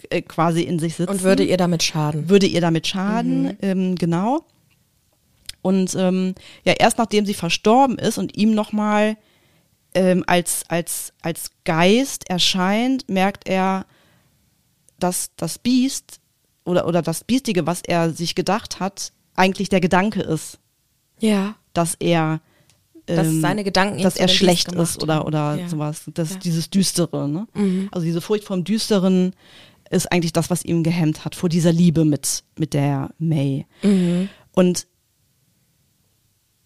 äh, 0.09 0.23
quasi 0.23 0.61
in 0.63 0.79
sich 0.79 0.95
sitzen 0.95 1.11
Und 1.11 1.21
würde 1.23 1.43
ihr 1.43 1.57
damit 1.57 1.83
schaden. 1.83 2.29
würde 2.29 2.47
ihr 2.47 2.61
damit 2.61 2.87
schaden, 2.87 3.57
ähm, 3.61 3.93
genau. 3.95 4.43
Und 5.61 5.93
ähm, 5.95 6.33
ja, 6.63 6.73
erst 6.73 6.97
nachdem 6.97 7.25
sie 7.27 7.33
verstorben 7.35 7.97
ist 7.99 8.17
und 8.17 8.35
ihm 8.37 8.53
nochmal 8.55 9.17
ähm, 9.97 10.23
als, 10.27 10.63
als, 10.69 11.11
als 11.21 11.51
Geist 11.65 12.29
erscheint, 12.29 13.09
merkt 13.09 13.47
er, 13.47 13.85
dass 14.99 15.31
das 15.37 15.59
Biest 15.59 16.19
oder, 16.65 16.87
oder 16.87 17.01
das 17.01 17.23
Biestige, 17.23 17.65
was 17.65 17.81
er 17.81 18.11
sich 18.11 18.35
gedacht 18.35 18.79
hat, 18.79 19.11
eigentlich 19.35 19.69
der 19.69 19.79
Gedanke 19.81 20.21
ist, 20.21 20.59
Ja. 21.19 21.55
dass 21.73 21.95
er 21.99 22.39
Dass 23.05 23.27
ähm, 23.27 23.41
seine 23.41 23.63
Gedanken 23.63 24.01
dass 24.01 24.17
er 24.17 24.27
schlecht 24.27 24.71
ist 24.73 25.01
oder, 25.03 25.25
oder 25.25 25.55
Ja. 25.55 25.69
sowas. 25.69 26.03
Das, 26.13 26.29
Ja. 26.31 26.35
Mhm. 26.35 26.39
Dieses 26.41 26.69
Düstere. 26.69 27.29
Ne? 27.29 27.47
Also 27.91 28.05
diese 28.05 28.21
Furcht 28.21 28.43
vom 28.45 28.63
Düsteren 28.63 29.33
ist 29.89 30.11
eigentlich 30.11 30.33
das, 30.33 30.49
was 30.49 30.65
ihm 30.65 30.83
gehemmt 30.83 31.23
hat, 31.23 31.35
vor 31.35 31.47
dieser 31.49 31.71
Liebe 31.71 32.03
mit, 32.03 32.43
mit 32.57 32.73
der 32.73 33.11
May. 33.19 33.65
Mhm. 33.83 34.27
Und 34.51 34.87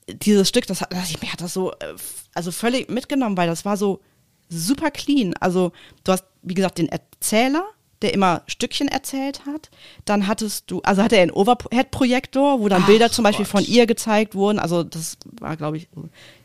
dieses 0.10 0.50
Stück, 0.50 0.68
das 0.68 0.82
hat, 0.82 0.94
das, 0.94 1.10
ich, 1.10 1.22
mir 1.22 1.32
hat 1.32 1.42
das 1.42 1.54
so, 1.54 1.72
äh, 1.74 1.96
also 2.34 2.52
völlig 2.52 2.90
mitgenommen, 2.90 3.38
weil 3.38 3.48
das 3.48 3.66
war 3.66 3.78
so 3.78 4.02
super 4.50 4.92
clean. 4.92 5.34
Also 5.40 5.72
du 6.04 6.12
hast, 6.12 6.26
wie 6.42 6.54
gesagt, 6.54 6.78
den 6.78 6.90
Erzähler, 6.90 7.66
der 8.02 8.14
immer 8.14 8.42
Stückchen 8.48 8.88
erzählt 8.88 9.46
hat. 9.46 9.70
Dann 10.06 10.28
hattest 10.28 10.70
du, 10.72 10.82
also 10.82 11.04
hatte 11.04 11.18
er 11.18 11.22
einen 11.24 11.32
Overhead-Projektor, 11.32 12.60
wo 12.60 12.68
dann 12.68 12.84
Ach 12.84 12.88
Bilder 12.88 13.12
zum 13.12 13.24
Beispiel 13.24 13.46
Gott. 13.46 13.52
von 13.52 13.66
ihr 13.66 13.86
gezeigt 13.86 14.34
wurden. 14.34 14.60
Also 14.60 14.84
das 14.84 15.18
war, 15.40 15.56
glaube 15.56 15.78
ich, 15.78 15.88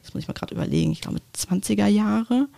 das 0.03 0.13
muss 0.13 0.23
ich 0.23 0.29
mal 0.29 0.35
gerade 0.35 0.55
überlegen, 0.55 0.93
ich 0.93 1.01
glaube 1.01 1.21
20er 1.35 1.87
Jahre. 1.87 2.49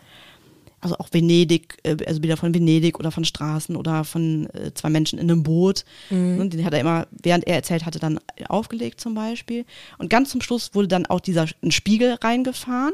Also 0.81 0.97
auch 0.99 1.09
Venedig, 1.13 1.77
äh, 1.83 1.97
also 2.07 2.21
Bilder 2.21 2.37
von 2.37 2.55
Venedig 2.55 2.99
oder 3.01 3.11
von 3.11 3.25
Straßen 3.25 3.75
oder 3.75 4.05
von 4.05 4.49
äh, 4.51 4.73
zwei 4.75 4.91
Menschen 4.91 5.19
in 5.19 5.31
einem 5.31 5.43
Boot. 5.43 5.85
Und 6.11 6.51
Den 6.51 6.65
hat 6.65 6.73
er 6.73 6.81
immer, 6.81 7.07
während 7.11 7.47
er 7.47 7.57
erzählt 7.57 7.85
hatte, 7.85 7.99
dann 7.99 8.21
aufgelegt 8.49 9.01
zum 9.01 9.15
Beispiel. 9.15 9.65
Und 9.99 10.09
ganz 10.09 10.31
zum 10.31 10.41
Schluss 10.41 10.71
wurde 10.75 10.87
dann 10.89 11.07
auch 11.07 11.21
dieser 11.21 11.47
ein 11.63 11.73
Spiegel 11.73 12.15
reingefahren. 12.23 12.93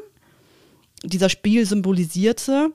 Dieser 1.03 1.29
Spiegel 1.29 1.67
symbolisierte 1.67 2.71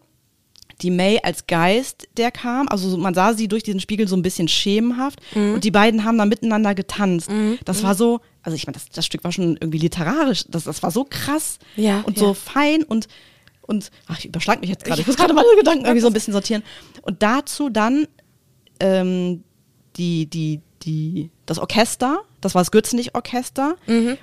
die 0.82 0.92
May 0.92 1.20
als 1.24 1.46
Geist, 1.48 2.08
der 2.16 2.32
kam. 2.32 2.70
Also 2.70 2.90
so- 2.90 2.98
man 2.98 3.14
sah 3.14 3.34
sie 3.34 3.48
durch 3.50 3.64
diesen 3.64 3.82
Spiegel 3.82 4.08
so 4.08 4.16
ein 4.16 4.22
bisschen 4.22 4.48
schemenhaft. 4.48 5.20
Und 5.36 5.64
die 5.66 5.72
beiden 5.72 6.06
haben 6.06 6.18
dann 6.18 6.30
miteinander 6.30 6.74
getanzt. 6.76 7.30
Das 7.66 7.84
war 7.84 7.96
so, 7.96 8.22
also 8.44 8.56
ich 8.56 8.66
meine, 8.66 8.76
das, 8.76 8.88
das 8.90 9.06
Stück 9.06 9.24
war 9.26 9.32
schon 9.32 9.58
irgendwie 9.60 9.80
literarisch. 9.80 10.46
Das, 10.48 10.64
das 10.66 10.82
war 10.84 10.92
so 10.92 11.06
krass 11.10 11.60
Ja, 11.76 12.02
und 12.02 12.18
ja. 12.18 12.24
so 12.28 12.34
fein 12.34 12.84
und 12.84 13.08
und 13.70 13.92
ach, 14.08 14.18
ich 14.18 14.26
überschlag 14.26 14.62
mich 14.62 14.70
jetzt 14.70 14.84
gerade. 14.84 15.00
Ich 15.00 15.08
muss 15.08 15.16
gerade 15.16 15.34
meine 15.34 15.48
Gedanken 15.56 15.86
irgendwie 15.86 16.02
so 16.02 16.08
ein 16.08 16.14
bisschen 16.14 16.34
sortieren. 16.34 16.64
Und 17.04 17.22
dazu 17.22 17.70
dann 17.70 18.08
ähm, 18.80 19.44
die, 19.96 20.26
die, 20.26 20.62
die, 20.82 21.30
das 21.46 21.60
Orchester, 21.60 22.22
das 22.42 22.56
war 22.56 22.62
das 22.62 22.72
Gürzenich-Orchester. 22.72 23.76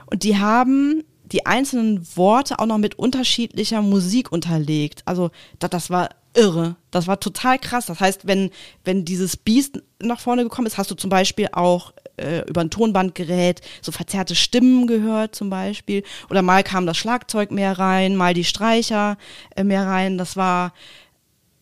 Und 0.07 0.25
die 0.25 0.39
haben 0.39 1.05
die 1.25 1.47
einzelnen 1.47 2.07
Worte 2.17 2.59
auch 2.59 2.67
noch 2.67 2.79
mit 2.79 2.99
unterschiedlicher 2.99 3.83
Musik 3.83 4.33
unterlegt. 4.33 5.03
Also 5.05 5.31
das, 5.59 5.71
das 5.71 5.91
war 5.91 6.11
irre. 6.35 6.77
Das 6.91 7.07
war 7.07 7.21
total 7.21 7.59
krass. 7.59 7.87
Das 7.87 8.01
heißt, 8.01 8.27
wenn, 8.27 8.51
wenn 8.85 9.05
dieses 9.05 9.37
Biest 9.37 9.81
nach 10.01 10.21
vorne 10.21 10.43
gekommen 10.43 10.67
ist, 10.67 10.77
hast 10.77 10.91
du 10.91 10.97
zum 10.97 11.11
Beispiel 11.11 11.49
auch 11.53 11.93
äh, 12.17 12.41
über 12.49 12.61
ein 12.61 12.71
Tonbandgerät 12.71 13.61
so 13.83 13.93
verzerrte 13.93 14.35
Stimmen 14.35 14.87
gehört 14.87 15.35
zum 15.35 15.51
Beispiel. 15.51 16.03
Oder 16.31 16.43
mal 16.43 16.63
kam 16.63 16.87
das 16.87 16.97
Schlagzeug 16.97 17.51
mehr 17.51 17.79
rein, 17.79 18.17
mal 18.17 18.35
die 18.35 18.45
Streicher 18.45 19.17
äh, 19.55 19.65
mehr 19.65 19.87
rein. 19.87 20.19
Das 20.19 20.37
war, 20.37 20.73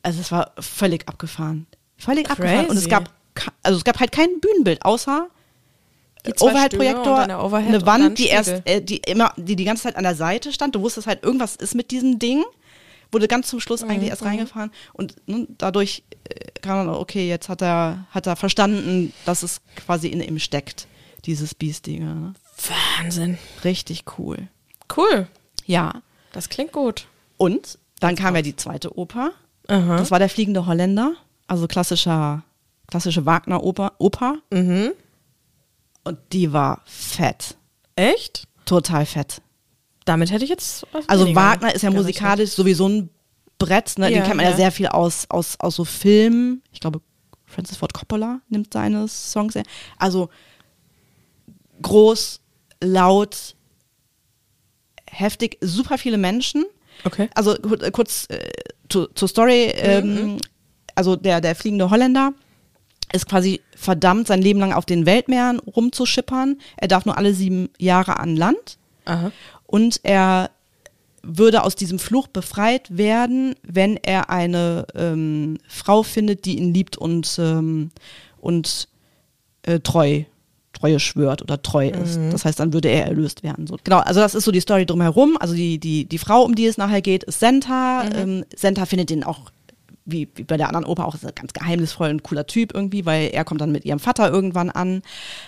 also 0.02 0.20
es 0.20 0.32
war 0.32 0.52
völlig 0.58 1.08
abgefahren. 1.08 1.66
Völlig 1.96 2.30
abgefahren. 2.30 2.66
Und 2.66 2.76
es 2.76 2.88
Crazy. 2.88 2.90
gab, 2.90 3.10
also 3.62 3.78
es 3.78 3.84
gab 3.84 4.00
halt 4.00 4.12
kein 4.12 4.40
Bühnenbild, 4.40 4.84
außer 4.84 5.28
Stühle 6.32 6.52
Overhead-Projektor, 6.52 7.18
eine 7.18 7.42
Overhead 7.42 7.68
eine 7.68 7.86
Wand, 7.86 8.18
die 8.18 8.28
erst, 8.28 8.62
äh, 8.64 8.80
die 8.80 8.98
immer, 8.98 9.32
die 9.36 9.56
die 9.56 9.64
ganze 9.64 9.84
Zeit 9.84 9.96
an 9.96 10.04
der 10.04 10.14
Seite 10.14 10.52
stand. 10.52 10.74
Du 10.74 10.80
wusstest 10.80 11.06
halt, 11.06 11.22
irgendwas 11.22 11.56
ist 11.56 11.74
mit 11.74 11.90
diesem 11.90 12.18
Ding. 12.18 12.44
Wurde 13.12 13.28
ganz 13.28 13.48
zum 13.48 13.60
Schluss 13.60 13.82
eigentlich 13.82 14.02
Mhm. 14.04 14.08
erst 14.08 14.24
reingefahren 14.24 14.70
und 14.92 15.16
ne, 15.28 15.46
dadurch 15.58 16.02
äh, 16.28 16.50
kam 16.60 16.86
man, 16.86 16.94
okay, 16.96 17.28
jetzt 17.28 17.48
hat 17.48 17.62
er, 17.62 18.06
hat 18.10 18.26
er 18.26 18.36
verstanden, 18.36 19.12
dass 19.24 19.42
es 19.42 19.60
quasi 19.76 20.08
in 20.08 20.20
ihm 20.20 20.38
steckt, 20.38 20.86
dieses 21.26 21.54
Biestige. 21.54 22.04
Ne? 22.04 22.34
Wahnsinn. 22.98 23.38
Richtig 23.64 24.04
cool. 24.18 24.48
Cool. 24.96 25.26
Ja. 25.66 26.02
Das 26.32 26.48
klingt 26.48 26.72
gut. 26.72 27.06
Und 27.36 27.78
dann 28.00 28.16
kam 28.16 28.34
ja 28.36 28.42
die 28.42 28.56
zweite 28.56 28.96
Oper. 28.98 29.32
Aha. 29.68 29.96
Das 29.96 30.10
war 30.10 30.18
der 30.18 30.28
fliegende 30.28 30.66
Holländer, 30.66 31.14
also 31.46 31.66
klassischer, 31.68 32.42
klassische 32.88 33.24
Wagner-Oper. 33.24 33.92
Oper. 33.98 34.38
Mhm. 34.50 34.92
Und 36.04 36.18
die 36.32 36.52
war 36.52 36.82
fett. 36.84 37.56
Echt? 37.96 38.46
Total 38.66 39.06
fett. 39.06 39.40
Damit 40.04 40.30
hätte 40.30 40.44
ich 40.44 40.50
jetzt. 40.50 40.86
was 40.92 41.08
Also 41.08 41.24
weniger 41.24 41.40
Wagner 41.40 41.74
ist 41.74 41.82
ja 41.82 41.90
musikalisch 41.90 42.50
sowieso 42.50 42.88
ein 42.88 43.10
Brett, 43.58 43.96
ne? 43.98 44.08
Den 44.08 44.18
Ja, 44.18 44.22
kennt 44.24 44.36
man 44.36 44.44
ja. 44.44 44.50
ja. 44.50 44.56
sehr 44.56 44.72
viel 44.72 44.88
aus, 44.88 45.26
aus, 45.30 45.58
aus 45.60 45.76
so 45.76 45.84
Filmen. 45.84 46.62
Ich 46.72 46.80
glaube, 46.80 47.00
Francis 47.46 47.76
Ford 47.76 47.94
Coppola 47.94 48.40
nimmt 48.48 48.72
seine 48.72 49.06
Songs. 49.08 49.54
sehr- 49.54 49.62
Also 49.98 50.28
groß, 51.82 52.40
laut, 52.82 53.54
heftig, 55.10 55.58
super 55.60 55.98
viele 55.98 56.18
Menschen. 56.18 56.64
Okay. 57.04 57.28
Also 57.34 57.54
äh, 57.56 57.90
kurz 57.90 58.26
äh, 58.30 58.38
zu, 58.88 59.06
zur 59.14 59.28
Story. 59.28 59.72
Ähm, 59.76 60.38
also 60.94 61.16
der, 61.16 61.40
der 61.40 61.54
fliegende 61.54 61.90
Holländer 61.90 62.32
ist 63.12 63.28
quasi 63.28 63.60
verdammt, 63.76 64.26
sein 64.28 64.42
Leben 64.42 64.60
lang 64.60 64.72
auf 64.72 64.86
den 64.86 65.06
Weltmeeren 65.06 65.58
rumzuschippern. 65.60 66.58
Er 66.76 66.88
darf 66.88 67.04
nur 67.04 67.16
alle 67.16 67.34
sieben 67.34 67.68
Jahre 67.78 68.18
an 68.18 68.36
Land. 68.36 68.78
Aha. 69.04 69.30
Und 69.74 69.98
er 70.04 70.50
würde 71.20 71.64
aus 71.64 71.74
diesem 71.74 71.98
Fluch 71.98 72.28
befreit 72.28 72.96
werden, 72.96 73.56
wenn 73.64 73.96
er 73.96 74.30
eine 74.30 74.86
ähm, 74.94 75.58
Frau 75.66 76.04
findet, 76.04 76.44
die 76.44 76.58
ihn 76.58 76.72
liebt 76.72 76.96
und, 76.96 77.40
ähm, 77.40 77.90
und 78.40 78.86
äh, 79.62 79.80
treu, 79.80 80.22
Treue 80.74 81.00
schwört 81.00 81.42
oder 81.42 81.60
treu 81.60 81.88
ist. 81.88 82.20
Das 82.30 82.44
heißt, 82.44 82.60
dann 82.60 82.72
würde 82.72 82.88
er 82.88 83.06
erlöst 83.06 83.42
werden. 83.42 83.66
So. 83.66 83.76
Genau, 83.82 83.98
also 83.98 84.20
das 84.20 84.36
ist 84.36 84.44
so 84.44 84.52
die 84.52 84.60
Story 84.60 84.86
drumherum. 84.86 85.36
Also 85.40 85.54
die, 85.56 85.80
die, 85.80 86.04
die 86.04 86.18
Frau, 86.18 86.42
um 86.42 86.54
die 86.54 86.66
es 86.66 86.78
nachher 86.78 87.02
geht, 87.02 87.24
ist 87.24 87.40
Senta. 87.40 88.04
Ähm, 88.14 88.44
Senta 88.54 88.86
findet 88.86 89.10
ihn 89.10 89.24
auch, 89.24 89.50
wie, 90.04 90.28
wie 90.36 90.44
bei 90.44 90.56
der 90.56 90.68
anderen 90.68 90.86
Oper, 90.86 91.04
auch 91.04 91.16
ist 91.16 91.34
ganz 91.34 91.52
geheimnisvoll 91.52 92.10
und 92.10 92.22
cooler 92.22 92.46
Typ 92.46 92.72
irgendwie, 92.72 93.06
weil 93.06 93.30
er 93.32 93.44
kommt 93.44 93.60
dann 93.60 93.72
mit 93.72 93.84
ihrem 93.84 93.98
Vater 93.98 94.30
irgendwann 94.30 94.70
an. 94.70 95.02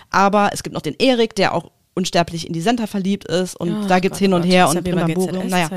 Aber 0.09 0.49
es 0.51 0.63
gibt 0.63 0.73
noch 0.73 0.81
den 0.81 0.95
Erik, 0.99 1.33
der 1.33 1.53
auch 1.53 1.71
unsterblich 1.97 2.47
in 2.47 2.53
die 2.53 2.61
Senta 2.61 2.87
verliebt 2.87 3.25
ist 3.25 3.55
und 3.55 3.85
Oh 3.85 3.87
da 3.87 3.99
geht's 3.99 4.13
Gott, 4.13 4.19
hin 4.19 4.33
oh 4.33 4.37
und 4.37 4.43
Gott, 4.43 4.51
her 4.51 4.69
und 4.69 4.83
Brimborium. 4.83 5.47
Naja, 5.47 5.69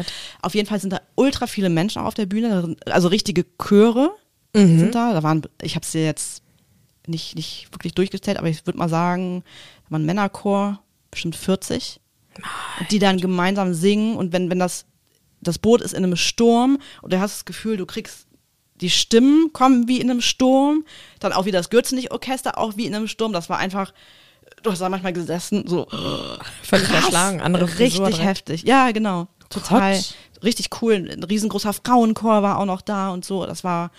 auf 0.42 0.54
jeden 0.54 0.68
Fall 0.68 0.78
sind 0.78 0.92
da 0.92 1.00
ultra 1.16 1.46
viele 1.48 1.70
Menschen 1.70 2.02
auf 2.02 2.14
der 2.14 2.26
Bühne, 2.26 2.76
also 2.86 3.08
richtige 3.08 3.44
Chöre 3.58 4.12
Mhm. 4.54 4.78
sind 4.80 4.94
da. 4.94 5.12
Da 5.12 5.22
waren, 5.22 5.42
ich 5.62 5.76
habe 5.76 5.86
sie 5.86 6.00
jetzt 6.00 6.42
nicht, 7.06 7.36
nicht 7.36 7.68
wirklich 7.72 7.94
durchgezählt, 7.94 8.36
aber 8.36 8.48
ich 8.48 8.66
würde 8.66 8.78
mal 8.78 8.88
sagen, 8.88 9.42
da 9.84 9.92
war 9.92 9.98
ein 9.98 10.04
Männerchor, 10.06 10.82
bestimmt 11.10 11.36
40, 11.36 12.00
und 12.80 12.90
die 12.90 12.98
dann 12.98 13.18
gemeinsam 13.20 13.74
singen 13.74 14.16
und 14.16 14.32
wenn, 14.32 14.50
wenn 14.50 14.58
das, 14.58 14.86
das 15.40 15.58
Boot 15.58 15.80
ist 15.80 15.94
in 15.94 16.04
einem 16.04 16.16
Sturm 16.16 16.78
und 17.02 17.12
du 17.12 17.20
hast 17.20 17.34
das 17.36 17.44
Gefühl, 17.44 17.76
du 17.76 17.86
kriegst 17.86 18.26
die 18.80 18.90
Stimmen 18.90 19.52
kommen 19.52 19.88
wie 19.88 20.00
in 20.00 20.10
einem 20.10 20.20
Sturm, 20.20 20.84
dann 21.20 21.32
auch 21.32 21.44
wieder 21.44 21.58
das 21.58 21.70
Gürzenich-Orchester, 21.70 22.58
auch 22.58 22.76
wie 22.76 22.86
in 22.86 22.94
einem 22.94 23.08
Sturm. 23.08 23.32
Das 23.32 23.48
war 23.50 23.58
einfach, 23.58 23.92
du 24.62 24.70
hast 24.70 24.80
da 24.80 24.88
manchmal 24.88 25.12
gesessen, 25.12 25.64
so 25.66 25.86
Völlig 26.62 26.86
krass, 26.88 27.00
verschlagen. 27.00 27.40
Andere 27.40 27.68
Frisur 27.68 28.06
Richtig 28.06 28.20
direkt. 28.20 28.38
heftig. 28.38 28.62
Ja, 28.64 28.90
genau. 28.92 29.28
Total. 29.48 29.96
Gott. 29.96 30.14
Richtig 30.42 30.68
cool. 30.80 31.08
Ein 31.10 31.22
riesengroßer 31.24 31.72
Frauenchor 31.72 32.42
war 32.42 32.58
auch 32.58 32.64
noch 32.64 32.80
da 32.80 33.10
und 33.10 33.24
so. 33.24 33.44
Das 33.46 33.64
war, 33.64 33.90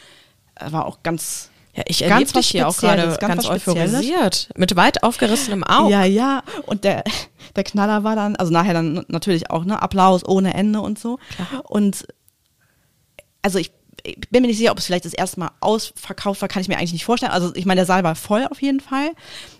war 0.59 0.85
auch 0.85 1.03
ganz. 1.03 1.49
Ja, 1.73 1.83
ich 1.87 2.01
erlebe 2.01 2.31
dich 2.31 2.49
hier 2.49 2.67
auch 2.67 2.75
gerade 2.75 3.17
ganz 3.19 3.19
ganz, 3.19 3.45
euphorisiert. 3.47 4.49
Mit 4.57 4.75
weit 4.75 5.03
aufgerissenem 5.03 5.63
Auge. 5.63 5.91
Ja, 5.91 6.03
ja. 6.03 6.43
Und 6.65 6.83
der, 6.83 7.03
der 7.55 7.63
Knaller 7.63 8.03
war 8.03 8.15
dann, 8.15 8.35
also 8.35 8.51
nachher 8.51 8.73
dann 8.73 9.05
natürlich 9.07 9.49
auch, 9.49 9.63
ne, 9.63 9.81
Applaus 9.81 10.25
ohne 10.27 10.53
Ende 10.53 10.81
und 10.81 10.99
so. 10.99 11.17
Und 11.63 12.05
also 13.41 13.57
ich, 13.59 13.71
ich 14.03 14.17
bin 14.29 14.41
mir 14.41 14.47
nicht 14.47 14.57
sicher, 14.57 14.71
ob 14.71 14.77
es 14.79 14.85
vielleicht 14.85 15.05
das 15.05 15.13
erste 15.13 15.39
Mal 15.39 15.51
ausverkauft 15.59 16.41
war, 16.41 16.49
kann 16.49 16.61
ich 16.61 16.67
mir 16.67 16.77
eigentlich 16.77 16.93
nicht 16.93 17.05
vorstellen. 17.05 17.31
Also 17.31 17.53
ich 17.55 17.65
meine, 17.65 17.79
der 17.79 17.85
Saal 17.85 18.03
war 18.03 18.15
voll 18.15 18.47
auf 18.49 18.61
jeden 18.61 18.79
Fall. 18.79 19.11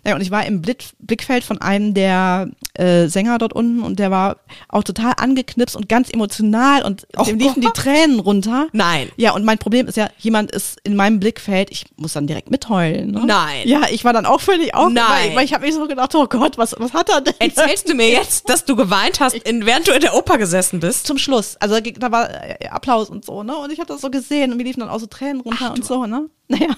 Ja, 0.06 0.16
und 0.16 0.22
ich 0.22 0.32
war 0.32 0.46
im 0.46 0.62
Blick, 0.62 0.86
Blickfeld 1.00 1.44
von 1.44 1.62
einem 1.62 1.94
der 1.94 2.50
äh, 2.74 3.08
Sänger 3.08 3.38
dort 3.38 3.54
unten 3.54 3.82
und 3.82 4.00
der 4.00 4.10
war 4.10 4.38
auch 4.68 4.84
total 4.84 5.14
angeknipst 5.18 5.76
und 5.76 5.88
ganz 5.88 6.10
emotional 6.10 6.84
und 6.84 7.06
Oh 7.18 7.24
dem 7.24 7.38
liefen 7.38 7.62
die. 7.62 7.68
Tränen 7.74 8.20
runter. 8.20 8.68
Nein. 8.72 9.10
Ja, 9.16 9.34
und 9.34 9.44
mein 9.46 9.58
Problem 9.60 9.88
ist 9.88 9.98
ja, 9.98 10.10
jemand 10.18 10.52
ist 10.52 10.80
in 10.84 10.96
meinem 10.96 11.20
Blickfeld, 11.20 11.70
ich 11.72 11.86
muss 11.98 12.14
dann 12.14 12.26
direkt 12.28 12.50
mitheulen. 12.50 13.12
Ne? 13.12 13.24
Nein. 13.26 13.68
Ja, 13.68 13.82
ich 13.92 14.04
war 14.04 14.14
dann 14.14 14.26
auch 14.26 14.42
völlig 14.42 14.74
auf, 14.74 14.92
Nein. 14.92 15.06
weil, 15.08 15.36
weil 15.36 15.46
ich 15.46 15.54
habe 15.54 15.66
mich 15.66 15.76
so 15.76 15.88
gedacht, 15.88 16.14
oh 16.16 16.26
Gott, 16.26 16.58
was, 16.58 16.76
was 16.78 16.94
hat 16.94 17.10
er 17.10 17.22
denn? 17.22 17.34
Erzählst 17.40 17.88
du 17.88 17.94
mir 17.94 18.10
jetzt, 18.10 18.50
dass 18.50 18.66
du 18.66 18.76
geweint 18.76 19.20
hast, 19.20 19.36
in, 19.36 19.66
während 19.66 19.88
du 19.88 19.92
in 19.92 20.02
der 20.02 20.16
Oper 20.16 20.38
gesessen 20.38 20.80
bist? 20.80 21.06
zum 21.06 21.18
Schluss. 21.18 21.58
Also 21.60 21.80
da, 21.80 21.92
da 21.92 22.12
war 22.12 22.30
äh, 22.30 22.68
Applaus 22.68 23.10
und 23.10 23.26
so, 23.26 23.44
ne? 23.44 23.56
Und 23.56 23.72
ich 23.72 23.80
habe 23.80 23.88
das 23.88 24.02
so 24.02 24.10
gesehen 24.10 24.20
und 24.30 24.57
mir 24.57 24.63
liefen 24.63 24.80
dann 24.82 24.89
auch 24.89 24.99
so 24.99 25.05
Tränen 25.07 25.41
runter 25.41 25.72
und 25.74 25.86
so, 25.86 26.05
ne? 26.05 26.30
Naja. 26.47 26.76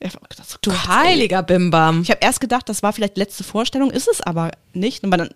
Gedacht, 0.00 0.48
so, 0.48 0.56
Du 0.60 0.70
Gott, 0.70 0.88
heiliger 0.88 1.42
Bimbam. 1.42 2.02
Ich 2.02 2.10
habe 2.10 2.20
erst 2.22 2.40
gedacht, 2.40 2.68
das 2.68 2.82
war 2.82 2.92
vielleicht 2.92 3.16
die 3.16 3.20
letzte 3.20 3.42
Vorstellung, 3.44 3.90
ist 3.90 4.08
es 4.08 4.20
aber 4.20 4.50
nicht. 4.72 5.02
Und 5.04 5.10
dann 5.10 5.28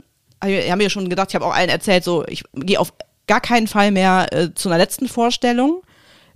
ich 0.44 0.70
habe 0.70 0.82
mir 0.82 0.90
schon 0.90 1.08
gedacht, 1.08 1.28
ich 1.30 1.34
habe 1.36 1.44
auch 1.46 1.54
allen 1.54 1.68
erzählt, 1.68 2.02
so 2.04 2.24
ich 2.26 2.42
gehe 2.54 2.78
auf 2.80 2.92
gar 3.28 3.40
keinen 3.40 3.68
Fall 3.68 3.90
mehr 3.92 4.26
äh, 4.32 4.54
zu 4.54 4.68
einer 4.68 4.78
letzten 4.78 5.06
Vorstellung, 5.08 5.82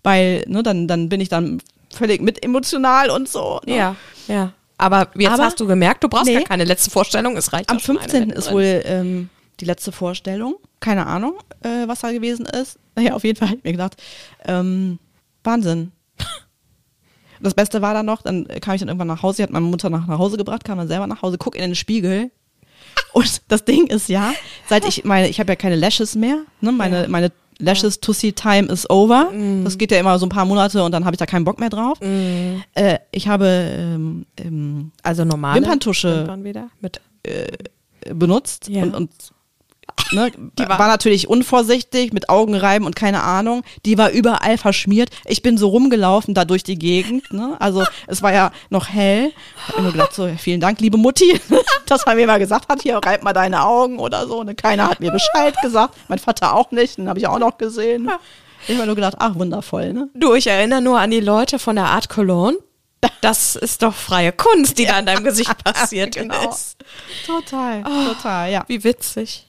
weil 0.05 0.45
ne, 0.47 0.63
dann 0.63 0.87
dann 0.89 1.09
bin 1.09 1.21
ich 1.21 1.29
dann 1.29 1.61
völlig 1.93 2.21
mit 2.21 2.45
emotional 2.45 3.11
und 3.11 3.29
so. 3.29 3.61
Ne? 3.67 3.77
Ja, 3.77 3.97
ja. 4.29 4.53
Aber 4.79 5.09
jetzt 5.17 5.33
Aber- 5.33 5.45
hast 5.45 5.59
du 5.61 5.67
gemerkt, 5.67 6.05
du 6.05 6.09
brauchst 6.09 6.27
Nee. 6.27 6.35
gar 6.35 6.43
keine 6.45 6.65
letzte 6.65 6.91
Vorstellung, 6.91 7.37
es 7.37 7.53
reicht 7.53 7.71
Am 7.71 7.79
auch 7.79 7.81
schon 7.81 7.99
eine 7.99 8.09
15. 8.09 8.31
ist 8.31 8.53
wohl 8.53 8.83
ähm, 8.85 9.31
die 9.61 9.65
letzte 9.65 9.91
Vorstellung. 9.93 10.57
Keine 10.87 11.07
Ahnung, 11.07 11.35
äh, 11.63 11.89
was 11.89 12.01
da 12.01 12.13
gewesen 12.13 12.47
ist. 12.47 12.79
Naja, 12.95 13.13
auf 13.15 13.25
jeden 13.25 13.37
Fall 13.39 13.49
habe 13.49 13.59
ich 13.59 13.65
mir 13.65 13.73
gedacht, 13.73 14.01
ähm, 14.47 14.99
Wahnsinn. 15.45 15.91
Das 17.41 17.53
Beste 17.55 17.83
war 17.83 17.93
dann 17.93 18.07
noch, 18.07 18.23
dann 18.23 18.47
kam 18.63 18.75
ich 18.75 18.81
dann 18.81 18.89
irgendwann 18.89 19.09
nach 19.09 19.23
Hause, 19.23 19.39
ich 19.39 19.43
hat 19.43 19.51
meine 19.51 19.67
Mutter 19.67 19.91
nach, 19.91 20.07
nach 20.07 20.19
Hause 20.19 20.37
gebracht, 20.39 20.65
kam 20.65 20.79
dann 20.79 20.89
selber 20.89 21.07
nach 21.07 21.21
Hause, 21.23 21.37
guck 21.39 21.55
in 21.57 21.61
den 21.63 21.75
Spiegel 21.75 22.31
Und 23.13 23.43
das 23.49 23.65
Ding 23.65 23.87
ist 23.89 24.09
ja, 24.09 24.33
seit 24.69 24.87
ich 24.87 25.05
meine, 25.05 25.29
ich 25.29 25.39
habe 25.41 25.53
ja 25.53 25.57
keine 25.57 25.77
Lashes 25.77 26.15
mehr, 26.15 26.39
ne? 26.63 26.73
Meine, 26.73 27.03
Ja. 27.03 27.09
meine 27.09 27.33
Lashes 27.59 28.01
Tussi 28.01 28.33
Time 28.33 28.69
is 28.69 28.89
over. 28.91 29.33
Das 29.65 29.77
geht 29.79 29.91
ja 29.91 29.99
immer 29.99 30.19
so 30.19 30.27
ein 30.27 30.31
paar 30.31 30.45
Monate 30.45 30.83
und 30.85 30.93
dann 30.93 31.05
habe 31.07 31.15
ich 31.15 31.19
da 31.19 31.25
keinen 31.27 31.45
Bock 31.45 31.59
mehr 31.59 31.71
drauf. 31.71 31.99
Äh, 32.03 32.99
ich 33.13 33.29
habe 33.29 33.47
ähm, 33.47 34.27
ähm, 34.39 34.93
Also 35.03 35.25
normale 35.25 35.61
Wimperntusche. 35.61 36.21
Wimpern 36.21 36.45
wieder 36.45 36.69
mit 36.81 37.01
benutzt 38.15 38.69
Ja. 38.69 38.83
und, 38.83 38.95
und 38.95 39.11
ne, 40.13 40.31
war, 40.57 40.89
natürlich 40.89 41.29
unvorsichtig 41.29 42.13
mit 42.13 42.29
Augenreiben 42.29 42.87
und 42.87 42.97
keine 42.97 43.23
Ahnung. 43.23 43.63
Die 43.85 43.99
war 43.99 44.11
überall 44.11 44.59
verschmiert. 44.59 45.11
Ich 45.25 45.43
bin 45.43 45.59
so 45.59 45.69
rumgelaufen 45.69 46.35
da 46.35 46.45
durch 46.45 46.63
die 46.63 46.79
Gegend. 46.79 47.33
Ne? 47.33 47.57
Also 47.59 47.85
es 48.07 48.23
war 48.23 48.33
ja 48.33 48.53
noch 48.71 48.89
hell. 48.89 49.33
Ich 49.69 49.77
mir 49.77 49.83
nur 49.83 49.93
gedacht, 49.93 50.15
so 50.15 50.29
vielen 50.39 50.61
Dank, 50.61 50.81
liebe 50.81 50.97
Mutti, 50.99 51.41
dass 51.87 52.07
man 52.07 52.17
mir 52.17 52.27
mal 52.27 52.39
gesagt 52.39 52.69
hat, 52.69 52.83
hier 52.83 52.97
reib 52.99 53.23
mal 53.23 53.33
deine 53.33 53.65
Augen 53.65 53.99
oder 53.99 54.27
so. 54.27 54.41
Und 54.41 54.57
keiner 54.57 54.89
hat 54.89 55.01
mir 55.01 55.11
Bescheid 55.11 55.55
gesagt. 55.63 55.95
Mein 56.09 56.19
Vater 56.19 56.55
auch 56.55 56.71
nicht. 56.71 56.99
Den 56.99 57.09
habe 57.09 57.19
ich 57.19 57.27
auch 57.27 57.39
noch 57.39 57.59
gesehen. 57.59 58.11
Ich 58.69 58.75
habe 58.77 58.87
nur 58.87 58.95
gedacht, 58.97 59.17
ach 59.19 59.35
wundervoll. 59.37 59.93
Ne? 59.93 60.09
Du, 60.15 60.35
ich 60.35 60.47
erinnere 60.47 60.81
nur 60.83 60.99
an 60.99 61.11
die 61.11 61.21
Leute 61.21 61.59
von 61.59 61.77
der 61.77 61.87
Art 61.87 62.09
Cologne. 62.09 62.57
Das 63.21 63.55
ist 63.55 63.83
doch 63.83 63.95
freie 63.95 64.33
Kunst, 64.33 64.79
die 64.79 64.87
da 64.87 64.99
in 64.99 65.07
deinem 65.07 65.23
Gesicht 65.23 65.53
passiert 65.65 66.15
Genau. 66.17 66.49
ist. 66.51 66.77
Total, 67.27 67.83
total, 67.85 68.51
ja. 68.51 68.65
Wie 68.67 68.83
witzig. 68.83 69.46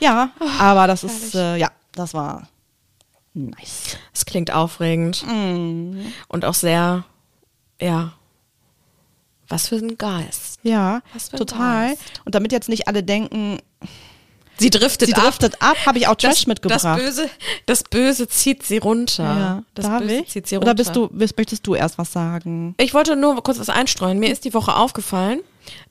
Ja, 0.00 0.30
aber 0.58 0.86
das 0.86 1.04
ist, 1.04 1.34
äh, 1.34 1.56
ja, 1.56 1.70
das 1.92 2.14
war 2.14 2.48
nice. 3.32 3.96
Es 4.12 4.24
klingt 4.26 4.50
aufregend. 4.52 5.24
Mm. 5.26 6.00
Und 6.28 6.44
auch 6.44 6.54
sehr, 6.54 7.04
ja, 7.80 8.12
was 9.48 9.68
für 9.68 9.76
ein 9.76 9.98
Geist. 9.98 10.58
Ja, 10.62 11.02
total. 11.36 11.88
Geist. 11.88 12.02
Und 12.24 12.34
damit 12.34 12.52
jetzt 12.52 12.68
nicht 12.68 12.88
alle 12.88 13.02
denken, 13.02 13.58
Sie 14.56 14.70
driftet, 14.70 15.08
sie 15.08 15.14
ab. 15.14 15.22
driftet 15.22 15.60
ab, 15.60 15.76
habe 15.84 15.98
ich 15.98 16.06
auch 16.06 16.14
Trash 16.14 16.30
das, 16.30 16.46
mitgebracht. 16.46 16.84
Das 16.84 16.96
Böse, 16.96 17.30
das 17.66 17.82
Böse 17.82 18.28
zieht 18.28 18.62
sie 18.62 18.78
runter. 18.78 19.24
ja, 19.24 19.62
das 19.74 19.86
darf 19.86 20.00
Böse 20.00 20.14
ich? 20.20 20.28
zieht 20.28 20.46
sie 20.46 20.54
runter. 20.54 20.68
Oder 20.68 20.74
bist 20.76 20.94
du, 20.94 21.08
bist, 21.08 21.36
möchtest 21.36 21.66
du 21.66 21.74
erst 21.74 21.98
was 21.98 22.12
sagen? 22.12 22.74
Ich 22.78 22.94
wollte 22.94 23.16
nur 23.16 23.42
kurz 23.42 23.58
was 23.58 23.68
einstreuen. 23.68 24.18
Mir 24.20 24.30
ist 24.30 24.44
die 24.44 24.54
Woche 24.54 24.76
aufgefallen, 24.76 25.40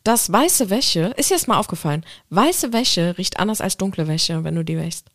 dass 0.04 0.32
weiße 0.32 0.70
Wäsche, 0.70 1.14
ist 1.18 1.30
dir 1.30 1.36
das 1.36 1.48
mal 1.48 1.58
aufgefallen, 1.58 2.06
weiße 2.30 2.74
Wäsche 2.74 3.16
riecht 3.18 3.40
anders 3.40 3.62
als 3.62 3.78
dunkle 3.78 4.08
Wäsche, 4.08 4.44
wenn 4.44 4.56
du 4.56 4.64
die 4.64 4.78
wäschst. 4.78 5.08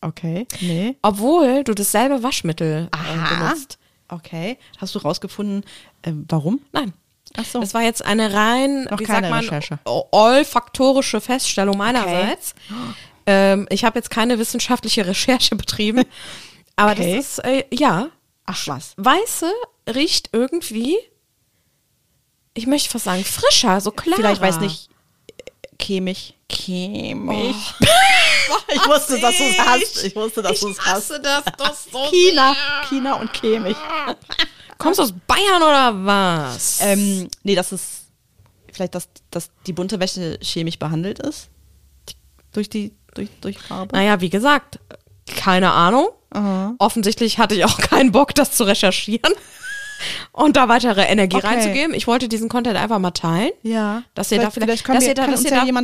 Okay, 0.00 0.46
nee. 0.60 0.96
Obwohl 1.02 1.64
du 1.64 1.72
dasselbe 1.74 2.22
Waschmittel 2.22 2.88
äh, 2.92 2.96
Aha. 2.96 3.34
benutzt. 3.48 3.78
Okay. 4.08 4.58
Hast 4.78 4.94
du 4.94 4.98
rausgefunden, 4.98 5.64
äh, 6.02 6.12
warum? 6.28 6.60
Nein. 6.72 6.92
Ach 7.36 7.44
so. 7.44 7.58
Das 7.60 7.72
war 7.74 7.82
jetzt 7.82 8.04
eine 8.04 8.32
rein, 8.34 8.84
Noch 8.84 9.00
wie 9.00 9.04
keine 9.04 9.28
sagt 9.28 9.30
man, 9.30 9.40
Recherche. 9.40 9.78
olfaktorische 9.84 11.20
Feststellung 11.20 11.76
meinerseits. 11.78 12.54
Ähm, 13.26 13.66
ich 13.70 13.84
habe 13.86 13.98
jetzt 13.98 14.10
keine 14.10 14.38
wissenschaftliche 14.38 15.06
Recherche 15.06 15.56
betrieben, 15.56 16.04
aber 16.76 16.92
Okay. 16.92 17.16
das 17.16 17.26
ist, 17.26 17.38
äh, 17.38 17.64
ja, 17.72 18.08
Ach 18.44 18.68
was. 18.68 18.92
weiße 18.98 19.50
riecht 19.94 20.28
irgendwie, 20.32 20.98
ich 22.54 22.66
möchte 22.66 22.88
fast 22.88 23.04
sagen, 23.04 23.24
frischer, 23.24 23.80
so 23.80 23.90
klarer. 23.90 24.16
Vielleicht 24.16 24.40
weiß 24.40 24.60
nicht, 24.60 24.88
chemisch. 25.80 26.34
Chemisch. 26.48 27.74
ich 28.72 28.86
wusste, 28.86 29.18
dass 29.18 29.36
du 29.36 29.44
es 29.44 29.58
hast. 29.58 30.04
Ich 30.04 30.16
wusste, 30.16 30.42
dass 30.42 30.60
du 30.60 30.68
es 30.68 30.80
hast. 30.80 31.10
das 31.10 31.44
doch 31.58 31.74
so 31.92 32.10
China, 32.10 32.54
China 32.88 33.14
und 33.14 33.32
chemisch. 33.32 33.76
Kommst 34.78 34.98
du 34.98 35.02
aus 35.02 35.12
Bayern 35.26 35.62
oder 35.62 36.04
was? 36.04 36.80
Ähm, 36.80 37.28
nee, 37.42 37.54
das 37.54 37.72
ist 37.72 38.06
vielleicht, 38.72 38.94
dass, 38.94 39.08
dass 39.30 39.50
die 39.66 39.72
bunte 39.72 39.98
Wäsche 39.98 40.38
chemisch 40.40 40.78
behandelt 40.78 41.18
ist. 41.20 41.48
Durch 42.52 42.68
die, 42.68 42.92
durch, 43.14 43.30
durch 43.40 43.58
Farbe. 43.58 43.96
Naja, 43.96 44.20
wie 44.20 44.30
gesagt, 44.30 44.78
keine 45.26 45.72
Ahnung. 45.72 46.08
Aha. 46.30 46.74
Offensichtlich 46.78 47.38
hatte 47.38 47.54
ich 47.54 47.64
auch 47.64 47.78
keinen 47.78 48.12
Bock, 48.12 48.34
das 48.34 48.52
zu 48.52 48.64
recherchieren 48.64 49.32
und 50.32 50.56
da 50.56 50.68
weitere 50.68 51.02
Energie 51.02 51.36
Okay. 51.36 51.46
reinzugeben. 51.46 51.94
Ich 51.94 52.06
wollte 52.06 52.28
diesen 52.28 52.48
Content 52.48 52.76
einfach 52.76 52.98
mal 52.98 53.10
teilen. 53.12 53.50
Ja. 53.62 54.02
Dass 54.14 54.30
ihr 54.32 54.40
da 54.40 54.50
vielleicht, 54.50 54.88
dass 54.88 55.00
wir, 55.02 55.08
ihr 55.08 55.14
da, 55.14 55.26
dass 55.26 55.44
ihr 55.44 55.50
ja 55.50 55.64
da, 55.64 55.80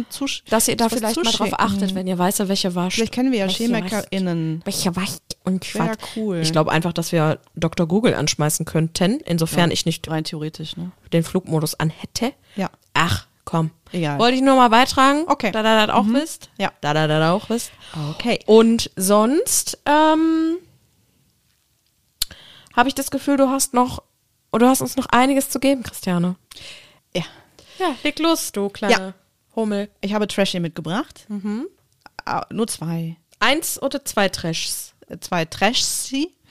dass 0.48 0.68
ihr 0.68 0.76
da 0.76 0.88
vielleicht 0.88 1.16
mal 1.22 1.32
drauf 1.32 1.52
achtet, 1.58 1.94
wenn 1.94 2.06
ihr 2.06 2.18
weiße 2.18 2.48
Wäsche 2.48 2.74
wascht. 2.74 2.96
Vielleicht 2.96 3.12
kennen 3.12 3.32
wir 3.32 3.38
ja 3.40 3.46
Welche 3.46 3.64
ChemikerInnen. 3.64 4.62
Wäsche 4.64 4.94
wascht 4.96 5.22
und 5.44 5.64
schwarz. 5.64 5.98
cool. 6.16 6.38
Ich 6.42 6.52
glaube 6.52 6.70
einfach, 6.72 6.92
dass 6.92 7.12
wir 7.12 7.38
Dr. 7.54 7.86
Google 7.86 8.14
anschmeißen 8.14 8.66
könnten, 8.66 9.20
insofern 9.24 9.70
ich 9.70 9.86
nicht 9.86 10.08
Rein 10.10 10.24
theoretisch, 10.24 10.76
ne? 10.76 10.90
den 11.12 11.22
Flugmodus 11.24 11.74
anhätte. 11.78 12.32
Ja. 12.56 12.70
Ach, 12.94 13.26
komm. 13.44 13.70
Egal. 13.92 14.18
Wollte 14.18 14.36
ich 14.36 14.42
nur 14.42 14.54
mal 14.56 14.68
beitragen, 14.68 15.24
Okay. 15.26 15.48
Mhm. 15.48 15.52
da 15.52 15.62
da 15.62 15.86
das 15.86 15.94
auch 15.94 16.06
wisst. 16.08 16.50
Ja. 16.58 16.70
Da 16.80 16.94
da 16.94 17.06
das 17.08 17.28
auch 17.30 17.48
wisst. 17.50 17.72
Okay. 18.10 18.38
Und 18.46 18.90
sonst 18.96 19.78
ähm, 19.86 20.56
habe 22.76 22.88
ich 22.88 22.94
das 22.94 23.10
Gefühl, 23.10 23.36
du 23.36 23.48
hast 23.48 23.74
noch, 23.74 24.02
oder 24.52 24.66
du 24.66 24.70
hast 24.70 24.80
uns 24.80 24.96
noch 24.96 25.06
einiges 25.06 25.48
zu 25.50 25.60
geben, 25.60 25.82
Christiane. 25.82 26.36
Ja. 27.14 27.24
Ja, 27.78 27.94
leg 28.02 28.18
los, 28.18 28.52
du 28.52 28.68
kleine 28.68 28.92
Ja. 28.94 29.14
Hummel. 29.56 29.90
Ich 30.00 30.12
habe 30.14 30.28
Trashy 30.28 30.60
mitgebracht. 30.60 31.24
Mhm. 31.28 31.66
Ah, 32.24 32.46
nur 32.50 32.66
zwei. 32.68 33.16
Eins 33.40 33.80
oder 33.82 34.04
zwei 34.04 34.28
Trashs? 34.28 34.94
Äh, 35.08 35.18
Zwei 35.20 35.44
Trashy. 35.44 36.30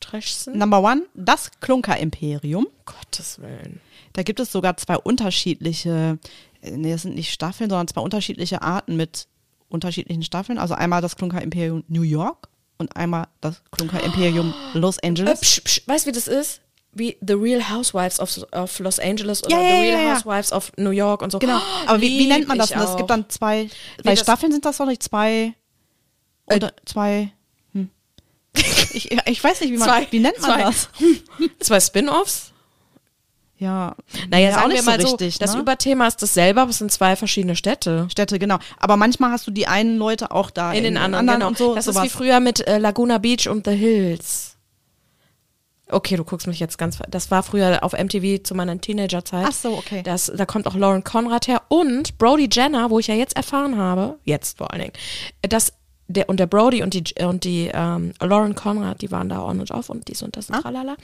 Trashsen? 0.00 0.58
Number 0.58 0.82
one, 0.82 1.02
das 1.14 1.50
Klunker-Imperium. 1.60 2.66
Gottes 2.86 3.40
Willen. 3.40 3.80
Da 4.14 4.22
gibt 4.22 4.40
es 4.40 4.50
sogar 4.50 4.76
zwei 4.76 4.96
unterschiedliche, 4.96 6.18
äh, 6.62 6.70
nee, 6.72 6.90
das 6.92 7.02
sind 7.02 7.14
nicht 7.14 7.32
Staffeln, 7.32 7.68
sondern 7.70 7.88
zwei 7.88 8.00
unterschiedliche 8.00 8.62
Arten 8.62 8.96
mit 8.96 9.28
unterschiedlichen 9.68 10.22
Staffeln. 10.22 10.58
Also 10.58 10.74
einmal 10.74 11.02
das 11.02 11.16
Klunker 11.16 11.42
Imperium 11.42 11.84
New 11.88 12.02
York 12.02 12.48
und 12.78 12.96
einmal 12.96 13.26
das 13.40 13.62
Klunker 13.72 14.02
Imperium 14.02 14.54
Los 14.74 14.98
Äh, 14.98 15.08
Angeles. 15.08 15.40
psch, 15.40 15.60
psch, 15.64 15.82
weißt 15.86 16.06
du, 16.06 16.10
wie 16.10 16.14
das 16.14 16.28
ist? 16.28 16.60
Wie 16.92 17.16
The 17.20 17.34
Real 17.34 17.68
Housewives 17.70 18.18
of, 18.18 18.38
of 18.52 18.78
Los 18.78 18.98
Angeles 18.98 19.44
oder 19.44 19.56
Ja, 19.56 19.62
ja, 19.62 19.68
The 19.68 19.80
Real 19.88 20.04
ja. 20.04 20.14
Housewives 20.14 20.52
of 20.52 20.72
New 20.76 20.90
York 20.90 21.22
und 21.22 21.30
so. 21.30 21.38
Genau. 21.38 21.60
Aber 21.86 22.00
wie, 22.00 22.18
wie 22.18 22.26
nennt 22.26 22.48
man 22.48 22.58
das? 22.58 22.70
Es 22.70 22.96
gibt 22.96 23.10
dann 23.10 23.28
zwei, 23.28 23.68
zwei 24.02 24.10
das- 24.14 24.20
Staffeln 24.20 24.52
sind 24.52 24.64
das 24.64 24.78
doch 24.78 24.86
nicht 24.86 25.02
zwei 25.02 25.54
oder 26.46 26.72
zwei. 26.86 27.30
Hm. 27.74 27.90
Ich, 28.94 29.10
ich 29.12 29.44
weiß 29.44 29.60
nicht, 29.60 29.72
wie 29.72 29.76
man, 29.76 29.86
Zwei- 29.88 30.06
wie 30.10 30.18
nennt 30.20 30.40
man 30.40 30.50
zwei- 30.50 30.62
das? 30.62 30.88
Zwei 31.60 31.78
Spin-Offs? 31.80 32.52
Ja, 33.58 33.96
Naja, 34.30 34.50
ja, 34.50 34.54
sagen 34.54 34.64
auch 34.66 34.68
wir 34.68 34.74
nicht 34.76 34.86
mal 34.86 35.00
so 35.00 35.08
so, 35.08 35.16
richtig, 35.16 35.38
das 35.38 35.54
ne? 35.54 35.60
Überthema 35.60 36.06
ist 36.06 36.22
dasselbe, 36.22 36.60
aber 36.60 36.70
es 36.70 36.78
sind 36.78 36.92
zwei 36.92 37.16
verschiedene 37.16 37.56
Städte. 37.56 38.06
Städte, 38.08 38.38
genau. 38.38 38.58
Aber 38.78 38.96
manchmal 38.96 39.32
hast 39.32 39.48
du 39.48 39.50
die 39.50 39.66
einen 39.66 39.98
Leute 39.98 40.30
auch 40.30 40.50
da 40.50 40.72
In 40.72 40.84
den 40.84 40.96
anderen, 40.96 41.26
genau. 41.26 41.48
und 41.48 41.58
so. 41.58 41.74
das 41.74 41.86
sowas. 41.86 42.04
ist 42.04 42.04
wie 42.04 42.16
früher 42.16 42.38
mit 42.38 42.64
äh, 42.68 42.78
Laguna 42.78 43.18
Beach 43.18 43.48
und 43.48 43.66
The 43.66 43.74
Hills. 43.74 44.56
Okay, 45.90 46.16
du 46.16 46.24
guckst 46.24 46.46
mich 46.46 46.60
jetzt 46.60 46.76
ganz. 46.78 46.98
Das 47.08 47.30
war 47.30 47.42
früher 47.42 47.82
auf 47.82 47.92
MTV 47.94 48.42
zu 48.42 48.54
meiner 48.54 48.78
Teenagerzeit. 48.80 49.46
Ach 49.48 49.52
so, 49.52 49.70
okay. 49.76 50.02
Das, 50.02 50.30
da 50.34 50.44
kommt 50.44 50.66
auch 50.66 50.74
Lauren 50.74 51.02
Conrad 51.02 51.48
her 51.48 51.62
und 51.68 52.18
Brody 52.18 52.48
Jenner, 52.52 52.90
wo 52.90 52.98
ich 52.98 53.06
ja 53.06 53.14
jetzt 53.14 53.36
erfahren 53.36 53.78
habe, 53.78 54.18
jetzt 54.24 54.58
vor 54.58 54.70
allen 54.72 54.82
Dingen, 54.82 54.92
dass 55.42 55.72
der 56.08 56.28
und 56.28 56.40
der 56.40 56.46
Brody 56.46 56.82
und 56.82 56.94
die 56.94 57.04
und 57.22 57.44
die 57.44 57.70
ähm, 57.72 58.12
Lauren 58.20 58.54
Conrad, 58.54 59.02
die 59.02 59.10
waren 59.10 59.28
da 59.28 59.42
on 59.42 59.60
und 59.60 59.70
off 59.70 59.90
und 59.90 60.08
dies 60.08 60.22
und 60.22 60.36
das 60.36 60.48
und 60.48 60.56
Ah. 60.56 60.62
tralala. 60.62 60.96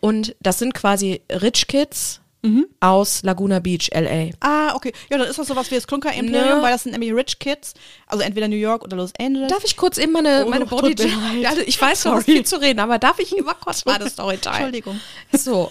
Und 0.00 0.34
das 0.40 0.58
sind 0.58 0.74
quasi 0.74 1.20
Rich 1.30 1.66
Kids 1.66 2.20
Mhm. 2.42 2.66
aus 2.80 3.22
Laguna 3.22 3.58
Beach, 3.58 3.88
LA. 3.94 4.28
Ah, 4.40 4.74
okay. 4.74 4.92
Ja, 5.10 5.16
dann 5.16 5.28
ist 5.28 5.38
das 5.38 5.48
sowas 5.48 5.70
wie 5.70 5.76
das 5.76 5.86
Klunker 5.86 6.12
Imperium, 6.12 6.58
Ne. 6.58 6.62
weil 6.62 6.72
das 6.72 6.82
sind 6.82 6.92
nämlich 6.92 7.14
Rich 7.14 7.38
Kids. 7.38 7.72
Also 8.06 8.22
entweder 8.22 8.48
New 8.48 8.56
York 8.56 8.84
oder 8.84 8.98
Los 8.98 9.12
Angeles. 9.18 9.48
Darf 9.50 9.64
ich 9.64 9.78
kurz 9.78 9.96
eben 9.96 10.12
meine, 10.12 10.44
Oh, 10.44 10.50
meine 10.50 10.66
Body. 10.66 10.94
Ja, 11.40 11.52
Ich 11.64 11.80
weiß, 11.80 12.02
Sorry. 12.02 12.22
viel 12.22 12.44
zu 12.44 12.60
reden, 12.60 12.80
aber 12.80 12.98
darf 12.98 13.18
ich 13.18 13.32
immer 13.38 13.54
kurz 13.54 13.86
meine 13.86 14.10
Story 14.10 14.36
teilen? 14.36 14.56
Entschuldigung. 14.56 15.00
So. 15.32 15.70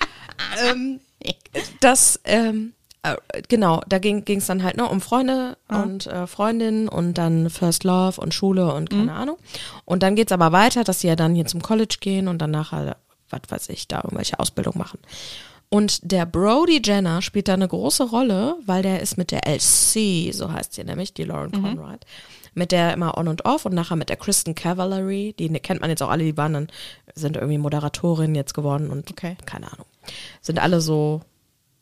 ähm, 0.66 1.00
das, 1.80 2.18
ähm, 2.24 2.72
äh, 2.72 2.75
genau, 3.48 3.80
da 3.88 3.98
ging 3.98 4.22
es 4.26 4.46
dann 4.46 4.62
halt 4.62 4.76
ne, 4.76 4.86
um 4.88 5.00
Freunde 5.00 5.56
und 5.68 6.06
äh, 6.06 6.26
Freundinnen 6.26 6.88
und 6.88 7.14
dann 7.14 7.50
First 7.50 7.84
Love 7.84 8.20
und 8.20 8.34
Schule 8.34 8.72
und 8.74 8.90
keine 8.90 9.12
Ahnung. 9.12 9.36
Und 9.84 10.02
dann 10.02 10.16
geht's 10.16 10.32
aber 10.32 10.52
weiter, 10.52 10.84
dass 10.84 11.00
sie 11.00 11.08
ja 11.08 11.16
dann 11.16 11.34
hier 11.34 11.46
zum 11.46 11.62
College 11.62 11.96
gehen 12.00 12.28
und 12.28 12.38
dann 12.38 12.50
nachher, 12.50 12.96
was 13.30 13.40
weiß 13.48 13.68
ich, 13.70 13.88
da 13.88 13.98
irgendwelche 14.04 14.38
Ausbildung 14.40 14.76
machen. 14.78 14.98
Und 15.68 16.10
der 16.12 16.26
Brody 16.26 16.80
Jenner 16.84 17.22
spielt 17.22 17.48
da 17.48 17.54
eine 17.54 17.66
große 17.66 18.04
Rolle, 18.04 18.54
weil 18.66 18.82
der 18.82 19.00
ist 19.00 19.18
mit 19.18 19.30
der 19.32 19.46
LC, 19.48 20.32
so 20.32 20.52
heißt 20.52 20.74
sie 20.74 20.84
nämlich, 20.84 21.12
die 21.12 21.24
Lauren 21.24 21.50
Conrad, 21.50 22.06
mit 22.54 22.70
der 22.70 22.92
immer 22.94 23.18
on 23.18 23.26
und 23.26 23.44
off 23.44 23.66
und 23.66 23.74
nachher 23.74 23.96
mit 23.96 24.08
der 24.08 24.16
Kristen 24.16 24.54
Cavalry, 24.54 25.34
die 25.36 25.50
ne- 25.50 25.58
kennt 25.60 25.80
man 25.80 25.90
jetzt 25.90 26.02
auch 26.04 26.08
alle, 26.08 26.22
die 26.24 26.36
waren 26.36 26.52
dann, 26.54 26.68
sind 27.16 27.36
irgendwie 27.36 27.58
Moderatorin 27.58 28.34
jetzt 28.36 28.54
geworden 28.54 28.90
und 28.90 29.10
Okay. 29.10 29.36
keine 29.44 29.66
Ahnung. 29.72 29.86
Sind 30.40 30.60
alle 30.60 30.80
so 30.80 31.22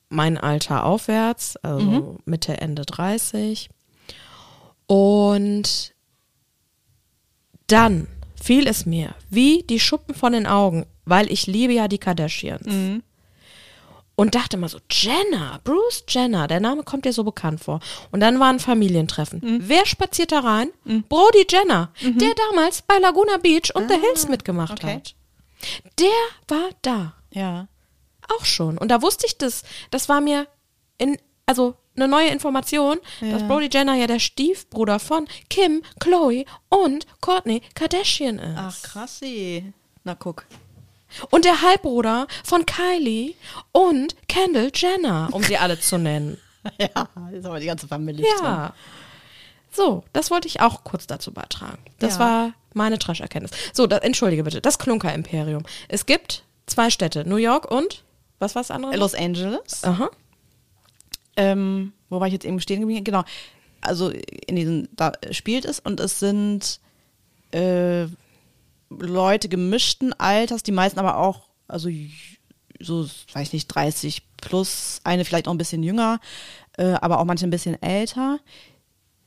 mein 0.08 0.38
Alter 0.38 0.84
aufwärts, 0.84 1.56
also 1.58 2.18
Mitte, 2.24 2.60
Ende 2.60 2.82
30. 2.84 3.68
Und 4.86 5.94
dann 7.66 8.06
fiel 8.40 8.66
es 8.66 8.84
mir 8.86 9.14
wie 9.30 9.62
die 9.62 9.80
Schuppen 9.80 10.14
von 10.14 10.32
den 10.32 10.46
Augen, 10.46 10.86
weil 11.04 11.30
ich 11.32 11.46
liebe 11.46 11.72
ja 11.72 11.88
die 11.88 11.98
Kardashians. 11.98 13.02
und 14.16 14.34
dachte 14.36 14.56
immer 14.56 14.68
so, 14.68 14.78
Jenner, 14.90 15.60
Bruce 15.64 16.04
Jenner, 16.08 16.46
der 16.46 16.60
Name 16.60 16.84
kommt 16.84 17.04
dir 17.04 17.12
so 17.12 17.24
bekannt 17.24 17.60
vor. 17.64 17.80
Und 18.12 18.20
dann 18.20 18.38
war 18.38 18.48
ein 18.50 18.60
Familientreffen. 18.60 19.40
Mhm. 19.42 19.58
Wer 19.68 19.86
spaziert 19.86 20.30
da 20.30 20.40
rein? 20.40 20.70
Brody 21.08 21.46
Jenner, 21.50 21.90
der 22.02 22.34
damals 22.50 22.82
bei 22.82 22.98
Laguna 22.98 23.38
Beach 23.38 23.74
und 23.74 23.88
The 23.90 23.98
Hills 23.98 24.28
mitgemacht 24.28 24.72
Ah, 24.72 24.74
okay. 24.86 24.94
hat. 24.96 25.14
Der 25.98 26.56
war 26.56 26.68
da. 26.82 27.14
Ja. 27.32 27.66
Auch 28.28 28.44
schon. 28.44 28.78
Und 28.78 28.88
da 28.88 29.02
wusste 29.02 29.26
ich 29.26 29.38
das. 29.38 29.62
Das 29.90 30.08
war 30.08 30.20
mir 30.20 30.46
in, 30.98 31.18
also 31.46 31.74
eine 31.96 32.08
neue 32.08 32.28
Information, 32.28 32.98
dass 33.20 33.46
Brody 33.46 33.68
Jenner 33.72 33.94
ja 33.94 34.06
der 34.06 34.18
Stiefbruder 34.18 34.98
von 34.98 35.28
Kim, 35.50 35.82
Chloe 36.00 36.44
und 36.68 37.06
Courtney 37.20 37.62
Kardashian 37.74 38.38
ist. 38.38 38.56
Ach, 38.58 38.82
krassi. 38.82 39.72
Na, 40.02 40.14
guck. 40.14 40.44
Und 41.30 41.44
der 41.44 41.62
Halbbruder 41.62 42.26
von 42.42 42.66
Kylie 42.66 43.34
und 43.70 44.16
Kendall 44.26 44.72
Jenner, 44.74 45.28
um 45.32 45.42
sie 45.44 45.56
alle 45.56 45.78
zu 45.78 45.98
nennen. 45.98 46.38
Ja, 46.78 47.08
ist 47.30 47.44
aber 47.44 47.60
die 47.60 47.66
ganze 47.66 47.86
Familie. 47.86 48.24
Ja. 48.40 48.72
So, 49.70 50.02
das 50.14 50.30
wollte 50.30 50.48
ich 50.48 50.60
auch 50.62 50.82
kurz 50.82 51.06
dazu 51.06 51.30
beitragen. 51.30 51.76
Das 51.98 52.14
Ja. 52.14 52.20
war 52.20 52.52
meine 52.72 52.98
Trash-Erkenntnis. 52.98 53.50
So, 53.74 53.86
da, 53.86 53.98
entschuldige 53.98 54.44
bitte, 54.44 54.62
das 54.62 54.78
Klunker-Imperium. 54.78 55.64
Es 55.88 56.06
gibt 56.06 56.42
zwei 56.66 56.88
Städte, 56.88 57.28
New 57.28 57.36
York 57.36 57.70
und, 57.70 58.02
was 58.44 58.54
war 58.54 58.62
das 58.62 58.70
andere? 58.70 58.96
Los 58.96 59.14
Angeles. 59.14 59.84
Aha. 59.84 60.10
Ähm, 61.36 61.92
wo 62.08 62.20
war 62.20 62.26
ich 62.26 62.32
jetzt 62.32 62.44
eben 62.44 62.60
stehen 62.60 62.80
geblieben? 62.80 63.04
Genau. 63.04 63.24
Also 63.80 64.10
in 64.10 64.56
diesen, 64.56 64.88
da 64.92 65.12
spielt 65.30 65.64
es 65.64 65.80
und 65.80 66.00
es 66.00 66.20
sind 66.20 66.80
äh, 67.52 68.06
Leute 68.90 69.48
gemischten 69.48 70.12
Alters, 70.14 70.62
die 70.62 70.72
meisten 70.72 70.98
aber 70.98 71.18
auch, 71.18 71.48
also 71.68 71.90
so, 72.80 73.08
weiß 73.32 73.52
nicht, 73.52 73.68
30 73.68 74.22
plus, 74.36 75.00
eine 75.04 75.24
vielleicht 75.24 75.48
auch 75.48 75.52
ein 75.52 75.58
bisschen 75.58 75.82
jünger, 75.82 76.20
äh, 76.76 76.92
aber 76.94 77.18
auch 77.18 77.24
manche 77.24 77.46
ein 77.46 77.50
bisschen 77.50 77.80
älter. 77.82 78.38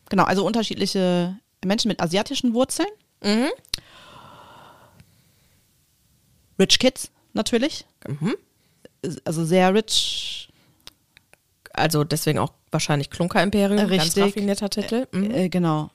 Genau, 0.10 0.24
also 0.24 0.46
unterschiedliche 0.46 1.38
Menschen 1.66 1.90
mit 1.90 2.02
asiatischen 2.02 2.54
Wurzeln. 2.54 2.90
Mhm. 3.24 3.50
Rich 6.60 6.80
Kids 6.80 7.12
natürlich. 7.34 7.86
Mhm. 8.08 8.36
Also 9.26 9.46
sehr 9.46 9.74
rich. 9.74 10.50
Also 11.74 12.04
deswegen 12.04 12.40
auch 12.40 12.54
wahrscheinlich 12.72 13.10
Klunker-Imperium. 13.10 13.78
Ganz 13.78 13.92
Richtig. 13.92 14.24
raffinierter 14.24 14.70
Titel. 14.70 15.08
Mhm. 15.12 15.32
Äh, 15.32 15.50
genau. 15.50 15.90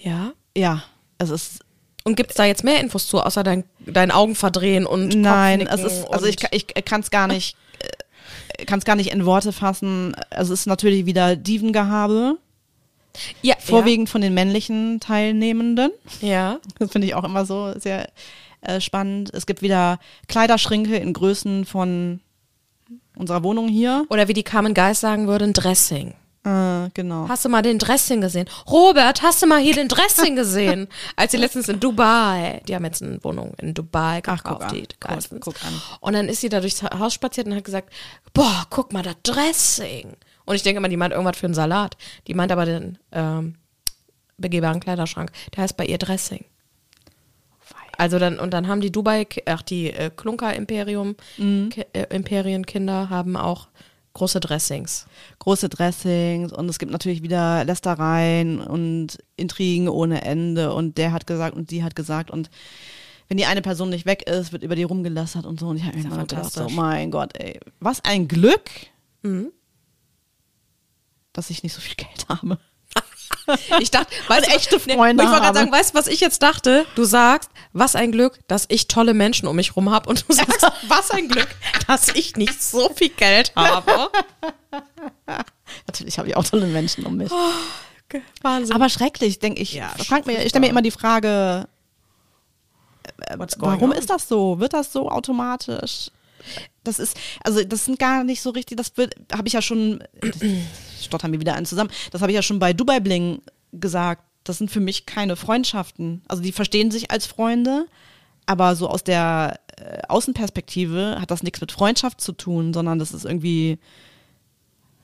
Ja. 0.00 0.32
Ja, 0.56 0.84
es 1.18 1.30
ist 1.30 1.60
Und 2.04 2.16
gibt 2.16 2.30
es 2.30 2.36
da 2.36 2.44
jetzt 2.44 2.64
mehr 2.64 2.80
Infos 2.80 3.08
zu, 3.08 3.20
außer 3.20 3.42
dein, 3.42 3.64
dein 3.80 4.10
Augen 4.10 4.34
verdrehen 4.34 4.86
und 4.86 5.14
Nein, 5.14 5.66
es 5.66 5.82
ist, 5.82 6.04
also 6.08 6.26
ich, 6.26 6.36
ich 6.52 6.66
kann 6.84 7.00
es 7.00 7.10
gar 7.10 7.26
nicht, 7.26 7.56
kann 8.66 8.78
es 8.78 8.84
gar 8.84 8.94
nicht 8.94 9.10
in 9.10 9.26
Worte 9.26 9.52
fassen. 9.52 10.14
Also 10.30 10.52
es 10.52 10.60
ist 10.60 10.66
natürlich 10.66 11.06
wieder 11.06 11.34
Dievengehabe, 11.34 12.38
ja, 13.42 13.54
vorwiegend 13.58 14.08
von 14.08 14.20
den 14.20 14.34
männlichen 14.34 15.00
Teilnehmenden. 15.00 15.90
Ja. 16.20 16.58
Das 16.78 16.90
finde 16.90 17.06
ich 17.06 17.14
auch 17.14 17.24
immer 17.24 17.44
so 17.46 17.72
sehr 17.78 18.08
äh, 18.60 18.80
spannend. 18.80 19.32
Es 19.32 19.46
gibt 19.46 19.62
wieder 19.62 19.98
Kleiderschränke 20.28 20.96
in 20.96 21.12
Größen 21.12 21.64
von 21.64 22.20
unserer 23.16 23.42
Wohnung 23.42 23.68
hier. 23.68 24.04
Oder 24.08 24.28
wie 24.28 24.32
die 24.32 24.42
Carmen 24.42 24.74
Geist 24.74 25.00
sagen 25.00 25.26
würde, 25.26 25.44
ein 25.46 25.52
Dressing. 25.52 26.14
Äh, 26.44 26.90
genau. 26.92 27.26
Hast 27.28 27.44
du 27.44 27.48
mal 27.48 27.62
den 27.62 27.78
Dressing 27.78 28.20
gesehen? 28.20 28.46
Robert, 28.70 29.22
hast 29.22 29.42
du 29.42 29.46
mal 29.46 29.60
hier 29.60 29.74
den 29.74 29.88
Dressing 29.88 30.36
gesehen? 30.36 30.88
Als 31.16 31.32
sie 31.32 31.38
letztens 31.38 31.68
in 31.68 31.80
Dubai, 31.80 32.60
die 32.68 32.74
haben 32.74 32.84
jetzt 32.84 33.02
eine 33.02 33.22
Wohnung 33.24 33.54
in 33.58 33.72
Dubai 33.72 34.18
Ach, 34.26 34.42
gekauft, 34.42 34.44
guck 34.44 34.62
an. 34.64 34.74
die 34.74 34.82
Guck, 34.82 35.00
Geistens. 35.00 35.40
guck 35.40 35.64
an. 35.64 35.80
Und 36.00 36.12
dann 36.12 36.28
ist 36.28 36.42
sie 36.42 36.50
da 36.50 36.60
durchs 36.60 36.82
Haus 36.82 37.14
spaziert 37.14 37.46
und 37.46 37.54
hat 37.54 37.64
gesagt, 37.64 37.90
boah, 38.34 38.66
guck 38.68 38.92
mal, 38.92 39.02
das 39.02 39.16
Dressing. 39.22 40.16
Und 40.44 40.56
ich 40.56 40.62
denke 40.62 40.78
immer, 40.78 40.90
die 40.90 40.98
meint 40.98 41.12
irgendwas 41.14 41.38
für 41.38 41.46
einen 41.46 41.54
Salat. 41.54 41.96
Die 42.26 42.34
meint 42.34 42.52
aber 42.52 42.66
den 42.66 42.98
ähm, 43.12 43.54
begehbaren 44.36 44.80
Kleiderschrank. 44.80 45.32
Der 45.56 45.62
heißt 45.62 45.78
bei 45.78 45.86
ihr 45.86 45.96
Dressing. 45.96 46.44
Also 47.98 48.18
dann, 48.18 48.38
und 48.38 48.52
dann 48.52 48.68
haben 48.68 48.80
die 48.80 48.90
Dubai, 48.92 49.26
ach, 49.46 49.62
die 49.62 49.90
äh, 49.90 50.10
Klunker-Imperium, 50.14 51.16
Mhm. 51.38 51.70
Äh, 51.92 52.06
Imperienkinder 52.14 53.10
haben 53.10 53.36
auch 53.36 53.68
große 54.14 54.38
Dressings. 54.40 55.06
Große 55.40 55.68
Dressings 55.68 56.52
und 56.52 56.68
es 56.68 56.78
gibt 56.78 56.92
natürlich 56.92 57.22
wieder 57.22 57.64
Lästereien 57.64 58.60
und 58.60 59.18
Intrigen 59.36 59.88
ohne 59.88 60.22
Ende 60.22 60.72
und 60.72 60.98
der 60.98 61.12
hat 61.12 61.26
gesagt 61.26 61.56
und 61.56 61.70
die 61.72 61.82
hat 61.82 61.96
gesagt 61.96 62.30
und 62.30 62.48
wenn 63.28 63.38
die 63.38 63.46
eine 63.46 63.62
Person 63.62 63.88
nicht 63.90 64.06
weg 64.06 64.28
ist, 64.28 64.52
wird 64.52 64.62
über 64.62 64.76
die 64.76 64.82
rumgelästert 64.84 65.46
und 65.46 65.58
so 65.58 65.66
und 65.68 65.78
ich 65.78 65.84
habe 65.84 65.96
mir 65.96 66.04
immer 66.04 66.18
gedacht, 66.18 66.52
fantastisch. 66.52 66.76
mein 66.76 67.10
Gott, 67.10 67.30
ey, 67.38 67.58
was 67.80 68.04
ein 68.04 68.28
Glück, 68.28 68.70
Mhm. 69.22 69.50
dass 71.32 71.50
ich 71.50 71.62
nicht 71.62 71.72
so 71.72 71.80
viel 71.80 71.96
Geld 71.96 72.26
habe. 72.28 72.58
Ich 73.78 73.90
dachte, 73.90 74.14
weißt 74.28 74.46
du, 74.46 74.50
echte 74.54 74.80
nee, 74.86 74.94
Freunde 74.94 75.22
Ich 75.22 75.28
wollte 75.28 75.42
gerade 75.42 75.58
sagen, 75.58 75.72
weißt 75.72 75.94
du, 75.94 75.98
was 75.98 76.06
ich 76.06 76.20
jetzt 76.20 76.42
dachte? 76.42 76.86
Du 76.94 77.04
sagst, 77.04 77.50
was 77.72 77.94
ein 77.96 78.12
Glück, 78.12 78.38
dass 78.46 78.64
ich 78.68 78.88
tolle 78.88 79.14
Menschen 79.14 79.48
um 79.48 79.56
mich 79.56 79.76
rum 79.76 79.90
habe. 79.90 80.08
Und 80.08 80.28
du 80.28 80.32
sagst, 80.32 80.66
was 80.88 81.10
ein 81.10 81.28
Glück, 81.28 81.48
dass 81.86 82.08
ich 82.08 82.36
nicht 82.36 82.62
so 82.62 82.90
viel 82.94 83.10
Geld 83.10 83.52
habe. 83.56 84.10
Natürlich 85.86 86.18
habe 86.18 86.28
ich 86.28 86.36
auch 86.36 86.44
tolle 86.44 86.66
Menschen 86.66 87.04
um 87.04 87.16
mich. 87.16 87.30
Wahnsinn. 88.42 88.74
Aber 88.74 88.88
schrecklich, 88.88 89.40
denke 89.40 89.60
ich. 89.60 89.72
Ja, 89.72 89.88
frag 89.88 90.26
mir, 90.26 90.42
ich 90.42 90.50
stelle 90.50 90.64
mir 90.64 90.70
immer 90.70 90.82
die 90.82 90.90
Frage, 90.90 91.66
going 93.28 93.50
warum 93.58 93.90
on? 93.90 93.96
ist 93.96 94.10
das 94.10 94.28
so? 94.28 94.60
Wird 94.60 94.72
das 94.72 94.92
so 94.92 95.10
automatisch? 95.10 96.10
Das 96.82 96.98
ist, 96.98 97.18
also 97.42 97.64
das 97.64 97.84
sind 97.86 97.98
gar 97.98 98.24
nicht 98.24 98.42
so 98.42 98.50
richtig, 98.50 98.76
das 98.76 98.92
habe 99.32 99.48
ich 99.48 99.54
ja 99.54 99.62
schon, 99.62 100.04
stottern 101.00 101.32
wir 101.32 101.40
wieder 101.40 101.54
einen 101.54 101.66
zusammen, 101.66 101.90
das 102.10 102.20
habe 102.20 102.32
ich 102.32 102.36
ja 102.36 102.42
schon 102.42 102.58
bei 102.58 102.72
Dubai 102.72 103.00
Bling 103.00 103.40
gesagt, 103.72 104.22
das 104.44 104.58
sind 104.58 104.70
für 104.70 104.80
mich 104.80 105.06
keine 105.06 105.36
Freundschaften. 105.36 106.22
Also 106.28 106.42
die 106.42 106.52
verstehen 106.52 106.90
sich 106.90 107.10
als 107.10 107.26
Freunde, 107.26 107.86
aber 108.46 108.76
so 108.76 108.88
aus 108.88 109.02
der 109.02 109.58
äh, 109.78 110.02
Außenperspektive 110.08 111.16
hat 111.20 111.30
das 111.30 111.42
nichts 111.42 111.60
mit 111.60 111.72
Freundschaft 111.72 112.20
zu 112.20 112.32
tun, 112.32 112.74
sondern 112.74 112.98
das 112.98 113.12
ist 113.12 113.24
irgendwie, 113.24 113.78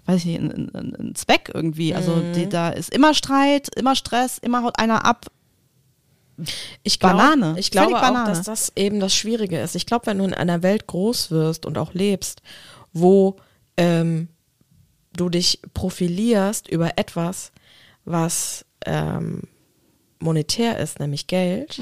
weiß 0.05 0.19
ich 0.19 0.27
nicht, 0.27 0.41
ein, 0.41 0.71
ein, 0.75 0.97
ein 0.97 1.15
Zweck 1.15 1.51
irgendwie. 1.53 1.95
Also 1.95 2.23
die, 2.35 2.49
da 2.49 2.69
ist 2.69 2.93
immer 2.93 3.15
Streit, 3.15 3.69
immer 3.77 3.97
Stress, 3.97 4.39
immer 4.39 4.63
haut 4.63 4.79
einer 4.79 5.05
ab. 5.05 5.27
Ich 6.83 6.99
glaube, 6.99 7.17
Banane. 7.17 7.59
Ich 7.59 7.71
glaube 7.71 7.91
Völlig 7.91 8.03
auch, 8.03 8.09
Banane. 8.09 8.29
dass 8.31 8.43
das 8.43 8.73
eben 8.77 9.01
das 9.01 9.15
Schwierige 9.15 9.59
ist. 9.59 9.75
Ich 9.75 9.87
glaube, 9.87 10.07
wenn 10.07 10.19
du 10.19 10.25
in 10.25 10.35
einer 10.35 10.63
Welt 10.63 10.87
groß 10.87 11.31
wirst 11.31 11.67
und 11.67 11.79
auch 11.79 11.95
lebst, 11.95 12.43
wo 12.93 13.37
ähm, 13.77 14.29
du 15.13 15.29
dich 15.29 15.61
profilierst 15.75 16.69
über 16.69 16.99
etwas, 16.99 17.53
was 18.05 18.65
ähm, 18.87 19.43
monetär 20.19 20.79
ist, 20.79 21.01
nämlich 21.01 21.27
Geld, 21.27 21.81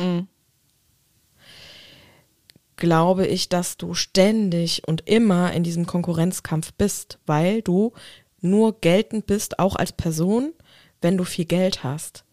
glaube 2.76 3.26
ich, 3.26 3.48
dass 3.48 3.76
du 3.76 3.94
ständig 3.94 4.86
und 4.86 5.08
immer 5.08 5.52
in 5.52 5.64
diesem 5.64 5.86
Konkurrenzkampf 5.86 6.72
bist, 6.72 7.18
weil 7.26 7.62
du 7.62 7.92
nur 8.40 8.80
geltend 8.80 9.26
bist, 9.26 9.58
auch 9.58 9.76
als 9.76 9.92
Person, 9.92 10.52
wenn 11.00 11.16
du 11.16 11.24
viel 11.24 11.44
Geld 11.44 11.82
hast. 11.84 12.24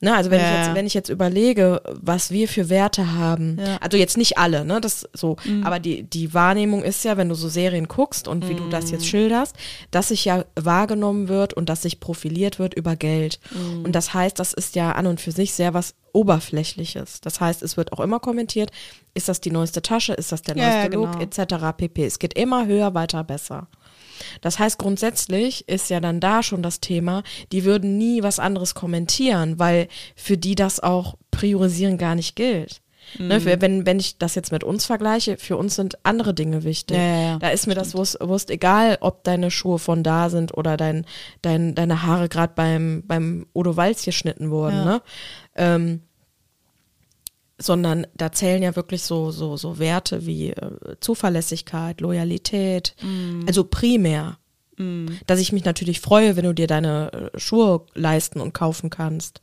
Ne, 0.00 0.14
also 0.14 0.30
wenn, 0.30 0.38
ich 0.38 0.46
Ja. 0.46 0.62
jetzt, 0.64 0.74
wenn 0.74 0.86
ich 0.86 0.94
jetzt 0.94 1.08
überlege, 1.08 1.82
was 2.00 2.30
wir 2.30 2.46
für 2.48 2.68
Werte 2.68 3.14
haben, 3.14 3.58
Ja. 3.58 3.78
also 3.78 3.96
jetzt 3.96 4.16
nicht 4.16 4.38
alle, 4.38 4.64
ne, 4.64 4.80
das 4.80 5.08
so, 5.12 5.36
aber 5.64 5.80
die, 5.80 6.04
die 6.04 6.32
Wahrnehmung 6.34 6.84
ist 6.84 7.04
ja, 7.04 7.16
wenn 7.16 7.28
du 7.28 7.34
so 7.34 7.48
Serien 7.48 7.88
guckst 7.88 8.28
und 8.28 8.48
wie 8.48 8.54
du 8.54 8.68
das 8.68 8.92
jetzt 8.92 9.06
schilderst, 9.06 9.56
dass 9.90 10.08
sich 10.08 10.24
ja 10.24 10.44
wahrgenommen 10.54 11.26
wird 11.28 11.52
und 11.54 11.68
dass 11.68 11.82
sich 11.82 11.98
profiliert 11.98 12.60
wird 12.60 12.74
über 12.74 12.94
Geld. 12.94 13.40
Und 13.84 13.92
das 13.92 14.14
heißt, 14.14 14.38
das 14.38 14.52
ist 14.52 14.76
ja 14.76 14.92
an 14.92 15.06
und 15.08 15.20
für 15.20 15.32
sich 15.32 15.52
sehr 15.52 15.74
was 15.74 15.94
Oberflächliches. 16.12 17.20
Das 17.20 17.40
heißt, 17.40 17.62
es 17.62 17.76
wird 17.76 17.92
auch 17.92 18.00
immer 18.00 18.20
kommentiert, 18.20 18.70
ist 19.14 19.28
das 19.28 19.40
die 19.40 19.50
neueste 19.50 19.82
Tasche, 19.82 20.14
ist 20.14 20.30
das 20.32 20.42
der 20.42 20.54
neueste 20.56 20.78
ja, 20.78 20.86
Look, 20.86 21.18
genau. 21.18 21.22
etc. 21.24 21.76
pp. 21.76 22.04
Es 22.06 22.18
geht 22.18 22.34
immer 22.38 22.66
höher, 22.66 22.94
weiter, 22.94 23.24
besser. 23.24 23.68
Das 24.40 24.58
heißt, 24.58 24.78
grundsätzlich 24.78 25.68
ist 25.68 25.90
ja 25.90 26.00
dann 26.00 26.20
da 26.20 26.42
schon 26.42 26.62
das 26.62 26.80
Thema, 26.80 27.22
die 27.52 27.64
würden 27.64 27.98
nie 27.98 28.22
was 28.22 28.38
anderes 28.38 28.74
kommentieren, 28.74 29.58
weil 29.58 29.88
für 30.16 30.36
die 30.36 30.54
das 30.54 30.80
auch 30.80 31.14
priorisieren 31.30 31.98
gar 31.98 32.14
nicht 32.14 32.36
gilt. 32.36 32.80
Mhm. 33.16 33.28
Ne, 33.28 33.40
für, 33.40 33.60
wenn, 33.60 33.86
wenn 33.86 33.98
ich 33.98 34.18
das 34.18 34.34
jetzt 34.34 34.52
mit 34.52 34.64
uns 34.64 34.84
vergleiche, 34.84 35.36
für 35.38 35.56
uns 35.56 35.74
sind 35.74 35.98
andere 36.04 36.34
Dinge 36.34 36.64
wichtig. 36.64 36.96
Ja, 36.96 37.02
ja, 37.02 37.22
ja. 37.22 37.38
Da 37.38 37.48
ist 37.48 37.66
mir 37.66 37.74
das 37.74 37.94
Wurst, 37.94 38.18
Wurst 38.20 38.50
egal, 38.50 38.98
ob 39.00 39.24
deine 39.24 39.50
Schuhe 39.50 39.78
von 39.78 40.02
da 40.02 40.30
sind 40.30 40.56
oder 40.56 40.76
dein, 40.76 41.06
dein, 41.42 41.74
deine 41.74 42.02
Haare 42.02 42.28
gerade 42.28 42.52
beim, 42.54 43.02
beim 43.06 43.46
Udo 43.54 43.76
Walz 43.76 44.04
geschnitten 44.04 44.50
wurden. 44.50 44.76
Ja. 44.76 44.84
Ne? 44.84 45.02
Ähm, 45.56 46.02
sondern 47.58 48.06
da 48.14 48.32
zählen 48.32 48.62
ja 48.62 48.76
wirklich 48.76 49.02
so, 49.02 49.30
so, 49.30 49.56
so 49.56 49.78
Werte 49.78 50.26
wie 50.26 50.50
äh, 50.50 50.96
Zuverlässigkeit, 51.00 52.00
Loyalität, 52.00 52.94
also 53.46 53.64
primär. 53.64 54.38
Dass 55.26 55.40
ich 55.40 55.50
mich 55.50 55.64
natürlich 55.64 56.00
freue, 56.00 56.36
wenn 56.36 56.44
du 56.44 56.54
dir 56.54 56.68
deine 56.68 57.32
äh, 57.34 57.38
Schuhe 57.38 57.84
leisten 57.94 58.40
und 58.40 58.54
kaufen 58.54 58.90
kannst. 58.90 59.40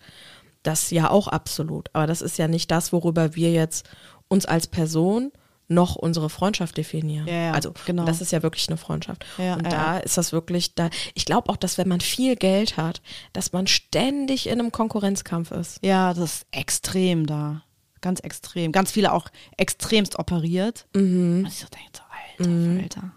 Das 0.63 0.91
ja 0.91 1.11
auch 1.11 1.27
absolut. 1.27 1.89
Aber 1.91 2.07
das 2.07 2.21
ist 2.21 2.37
ja 2.37 2.47
nicht 2.47 2.71
das, 2.71 2.93
worüber 2.93 3.35
wir 3.35 3.51
jetzt 3.51 3.85
uns 4.29 4.45
als 4.45 4.67
Person 4.67 5.33
noch 5.67 5.95
unsere 5.95 6.29
Freundschaft 6.29 6.77
definieren. 6.77 7.27
Ja, 7.27 7.33
ja, 7.33 7.51
also 7.51 7.73
genau. 7.85 8.05
das 8.05 8.21
ist 8.21 8.31
ja 8.31 8.43
wirklich 8.43 8.69
eine 8.69 8.77
Freundschaft. 8.77 9.25
Ja, 9.37 9.55
und 9.55 9.69
da 9.69 9.97
ist 9.97 10.17
das 10.17 10.31
wirklich 10.31 10.73
da. 10.75 10.89
Ich 11.15 11.25
glaube 11.25 11.49
auch, 11.49 11.57
dass 11.57 11.77
wenn 11.77 11.89
man 11.89 11.99
viel 11.99 12.37
Geld 12.37 12.77
hat, 12.77 13.01
dass 13.33 13.51
man 13.51 13.67
ständig 13.67 14.47
in 14.47 14.59
einem 14.59 14.71
Konkurrenzkampf 14.71 15.51
ist. 15.51 15.79
Ja, 15.83 16.13
das 16.13 16.35
ist 16.35 16.47
extrem 16.51 17.25
da. 17.25 17.64
Ganz 18.05 18.19
extrem. 18.19 18.71
Ganz 18.71 18.91
viele 18.91 19.11
auch 19.13 19.29
extremst 19.57 20.19
operiert. 20.19 20.85
Und 20.93 21.47
ich 21.47 21.55
so 21.55 21.65
denke 21.73 21.89
so, 21.91 22.03
Alter, 22.45 22.83
Alter. 22.83 23.11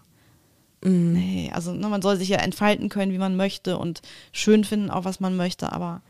Nee, 0.81 1.51
also 1.53 1.73
ne, 1.73 1.87
man 1.89 2.01
soll 2.01 2.17
sich 2.17 2.27
ja 2.29 2.37
entfalten 2.37 2.89
können, 2.89 3.11
wie 3.11 3.19
man 3.19 3.35
möchte 3.35 3.77
und 3.77 4.01
schön 4.31 4.63
finden, 4.63 4.89
auch 4.89 5.05
was 5.05 5.19
man 5.19 5.37
möchte, 5.37 5.71
aber 5.71 6.01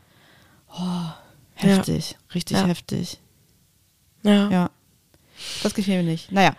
oh, 0.72 1.10
heftig, 1.56 2.16
richtig 2.34 2.56
Ja. 2.56 2.66
heftig. 2.68 3.20
Ja. 4.22 4.48
Ja. 4.50 4.70
Das 5.62 5.74
gefiel 5.74 5.98
mir 5.98 6.10
nicht. 6.10 6.32
Naja. 6.32 6.56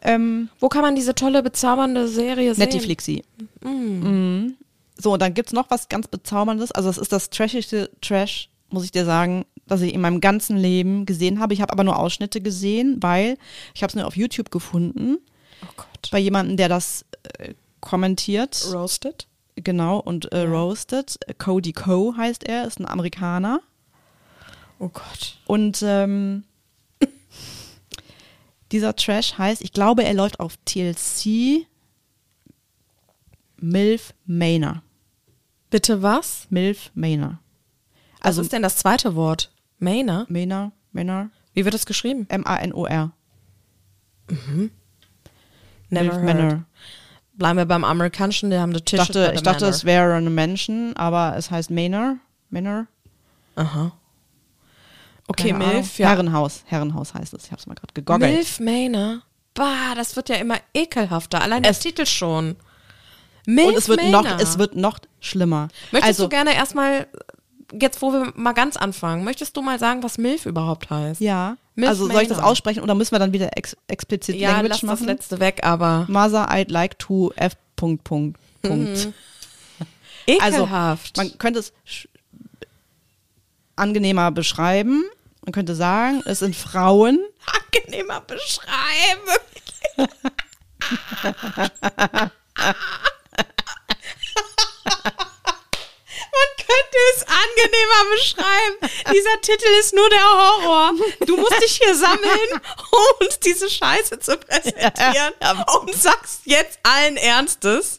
Ähm, 0.00 0.48
Wo 0.60 0.68
kann 0.68 0.82
man 0.82 0.94
diese 0.94 1.16
tolle, 1.16 1.42
bezaubernde 1.42 2.06
Serie 2.06 2.54
sehen? 2.54 2.62
Nettiflixi. 2.68 3.24
Mhm. 3.64 4.54
So, 4.96 5.14
und 5.14 5.22
dann 5.22 5.34
gibt's 5.34 5.52
noch 5.52 5.70
was 5.70 5.88
ganz 5.88 6.06
Bezauberndes. 6.06 6.70
Also, 6.70 6.88
das 6.88 6.98
ist 6.98 7.10
das 7.10 7.30
trashigste 7.30 7.90
Trash, 8.00 8.48
muss 8.72 8.84
ich 8.84 8.92
dir 8.92 9.04
sagen, 9.04 9.44
das 9.66 9.80
ich 9.80 9.94
in 9.94 10.00
meinem 10.00 10.20
ganzen 10.20 10.56
Leben 10.56 11.06
gesehen 11.06 11.40
habe. 11.40 11.54
Ich 11.54 11.60
habe 11.60 11.72
aber 11.72 11.84
nur 11.84 11.98
Ausschnitte 11.98 12.40
gesehen, 12.40 12.98
weil 13.00 13.38
ich 13.74 13.82
habe 13.82 13.90
es 13.90 13.94
nur 13.94 14.06
auf 14.06 14.16
YouTube 14.16 14.50
gefunden. 14.50 15.18
Oh 15.62 15.72
Gott. 15.76 16.10
Bei 16.10 16.18
jemandem, 16.18 16.56
der 16.56 16.68
das 16.68 17.04
äh, 17.38 17.54
kommentiert. 17.80 18.66
Roasted? 18.72 19.26
Genau, 19.56 19.98
und 19.98 20.32
äh, 20.32 20.42
roasted. 20.42 21.18
Cody 21.38 21.72
Coe 21.72 22.16
heißt 22.16 22.44
er, 22.44 22.66
ist 22.66 22.80
ein 22.80 22.88
Amerikaner. 22.88 23.60
Oh 24.78 24.88
Gott. 24.88 25.38
Und 25.46 25.82
ähm, 25.86 26.44
dieser 28.72 28.96
Trash 28.96 29.38
heißt, 29.38 29.62
ich 29.62 29.72
glaube, 29.72 30.04
er 30.04 30.14
läuft 30.14 30.40
auf 30.40 30.56
TLC 30.64 31.66
Milf 33.58 34.14
Manor. 34.26 34.82
Bitte 35.70 36.02
was? 36.02 36.46
Milf 36.50 36.90
Manor. 36.94 37.38
Also 38.22 38.40
was 38.40 38.46
ist 38.46 38.52
denn 38.52 38.62
das 38.62 38.76
zweite 38.76 39.14
Wort? 39.14 39.50
Manor? 39.78 40.26
Manor, 40.28 40.72
Manor, 40.92 41.30
Wie 41.54 41.64
wird 41.64 41.74
das 41.74 41.86
geschrieben? 41.86 42.26
M-A-N-O-R. 42.28 43.10
Never 45.90 46.04
Milf 46.04 46.12
heard. 46.14 46.24
Manor. 46.24 46.64
Bleiben 47.34 47.58
wir 47.58 47.64
beim 47.64 47.84
amerikanischen, 47.84 48.50
die 48.50 48.58
haben 48.58 48.72
die 48.72 48.78
Ich 48.78 48.84
Tische 48.84 48.98
dachte, 49.12 49.30
ich 49.32 49.38
the 49.40 49.44
dachte 49.44 49.60
Manor. 49.64 49.74
es 49.74 49.84
wäre 49.84 50.14
ein 50.14 50.34
Menschen, 50.34 50.96
aber 50.96 51.34
es 51.36 51.50
heißt 51.50 51.70
Manor. 51.70 52.16
Manor. 52.50 52.86
Aha. 53.56 53.92
Okay, 55.28 55.52
Keine. 55.52 55.66
Milf, 55.66 55.98
ja. 55.98 56.08
Herrenhaus. 56.10 56.62
Herrenhaus 56.66 57.14
heißt 57.14 57.32
es. 57.34 57.44
Ich 57.46 57.50
habe 57.50 57.60
es 57.60 57.66
mal 57.66 57.74
gerade 57.74 57.92
gegoggelt. 57.94 58.32
Milf 58.32 58.60
Manor. 58.60 59.22
Bah, 59.54 59.94
das 59.96 60.16
wird 60.16 60.28
ja 60.28 60.36
immer 60.36 60.56
ekelhafter. 60.74 61.40
Allein 61.42 61.62
der 61.62 61.72
Es- 61.72 61.80
Titel 61.80 62.06
schon. 62.06 62.56
Milf 63.46 63.68
Und 63.68 63.76
es 63.76 63.88
wird 63.88 64.02
Manor. 64.02 64.22
noch, 64.22 64.38
es 64.40 64.58
wird 64.58 64.76
noch 64.76 64.98
schlimmer. 65.20 65.68
Möchtest 65.90 66.04
also, 66.06 66.22
du 66.24 66.28
gerne 66.28 66.54
erstmal, 66.54 67.06
jetzt 67.78 68.02
wo 68.02 68.12
wir 68.12 68.32
mal 68.36 68.52
ganz 68.52 68.76
anfangen, 68.76 69.24
möchtest 69.24 69.56
du 69.56 69.62
mal 69.62 69.78
sagen, 69.78 70.02
was 70.02 70.18
Milf 70.18 70.46
überhaupt 70.46 70.90
heißt? 70.90 71.20
ja. 71.20 71.56
Milf 71.74 71.88
also 71.88 72.06
soll 72.06 72.20
ich 72.22 72.28
das 72.28 72.38
aussprechen 72.38 72.82
oder 72.82 72.94
müssen 72.94 73.12
wir 73.12 73.18
dann 73.18 73.32
wieder 73.32 73.56
ex 73.56 73.74
explizit 73.88 74.36
Ja, 74.36 74.50
Language 74.50 74.68
lass 74.68 74.80
das 74.82 74.90
machen? 75.00 75.06
letzte 75.06 75.40
weg, 75.40 75.60
aber 75.62 76.04
Mother, 76.08 76.50
I'd 76.50 76.70
like 76.70 76.98
to 76.98 77.32
F. 77.34 77.54
Punkt, 77.76 78.04
Punkt, 78.04 78.38
Punkt. 78.60 79.08
Also, 80.40 80.58
ekelhaft. 80.64 81.16
man 81.16 81.36
könnte 81.38 81.60
es 81.60 81.72
angenehmer 83.74 84.30
beschreiben. 84.30 85.02
Man 85.44 85.52
könnte 85.52 85.74
sagen, 85.74 86.22
es 86.26 86.38
sind 86.40 86.54
Frauen, 86.54 87.18
angenehmer 87.74 88.20
beschreiben. 88.20 88.70
Man 96.32 96.48
könnte 96.56 96.98
es 97.14 97.26
angenehmer 97.62 98.10
beschreiben. 98.16 99.14
Dieser 99.14 99.40
Titel 99.40 99.68
ist 99.80 99.94
nur 99.94 100.08
der 100.10 100.22
Horror. 100.22 100.92
Du 101.26 101.36
musst 101.36 101.60
dich 101.62 101.80
hier 101.82 101.94
sammeln, 101.94 102.60
um 102.90 103.26
uns 103.26 103.38
diese 103.40 103.68
Scheiße 103.70 104.18
zu 104.20 104.36
präsentieren 104.36 105.32
und 105.82 105.94
sagst 105.94 106.40
jetzt 106.44 106.78
allen 106.82 107.16
Ernstes. 107.16 107.96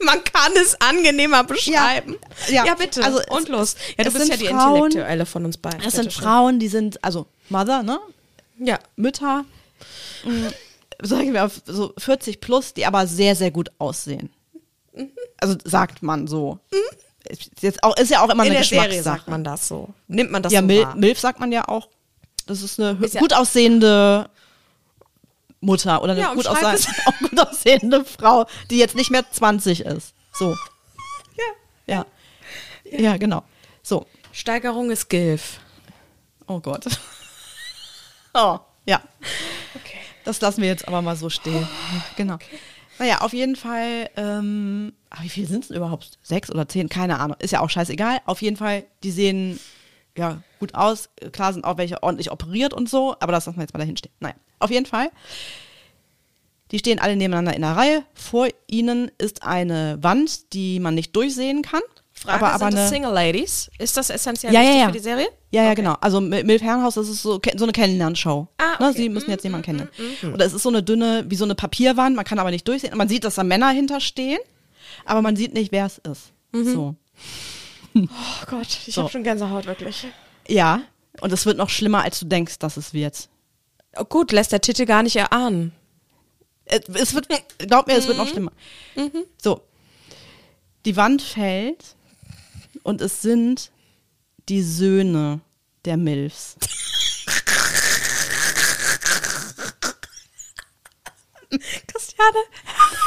Man 0.00 0.22
kann 0.24 0.52
es 0.54 0.80
angenehmer 0.80 1.44
beschreiben. 1.44 2.16
ja. 2.48 2.64
ja 2.64 2.74
bitte. 2.74 3.04
Also, 3.04 3.20
und 3.28 3.48
los. 3.48 3.74
Ja, 3.98 4.04
du 4.04 4.12
bist 4.12 4.28
ja 4.28 4.36
die 4.36 4.46
Frauen- 4.46 4.76
Intellektuelle 4.84 5.26
von 5.26 5.44
uns 5.44 5.58
beiden. 5.58 5.80
es 5.82 5.94
sind. 5.94 6.12
Frauen, 6.12 6.58
die 6.58 6.68
sind, 6.68 7.02
also 7.04 7.26
Mother, 7.48 7.82
ne? 7.82 7.98
Ja. 8.58 8.78
Mütter, 8.96 9.44
mh, 10.24 10.52
sagen 11.02 11.32
wir 11.34 11.44
auf 11.44 11.60
so 11.66 11.92
40 11.98 12.40
plus, 12.40 12.72
die 12.74 12.86
aber 12.86 13.06
sehr, 13.08 13.34
sehr 13.34 13.50
gut 13.50 13.70
aussehen. 13.78 14.30
Also 15.38 15.56
sagt 15.64 16.02
man 16.02 16.28
so. 16.28 16.60
Ist, 17.28 17.50
jetzt 17.62 17.82
auch, 17.84 17.96
ist 17.96 18.10
ja 18.10 18.20
auch 18.24 18.30
immer 18.30 18.44
In 18.44 18.50
eine 18.50 18.58
der 18.60 18.64
Serie 18.64 18.88
Geschmackssache. 18.88 19.16
sagt 19.18 19.28
man 19.28 19.44
das 19.44 19.68
so. 19.68 19.94
Nimmt 20.08 20.30
man 20.30 20.42
das 20.42 20.52
ja, 20.52 20.60
so 20.60 20.66
Mil 20.66 20.82
wahr? 20.82 20.96
Milf 20.96 21.18
sagt 21.20 21.40
man 21.40 21.52
ja 21.52 21.68
auch. 21.68 21.88
Das 22.46 22.62
ist 22.62 22.80
eine 22.80 22.98
Ist 23.04 23.14
ja- 23.14 23.20
gut 23.20 23.32
aussehende 23.32 24.28
Mutter 25.60 26.02
oder 26.02 26.12
eine 26.12 26.20
Ja, 26.22 26.34
gut, 26.34 26.46
umschreib 26.46 26.74
ausseh 26.74 26.90
auch 27.06 27.18
gut 27.18 27.38
aussehende 27.40 28.04
Frau, 28.04 28.46
die 28.70 28.78
jetzt 28.78 28.96
nicht 28.96 29.10
mehr 29.10 29.24
20 29.30 29.82
ist. 29.82 30.14
So. 30.32 30.56
Ja. 31.36 31.44
Ja. 31.86 32.06
Ja, 32.98 33.16
genau. 33.16 33.44
So. 33.82 34.06
Steigerung 34.32 34.90
ist 34.90 35.08
Gilf. 35.08 35.60
Oh 36.46 36.58
Gott. 36.60 36.86
Oh, 38.34 38.58
ja. 38.86 39.00
Okay. 39.74 39.98
Das 40.24 40.40
lassen 40.40 40.62
wir 40.62 40.68
jetzt 40.68 40.88
aber 40.88 41.02
mal 41.02 41.16
so 41.16 41.28
stehen. 41.30 41.68
Genau. 42.16 42.38
Naja, 42.98 43.20
auf 43.22 43.32
jeden 43.32 43.56
Fall, 43.56 44.10
ähm, 44.16 44.92
ah, 45.10 45.18
wie 45.22 45.28
viele 45.28 45.46
sind 45.46 45.64
es 45.64 45.70
überhaupt? 45.70 46.18
Sechs 46.22 46.50
oder 46.50 46.68
zehn? 46.68 46.88
Keine 46.88 47.18
Ahnung. 47.18 47.36
Ist 47.40 47.50
ja 47.50 47.60
auch 47.60 47.70
scheißegal. 47.70 48.20
Auf 48.26 48.42
jeden 48.42 48.56
Fall, 48.56 48.84
die 49.02 49.10
sehen 49.10 49.58
ja 50.16 50.42
gut 50.58 50.74
aus. 50.74 51.08
Klar 51.32 51.52
sind 51.52 51.64
auch 51.64 51.78
welche 51.78 52.02
ordentlich 52.02 52.30
operiert 52.30 52.74
und 52.74 52.88
so, 52.88 53.16
aber 53.20 53.32
das 53.32 53.46
lassen 53.46 53.56
wir 53.56 53.62
jetzt 53.62 53.74
mal 53.74 53.80
dahin 53.80 53.96
stehen. 53.96 54.12
Naja, 54.20 54.34
auf 54.58 54.70
jeden 54.70 54.86
Fall. 54.86 55.10
Die 56.70 56.78
stehen 56.78 56.98
alle 56.98 57.16
nebeneinander 57.16 57.54
in 57.54 57.64
einer 57.64 57.76
Reihe. 57.76 58.04
Vor 58.14 58.48
ihnen 58.66 59.10
ist 59.18 59.42
eine 59.42 59.98
Wand, 60.00 60.52
die 60.54 60.80
man 60.80 60.94
nicht 60.94 61.14
durchsehen 61.14 61.62
kann. 61.62 61.82
Frage, 62.22 62.44
aber, 62.44 62.52
aber 62.54 62.64
sind 62.66 62.74
das 62.76 62.88
Single 62.90 63.12
Ladies? 63.12 63.70
Ist 63.78 63.96
das 63.96 64.10
essentiell 64.10 64.52
Ja, 64.52 64.62
ja, 64.62 64.72
ja. 64.72 64.86
für 64.86 64.92
die 64.92 64.98
Serie? 65.00 65.26
Ja, 65.50 65.62
ja, 65.64 65.70
Okay. 65.70 65.76
genau. 65.82 65.94
Also 66.00 66.20
Mil- 66.20 66.44
Milf 66.44 66.62
Herrenhaus, 66.62 66.94
das 66.94 67.08
ist 67.08 67.22
so, 67.22 67.40
so 67.56 67.64
eine 67.64 67.72
Kennenlernshow. 67.72 68.48
Ah, 68.58 68.78
ne? 68.82 68.88
okay. 68.90 68.96
Sie 69.02 69.08
müssen 69.08 69.30
jetzt 69.30 69.44
jemanden 69.44 69.64
kennen. 69.64 69.88
Oder 70.32 70.44
es 70.46 70.52
ist 70.52 70.62
so 70.62 70.68
eine 70.68 70.82
dünne, 70.82 71.24
wie 71.28 71.36
so 71.36 71.44
eine 71.44 71.54
Papierwand, 71.54 72.16
man 72.16 72.24
kann 72.24 72.38
aber 72.38 72.50
nicht 72.50 72.66
durchsehen. 72.66 72.96
Man 72.96 73.08
sieht, 73.08 73.24
dass 73.24 73.34
da 73.34 73.44
Männer 73.44 73.70
hinterstehen, 73.70 74.38
aber 75.04 75.20
man 75.22 75.36
sieht 75.36 75.52
nicht, 75.54 75.72
wer 75.72 75.86
es 75.86 75.98
ist. 75.98 76.32
So. 76.52 76.94
Oh 77.94 78.00
Gott, 78.48 78.78
ich 78.86 78.94
So. 78.94 79.02
habe 79.02 79.10
schon 79.12 79.22
Gänsehaut, 79.22 79.66
wirklich. 79.66 80.06
Ja, 80.48 80.80
und 81.20 81.32
es 81.32 81.44
wird 81.44 81.58
noch 81.58 81.68
schlimmer, 81.68 82.02
als 82.02 82.18
du 82.20 82.26
denkst, 82.26 82.58
dass 82.58 82.76
es 82.76 82.94
wird. 82.94 83.28
Oh, 83.96 84.04
gut, 84.04 84.32
lässt 84.32 84.52
der 84.52 84.60
Titel 84.62 84.86
gar 84.86 85.02
nicht 85.02 85.16
erahnen. 85.16 85.72
Es 86.64 86.80
es 86.88 87.14
wird, 87.14 87.28
glaub 87.58 87.86
mir, 87.86 87.94
es 87.94 88.06
wird 88.06 88.16
noch 88.16 88.28
schlimmer. 88.28 88.52
So. 89.42 89.60
Die 90.86 90.96
Wand 90.96 91.20
fällt 91.20 91.96
und 92.82 93.00
es 93.00 93.22
sind 93.22 93.70
die 94.48 94.62
Söhne 94.62 95.40
der 95.84 95.96
Milfs. 95.96 96.56
Christiane, 101.86 102.38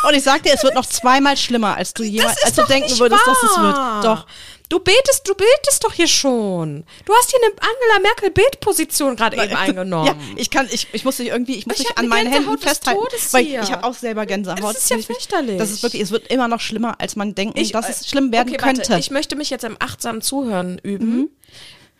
Und 0.08 0.14
ich 0.14 0.24
sag 0.24 0.44
dir, 0.44 0.54
es 0.54 0.64
wird 0.64 0.76
noch 0.76 0.86
zweimal 0.86 1.36
schlimmer, 1.36 1.76
als 1.76 1.94
du 1.94 2.04
jemals, 2.04 2.42
als 2.44 2.56
du 2.56 2.64
denken 2.64 2.98
würdest, 3.00 3.26
dass 3.26 3.44
es 3.44 3.58
wahr. 3.58 3.96
wird. 3.96 4.06
Doch. 4.06 4.28
Du 4.70 4.80
betest, 4.80 5.28
du 5.28 5.34
betest 5.36 5.84
doch 5.84 5.94
hier 5.94 6.08
schon. 6.08 6.86
Du 7.06 7.14
hast 7.14 7.30
hier 7.32 7.40
eine 7.44 7.52
Angela 7.54 8.00
Merkel 8.02 8.32
Betposition 8.32 9.16
gerade 9.16 9.38
eben 9.38 9.56
eingenommen. 9.56 10.08
Ja, 10.08 10.16
ich 10.36 10.50
kann, 10.50 10.68
ich, 10.72 10.88
ich 10.92 11.06
muss 11.06 11.18
dich 11.18 11.28
irgendwie, 11.28 11.56
ich 11.56 11.68
muss 11.68 11.78
Ich 11.80 11.84
dich 11.88 11.92
an 11.98 12.06
eine 12.06 12.08
meinen 12.08 12.32
Händen 12.32 12.58
festhalten, 12.58 13.00
weil 13.32 13.46
ich, 13.46 13.54
ich 13.54 13.72
habe 13.72 13.84
auch 13.84 13.94
selber 13.94 14.26
Gänsehaut. 14.26 14.76
Es 14.76 14.84
ist 14.84 14.90
ja 14.90 14.98
Ich- 14.98 15.06
fürchterlich. 15.08 15.58
Das 15.58 15.72
ist 15.72 15.84
wirklich, 15.84 16.02
es 16.02 16.12
wird 16.12 16.28
immer 16.28 16.48
noch 16.48 16.62
schlimmer, 16.62 17.00
als 17.00 17.16
man 17.16 17.36
denken, 17.36 17.56
dass 17.72 17.88
äh, 17.88 17.92
es 17.92 18.08
schlimm 18.10 18.32
werden 18.32 18.50
okay, 18.50 18.58
könnte. 18.58 18.90
Warte, 18.90 19.00
ich 19.00 19.12
möchte 19.12 19.36
mich 19.36 19.50
jetzt 19.50 19.64
im 19.64 19.78
achtsamen 19.80 20.22
Zuhören 20.22 20.80
üben. 20.84 21.16
Mhm. 21.16 21.30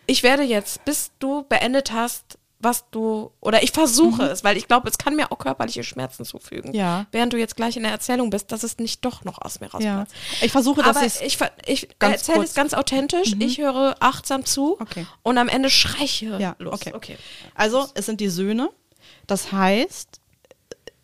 Ich 0.08 0.24
werde 0.24 0.44
jetzt, 0.44 0.86
bis 0.86 1.12
du 1.20 1.44
beendet 1.44 1.92
hast, 1.92 2.38
was 2.60 2.90
du, 2.90 3.32
oder 3.42 3.62
ich 3.64 3.72
versuche 3.72 4.24
es, 4.24 4.44
weil 4.44 4.58
ich 4.58 4.68
glaube, 4.68 4.88
es 4.90 4.98
kann 4.98 5.16
mir 5.16 5.32
auch 5.32 5.38
körperliche 5.38 5.84
Schmerzen 5.84 6.26
zufügen. 6.26 6.70
Mhm. 6.72 6.76
Ja. 6.76 7.06
Während 7.12 7.34
du 7.34 7.38
jetzt 7.38 7.56
gleich 7.56 7.76
in 7.78 7.84
der 7.84 7.92
Erzählung 7.92 8.30
bist, 8.30 8.52
dass 8.52 8.64
es 8.64 8.78
nicht 8.78 9.04
doch 9.06 9.24
noch 9.24 9.40
aus 9.42 9.60
mir 9.60 9.68
ja. 9.80 9.98
rausplatzt. 10.02 10.16
Ich 10.42 10.52
versuche, 10.52 10.84
Aber 10.84 11.04
ich's- 11.06 11.22
ich, 11.22 11.38
ich 11.68 11.90
erzähle 12.00 12.40
Mhm. 12.40 12.44
es 12.46 12.54
ganz 12.54 12.74
authentisch. 12.74 13.34
Ich 13.40 13.58
höre 13.60 13.96
achtsam 14.00 14.46
zu 14.46 14.78
Okay. 14.80 15.06
und 15.22 15.38
am 15.38 15.48
Ende 15.50 15.70
schreie 15.70 16.06
ich 16.06 16.22
Ja, 16.22 16.56
los. 16.60 16.74
okay. 16.74 16.94
okay. 16.96 17.18
Also, 17.54 17.88
es 17.94 18.06
sind 18.06 18.20
die 18.22 18.30
Söhne. 18.30 18.70
Das 19.28 19.52
heißt, 19.52 20.20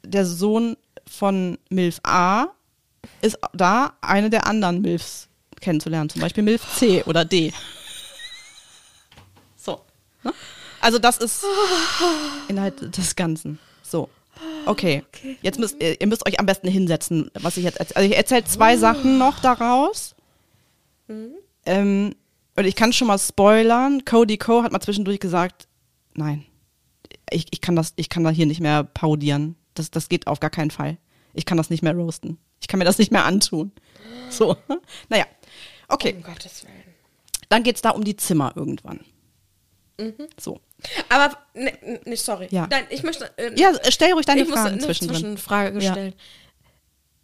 der 0.04 0.26
Sohn 0.26 0.78
von 1.06 1.58
Milf 1.70 1.99
A 2.04 2.47
ist 3.22 3.38
da, 3.54 3.93
eine 4.02 4.30
der 4.30 4.47
anderen 4.47 4.82
Milfs 4.82 5.28
kennenzulernen. 5.60 6.10
Zum 6.10 6.22
Beispiel 6.22 6.43
Milf 6.43 6.62
C 6.78 7.04
oder 7.04 7.26
D. 7.26 7.54
So. 9.58 9.82
Ne? 10.24 10.34
Also 10.82 11.00
das 11.00 11.18
ist 11.18 11.46
Inhalt 12.48 12.98
des 12.98 13.16
Ganzen. 13.16 13.60
So. 13.84 14.10
Okay. 14.66 15.04
Jetzt 15.42 15.60
müsst 15.60 15.82
ihr, 15.82 15.96
müsst 16.08 16.26
euch 16.28 16.40
am 16.40 16.46
besten 16.46 16.68
hinsetzen, 16.68 17.30
was 17.34 17.58
ich 17.58 17.64
jetzt 17.64 17.80
erzähle. 17.80 17.96
Also 17.98 18.10
ich 18.10 18.18
erzähle 18.18 18.44
zwei 18.46 18.78
Sachen 18.78 19.18
noch 19.18 19.40
daraus. 19.40 20.16
Ähm, 21.66 22.16
und 22.56 22.66
ich 22.66 22.76
kann 22.76 22.94
schon 22.94 23.08
mal 23.08 23.20
spoilern. 23.20 24.04
Cody 24.06 24.38
Co 24.38 24.64
hat 24.64 24.72
mal 24.72 24.82
zwischendurch 24.82 25.20
gesagt, 25.20 25.68
nein, 26.14 26.46
ich, 27.30 27.48
ich 27.52 27.62
kann 27.62 27.76
das, 27.76 27.94
ich 27.96 28.10
kann 28.10 28.24
da 28.24 28.30
hier 28.30 28.46
nicht 28.46 28.62
mehr 28.62 28.84
parodieren. 28.84 29.56
Das, 29.74 29.92
das 29.92 30.10
geht 30.10 30.28
auf 30.28 30.40
gar 30.40 30.50
keinen 30.50 30.72
Fall. 30.72 30.98
Ich 31.34 31.46
kann 31.46 31.58
das 31.58 31.70
nicht 31.70 31.84
mehr 31.84 31.96
roasten. 31.96 32.38
Ich 32.60 32.68
kann 32.68 32.78
mir 32.78 32.86
das 32.86 32.98
nicht 32.98 33.12
mehr 33.12 33.26
antun. 33.26 33.72
So. 34.30 34.58
Naja. 35.10 35.26
Okay. 35.88 36.14
Um 36.16 36.24
Gottes 36.24 36.64
Willen. 36.64 36.74
Dann 37.50 37.64
geht's 37.64 37.82
da 37.82 37.92
um 37.92 38.04
die 38.04 38.16
Zimmer 38.16 38.54
irgendwann. 38.56 39.02
So. 40.40 40.60
Aber, 41.10 41.38
ne, 41.54 41.74
ne, 42.06 42.16
sorry. 42.18 42.48
Ja. 42.52 42.68
Nein, 42.70 42.86
ich 42.90 43.04
möchte. 43.04 43.30
Äh, 43.38 43.52
Ja, 43.60 43.72
stell 43.90 44.14
ruhig 44.14 44.26
deine 44.26 44.42
ich 44.42 44.48
muss 44.50 44.60
Fragen 44.60 44.74
eine 44.76 44.82
zwischendrin. 44.82 45.18
Zwischenfrage 45.20 45.80
Ja. 45.80 45.92
stellen. 45.92 46.14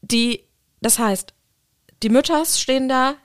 Die, 0.01 0.43
das 0.81 0.99
heißt, 0.99 1.33
die 2.03 2.09
Mütters 2.09 2.59
stehen 2.59 2.87
da, 2.87 3.15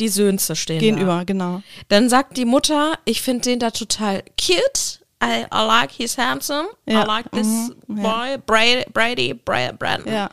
die 0.00 0.08
Söhnste 0.08 0.56
stehen 0.56 0.78
da. 0.78 0.80
Gegenüber, 0.80 1.24
genau. 1.24 1.62
Dann 1.88 2.08
sagt 2.08 2.36
die 2.36 2.44
Mutter, 2.46 2.98
ich 3.04 3.22
finde 3.22 3.42
den 3.42 3.58
da 3.58 3.70
total 3.70 4.22
cute. 4.40 5.00
I, 5.22 5.44
I 5.54 5.66
like 5.66 5.92
he's 5.92 6.18
handsome. 6.18 6.68
Ja. 6.86 7.04
I 7.04 7.06
like 7.06 7.30
this 7.30 7.46
Mhm. 7.86 7.98
Ja. 7.98 8.02
boy, 8.02 8.38
Brady, 8.44 8.84
Brady, 8.92 9.34
Bra- 9.34 9.70
Brandon. 9.72 10.12
Ja. 10.12 10.30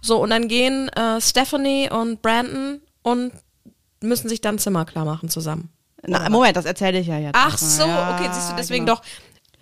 So, 0.00 0.22
und 0.22 0.30
dann 0.30 0.48
gehen 0.48 0.88
äh, 0.90 1.20
Stephanie 1.20 1.90
und 1.90 2.22
Brandon 2.22 2.80
und 3.02 3.32
müssen 4.00 4.30
sich 4.30 4.40
dann 4.40 4.58
Zimmer 4.58 4.86
klar 4.86 5.04
machen 5.04 5.28
zusammen. 5.28 5.68
Na, 6.06 6.28
Moment, 6.28 6.56
das 6.56 6.64
erzähle 6.64 6.98
ich 7.00 7.06
ja 7.06 7.18
jetzt. 7.18 7.34
Ach 7.36 7.56
so, 7.56 7.84
Ja, 7.84 8.14
okay, 8.16 8.28
siehst 8.32 8.50
du, 8.50 8.56
deswegen 8.56 8.86
genau. 8.86 8.96
doch. 8.98 9.04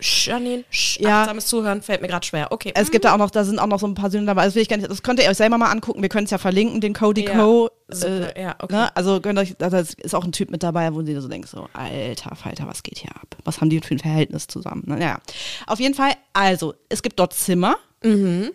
Janine, 0.02 0.64
Ja. 0.98 1.20
achtsames 1.20 1.46
Zuhören 1.46 1.82
fällt 1.82 2.00
mir 2.00 2.08
gerade 2.08 2.24
schwer. 2.26 2.50
Okay. 2.52 2.72
Es 2.74 2.90
gibt 2.90 3.04
da 3.04 3.12
auch 3.12 3.18
noch, 3.18 3.30
da 3.30 3.44
sind 3.44 3.58
auch 3.58 3.66
noch 3.66 3.78
so 3.78 3.86
ein 3.86 3.92
paar 3.94 4.10
Sünden 4.10 4.26
dabei. 4.26 4.46
Das 4.46 4.54
will 4.54 4.62
ich 4.62 4.68
gar 4.70 4.78
nicht, 4.78 4.90
das 4.90 5.02
könnt 5.02 5.20
ihr 5.20 5.28
euch 5.28 5.36
selber 5.36 5.58
mal 5.58 5.70
angucken. 5.70 6.00
Wir 6.00 6.08
können 6.08 6.24
es 6.24 6.30
ja 6.30 6.38
verlinken, 6.38 6.80
den 6.80 6.94
Cody 6.94 7.26
Ja, 7.26 7.34
Co. 7.34 7.68
super, 7.88 8.40
ja, 8.40 8.56
okay. 8.60 8.74
ne? 8.74 8.96
Also 8.96 9.20
könnt 9.20 9.38
ihr 9.38 9.42
euch, 9.42 9.54
da 9.58 9.66
ist 9.78 10.14
auch 10.14 10.24
ein 10.24 10.32
Typ 10.32 10.50
mit 10.50 10.62
dabei, 10.62 10.94
wo 10.94 11.02
sie 11.02 11.14
so 11.20 11.28
denkt, 11.28 11.50
so, 11.50 11.68
alter 11.74 12.34
Falter, 12.34 12.66
was 12.66 12.82
geht 12.82 12.96
hier 12.96 13.10
ab? 13.14 13.36
Was 13.44 13.60
haben 13.60 13.68
die 13.68 13.78
für 13.80 13.94
ein 13.94 13.98
Verhältnis 13.98 14.46
zusammen? 14.46 14.84
Ne? 14.86 14.96
Naja. 14.96 15.20
Auf 15.66 15.80
jeden 15.80 15.94
Fall, 15.94 16.12
also, 16.32 16.72
es 16.88 17.02
gibt 17.02 17.18
dort 17.18 17.34
Zimmer. 17.34 17.76
Mhm. 18.02 18.52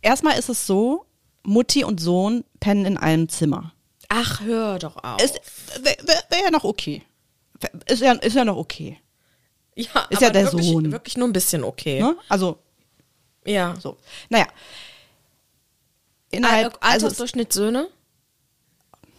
Erstmal 0.00 0.38
ist 0.38 0.48
es 0.48 0.66
so, 0.66 1.04
Mutti 1.42 1.84
und 1.84 2.00
Sohn 2.00 2.44
pennen 2.58 2.86
in 2.86 2.96
einem 2.96 3.28
Zimmer. 3.28 3.72
Ach, 4.12 4.40
hör 4.40 4.78
doch 4.80 4.96
auf. 5.02 5.22
Ist, 5.22 5.40
wäre 5.82 5.96
wär 6.28 6.40
ja 6.44 6.50
noch 6.50 6.64
okay. 6.64 7.02
Ist 7.86 8.02
ja, 8.02 8.12
ist 8.14 8.34
ja 8.34 8.44
noch 8.44 8.56
okay. 8.56 8.98
ja, 9.76 9.84
ist 10.10 10.16
aber 10.16 10.26
ja 10.26 10.30
der 10.30 10.44
wirklich, 10.46 10.66
Sohn. 10.66 10.90
Wirklich 10.90 11.16
nur 11.16 11.28
ein 11.28 11.32
bisschen 11.32 11.62
okay. 11.62 12.00
Ne? 12.02 12.16
Also, 12.28 12.58
Ja. 13.46 13.76
so. 13.80 13.96
Naja. 14.28 14.48
Innerhalb, 16.32 16.74
Al 16.80 16.92
also, 16.92 17.06
Altersdurchschnitt 17.06 17.52
Söhne? 17.52 17.88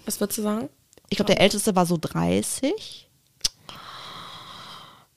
Was 0.06 0.20
würdest 0.20 0.40
du 0.40 0.42
sagen? 0.44 0.70
ich 1.10 1.18
glaube, 1.18 1.34
der 1.34 1.42
älteste 1.42 1.76
war 1.76 1.86
so 1.86 1.98
30. 2.00 3.10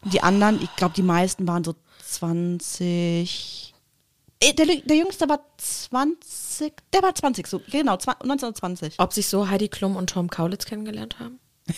Die 0.05 0.23
anderen, 0.23 0.63
ich 0.63 0.75
glaube, 0.77 0.95
die 0.95 1.03
meisten 1.03 1.49
waren 1.49 1.65
so 1.65 1.75
20. 2.07 3.74
Äh, 4.41 4.53
Der, 4.55 4.67
der 4.67 4.97
jüngste 4.97 5.29
war 5.29 5.41
20, 5.57 6.75
der 6.93 7.03
war 7.03 7.15
20, 7.15 7.47
so, 7.47 7.61
genau, 7.71 7.97
20, 7.97 8.23
1920. 8.23 8.95
Ob 8.99 9.13
sich 9.13 9.29
so 9.29 9.49
Heidi 9.49 9.69
Klum 9.69 9.97
und 9.97 10.11
Tom 10.11 10.29
Kaulitz 10.29 10.65
kennengelernt 10.67 11.19
haben? 11.19 11.39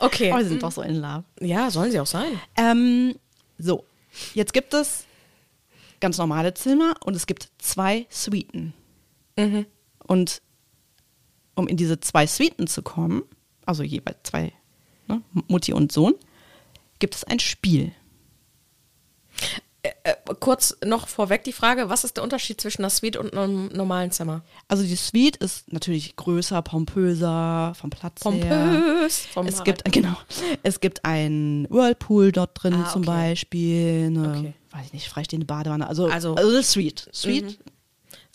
okay. 0.00 0.32
Oh, 0.34 0.38
die 0.38 0.44
sind 0.44 0.62
doch 0.62 0.72
so 0.72 0.82
in 0.82 0.96
Love. 0.96 1.24
Ja, 1.40 1.70
sollen 1.70 1.90
sie 1.90 2.00
auch 2.00 2.06
sein. 2.06 2.40
Ähm, 2.56 3.14
so, 3.58 3.84
jetzt 4.34 4.52
gibt 4.52 4.74
es 4.74 5.04
ganz 6.00 6.18
normale 6.18 6.54
Zimmer 6.54 6.94
und 7.04 7.14
es 7.14 7.26
gibt 7.26 7.48
zwei 7.58 8.06
Suiten. 8.10 8.74
Und 10.06 10.42
um 11.54 11.66
in 11.68 11.76
diese 11.76 11.98
zwei 12.00 12.26
Suiten 12.26 12.66
zu 12.66 12.82
kommen, 12.82 13.22
also 13.66 13.82
jeweils 13.82 14.18
zwei, 14.24 14.52
ne, 15.08 15.22
Mutti 15.48 15.72
und 15.72 15.92
Sohn, 15.92 16.14
gibt 16.98 17.14
es 17.14 17.24
ein 17.24 17.38
Spiel. 17.40 17.92
Äh, 19.82 20.14
kurz 20.40 20.74
noch 20.82 21.08
vorweg 21.08 21.44
die 21.44 21.52
Frage, 21.52 21.90
was 21.90 22.04
ist 22.04 22.16
der 22.16 22.24
Unterschied 22.24 22.58
zwischen 22.58 22.80
einer 22.82 22.88
Suite 22.90 23.18
und 23.18 23.34
einem 23.36 23.66
normalen 23.68 24.10
Zimmer? 24.10 24.42
Also 24.66 24.82
die 24.82 24.96
Suite 24.96 25.36
ist 25.36 25.70
natürlich 25.74 26.16
größer, 26.16 26.62
pompöser, 26.62 27.74
vom 27.78 27.90
Platz 27.90 28.24
her. 28.24 28.30
Pompös. 28.30 29.26
Vom 29.26 29.46
Es 29.46 29.62
gibt, 29.62 29.84
genau, 29.92 30.16
es 30.62 30.80
gibt 30.80 31.04
ein 31.04 31.66
Whirlpool 31.68 32.32
dort 32.32 32.62
drin 32.62 32.74
Ah, 32.74 32.90
zum 32.90 33.02
okay. 33.02 33.10
Beispiel, 33.10 34.04
eine, 34.06 34.30
Okay. 34.38 34.54
weiß 34.70 34.86
ich 34.86 34.92
nicht, 34.94 35.08
freistehende 35.08 35.44
Badewanne, 35.44 35.86
also, 35.86 36.06
Also- 36.06 36.30
Mhm. 36.32 36.38
also, 36.38 36.62
Suite. 36.62 37.06
Suite, 37.12 37.58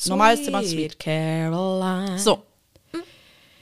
normales 0.05 0.43
Zimmer, 0.43 0.63
Suite. 0.63 0.99
Caroline. 0.99 2.19
So, 2.19 2.43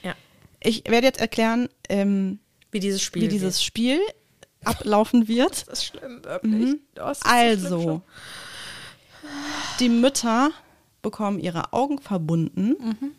Ja. 0.02 0.14
ich 0.60 0.84
werde 0.86 1.06
jetzt 1.06 1.20
erklären, 1.20 1.70
ähm, 1.88 2.38
Wie 2.70 2.80
dieses 2.80 3.00
Spiel. 3.00 3.22
wie 3.22 3.28
dieses 3.28 3.62
Spiel 3.62 3.98
ablaufen 4.64 5.28
wird. 5.28 5.68
Das 5.68 5.80
ist 5.80 5.84
schlimm, 5.86 6.24
wirklich. 6.24 6.76
Das 6.94 7.18
ist 7.18 7.24
schlimm 7.26 7.34
Also, 7.36 8.02
die 9.80 9.88
Mütter 9.88 10.50
bekommen 11.02 11.38
ihre 11.38 11.72
Augen 11.72 11.98
verbunden 12.00 13.14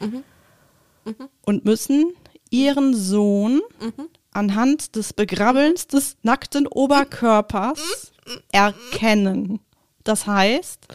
Mhm. 0.00 0.24
und 1.44 1.64
müssen 1.64 2.12
ihren 2.50 2.94
Sohn 2.94 3.60
Mhm. 3.80 4.08
anhand 4.32 4.96
des 4.96 5.12
Begrabbelns 5.12 5.86
des 5.86 6.16
nackten 6.22 6.66
Oberkörpers 6.66 8.12
Mhm. 8.26 8.40
erkennen. 8.52 9.60
Das 10.04 10.26
heißt, 10.26 10.86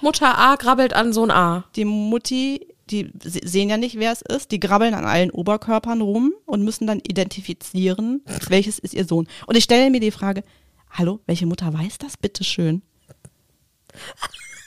Mutter 0.00 0.36
A 0.38 0.56
grabbelt 0.56 0.94
an 0.94 1.12
Sohn 1.12 1.30
A. 1.30 1.64
die 1.76 1.84
Mutti, 1.84 2.71
die 2.90 3.10
se- 3.22 3.40
sehen 3.44 3.70
ja 3.70 3.76
nicht, 3.76 3.98
wer 3.98 4.12
es 4.12 4.22
ist, 4.22 4.50
die 4.50 4.60
grabbeln 4.60 4.94
an 4.94 5.04
allen 5.04 5.30
Oberkörpern 5.30 6.00
rum 6.00 6.32
und 6.46 6.62
müssen 6.62 6.86
dann 6.86 6.98
identifizieren, 7.00 8.22
welches 8.48 8.78
ist 8.78 8.94
ihr 8.94 9.04
Sohn. 9.04 9.26
Und 9.46 9.56
ich 9.56 9.64
stelle 9.64 9.90
mir 9.90 10.00
die 10.00 10.10
Frage, 10.10 10.42
hallo, 10.90 11.20
welche 11.26 11.46
Mutter 11.46 11.72
weiß 11.72 11.98
das 11.98 12.16
bitte 12.16 12.44
schön? 12.44 12.82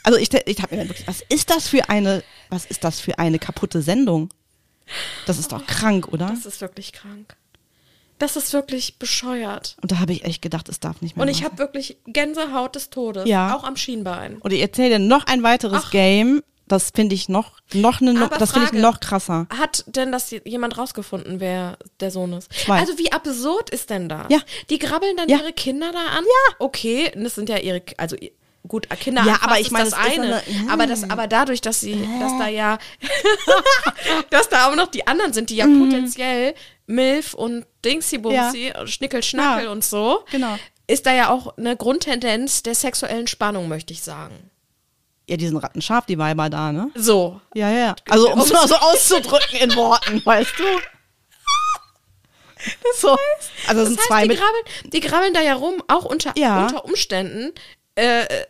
Also 0.03 0.19
ich, 0.19 0.31
ich 0.33 0.61
habe 0.61 0.75
mir 0.75 0.87
wirklich, 0.87 1.07
was 1.07 1.21
ist 1.29 1.49
das 1.49 1.67
für 1.67 1.89
eine, 1.89 2.23
was 2.49 2.65
ist 2.65 2.83
das 2.83 2.99
für 2.99 3.17
eine 3.19 3.39
kaputte 3.39 3.81
Sendung? 3.81 4.29
Das 5.25 5.39
ist 5.39 5.51
doch 5.51 5.65
krank, 5.65 6.09
oder? 6.13 6.27
Das 6.27 6.45
ist 6.45 6.61
wirklich 6.61 6.93
krank. 6.93 7.35
Das 8.19 8.35
ist 8.37 8.53
wirklich 8.53 8.97
bescheuert. 8.97 9.75
Und 9.81 9.91
da 9.91 9.99
habe 9.99 10.13
ich 10.13 10.23
echt 10.23 10.41
gedacht, 10.41 10.69
es 10.69 10.79
darf 10.79 11.01
nicht 11.01 11.17
mehr. 11.17 11.23
Und 11.23 11.29
ich 11.29 11.43
habe 11.43 11.57
wirklich 11.57 11.97
Gänsehaut 12.05 12.75
des 12.75 12.89
Todes. 12.89 13.27
Ja. 13.27 13.55
Auch 13.55 13.63
am 13.65 13.75
Schienbein. 13.75 14.37
Und 14.37 14.53
ich 14.53 14.61
erzähle 14.61 14.91
dir 14.91 14.99
noch 14.99 15.25
ein 15.25 15.43
weiteres 15.43 15.83
Ach. 15.87 15.91
Game. 15.91 16.41
Das 16.67 16.89
finde 16.95 17.13
ich 17.13 17.29
noch, 17.29 17.51
noch 17.73 18.01
eine, 18.01 18.13
noch, 18.13 18.27
Aber 18.27 18.37
das 18.37 18.51
finde 18.53 18.69
ich 18.73 18.81
noch 18.81 18.99
krasser. 18.99 19.45
Hat 19.55 19.83
denn 19.87 20.11
das 20.11 20.31
jemand 20.45 20.77
rausgefunden, 20.77 21.39
wer 21.39 21.77
der 21.99 22.09
Sohn 22.09 22.33
ist? 22.33 22.51
Zwei. 22.51 22.79
Also 22.79 22.97
wie 22.97 23.11
absurd 23.11 23.69
ist 23.69 23.89
denn 23.91 24.09
das? 24.09 24.25
Ja. 24.29 24.39
Die 24.71 24.79
grabbeln 24.79 25.15
dann 25.15 25.29
Ja. 25.29 25.37
ihre 25.37 25.53
Kinder 25.53 25.91
da 25.91 25.99
an? 26.17 26.23
Ja. 26.23 26.55
Okay, 26.59 27.11
das 27.15 27.35
sind 27.35 27.49
ja 27.49 27.57
ihre, 27.57 27.83
also 27.97 28.15
gut, 28.67 28.89
Kinder 28.99 29.23
Ja, 29.25 29.37
aber 29.41 29.59
ich 29.59 29.69
meine, 29.69 29.91
das 29.91 29.99
ist 29.99 30.05
eine. 30.11 30.41
eine- 30.43 30.71
aber 30.71 30.87
das, 30.87 31.07
aber 31.07 31.27
dadurch, 31.27 31.61
dass 31.61 31.81
sie, 31.81 32.03
dass 32.19 32.31
da 32.39 32.47
ja, 32.47 32.79
dass 34.29 34.49
da 34.49 34.67
auch 34.69 34.75
noch 34.75 34.87
die 34.87 35.05
anderen 35.07 35.33
sind, 35.33 35.49
die 35.49 35.57
ja 35.57 35.67
Mhm. 35.67 35.79
potenziell 35.89 36.55
Milf 36.87 37.33
und 37.33 37.65
Dingsy-Bumsy, 37.83 38.73
und 38.79 38.89
Schnickel-Schnackel 38.89 39.65
Ja. 39.65 39.71
und 39.71 39.83
so, 39.83 40.23
Genau. 40.31 40.57
ist 40.87 41.05
da 41.05 41.13
ja 41.13 41.29
auch 41.29 41.57
eine 41.57 41.75
Grundtendenz 41.77 42.63
der 42.63 42.75
sexuellen 42.75 43.27
Spannung, 43.27 43.67
möchte 43.67 43.93
ich 43.93 44.01
sagen. 44.01 44.49
Ja, 45.27 45.37
die 45.37 45.47
sind 45.47 45.57
rattenscharf, 45.57 46.05
die 46.05 46.17
Weiber 46.19 46.49
da, 46.49 46.71
ne? 46.71 46.91
So. 46.95 47.41
Ja, 47.55 47.69
ja. 47.71 47.95
Also, 48.09 48.31
um 48.31 48.39
es 48.39 48.51
mal 48.53 48.67
so 48.67 48.75
auszudrücken 48.75 49.57
in 49.59 49.75
Worten, 49.75 50.21
weißt 50.25 50.53
du? 50.59 50.63
so. 52.99 53.17
Also, 53.67 53.81
es 53.81 53.87
sind 53.89 53.97
Das 53.97 54.03
heißt, 54.03 54.07
zwei 54.07 54.21
die 54.23 54.27
mit. 54.29 54.37
grabbeln, 54.39 54.91
die 54.93 54.99
grabbeln 54.99 55.33
da 55.33 55.41
ja 55.41 55.55
rum, 55.55 55.81
auch 55.87 56.05
unter, 56.05 56.33
Ja. 56.37 56.63
unter 56.63 56.85
Umständen, 56.85 57.51
äh, 57.95 58.21
äh, 58.23 58.45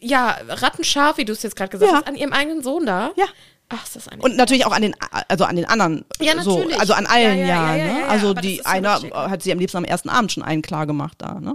ja, 0.00 0.36
rattenscharf, 0.48 1.16
wie 1.18 1.24
du 1.24 1.32
es 1.32 1.42
jetzt 1.42 1.56
gerade 1.56 1.70
gesagt 1.70 1.90
Ja. 1.92 1.98
hast, 1.98 2.08
an 2.08 2.16
ihrem 2.16 2.32
eigenen 2.32 2.62
Sohn 2.62 2.86
da. 2.86 3.12
Ja. 3.16 3.26
Ach, 3.68 3.84
ist 3.84 3.96
das 3.96 4.08
eine. 4.08 4.20
Und 4.22 4.36
natürlich 4.36 4.66
auch 4.66 4.72
an 4.72 4.82
den, 4.82 4.94
also 5.28 5.44
an 5.44 5.56
den 5.56 5.64
anderen. 5.64 6.04
Ja, 6.20 6.40
so, 6.42 6.56
natürlich. 6.58 6.78
also 6.80 6.92
an 6.92 7.06
allen, 7.06 7.38
Ja, 7.38 7.46
ja. 7.46 7.76
ja, 7.76 7.84
ne? 8.00 8.06
also 8.08 8.34
das 8.34 8.42
die 8.42 8.56
ist 8.58 8.64
ja 8.66 8.70
eine 8.72 8.94
richtig. 8.94 9.14
hat 9.14 9.42
sie 9.42 9.52
am 9.52 9.58
liebsten 9.58 9.78
am 9.78 9.84
ersten 9.84 10.08
Abend 10.10 10.30
schon 10.32 10.42
einen 10.42 10.60
klar 10.62 10.86
gemacht 10.86 11.14
da, 11.18 11.40
ne? 11.40 11.54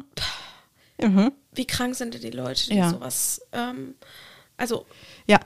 wie 1.52 1.68
krank 1.68 1.93
sind 1.95 2.16
denn 2.16 2.22
die 2.22 2.32
Leute, 2.32 2.70
die 2.70 2.82
sowas, 2.82 3.39
ähm, 3.52 3.93
also, 4.58 4.86
Ja. 5.28 5.39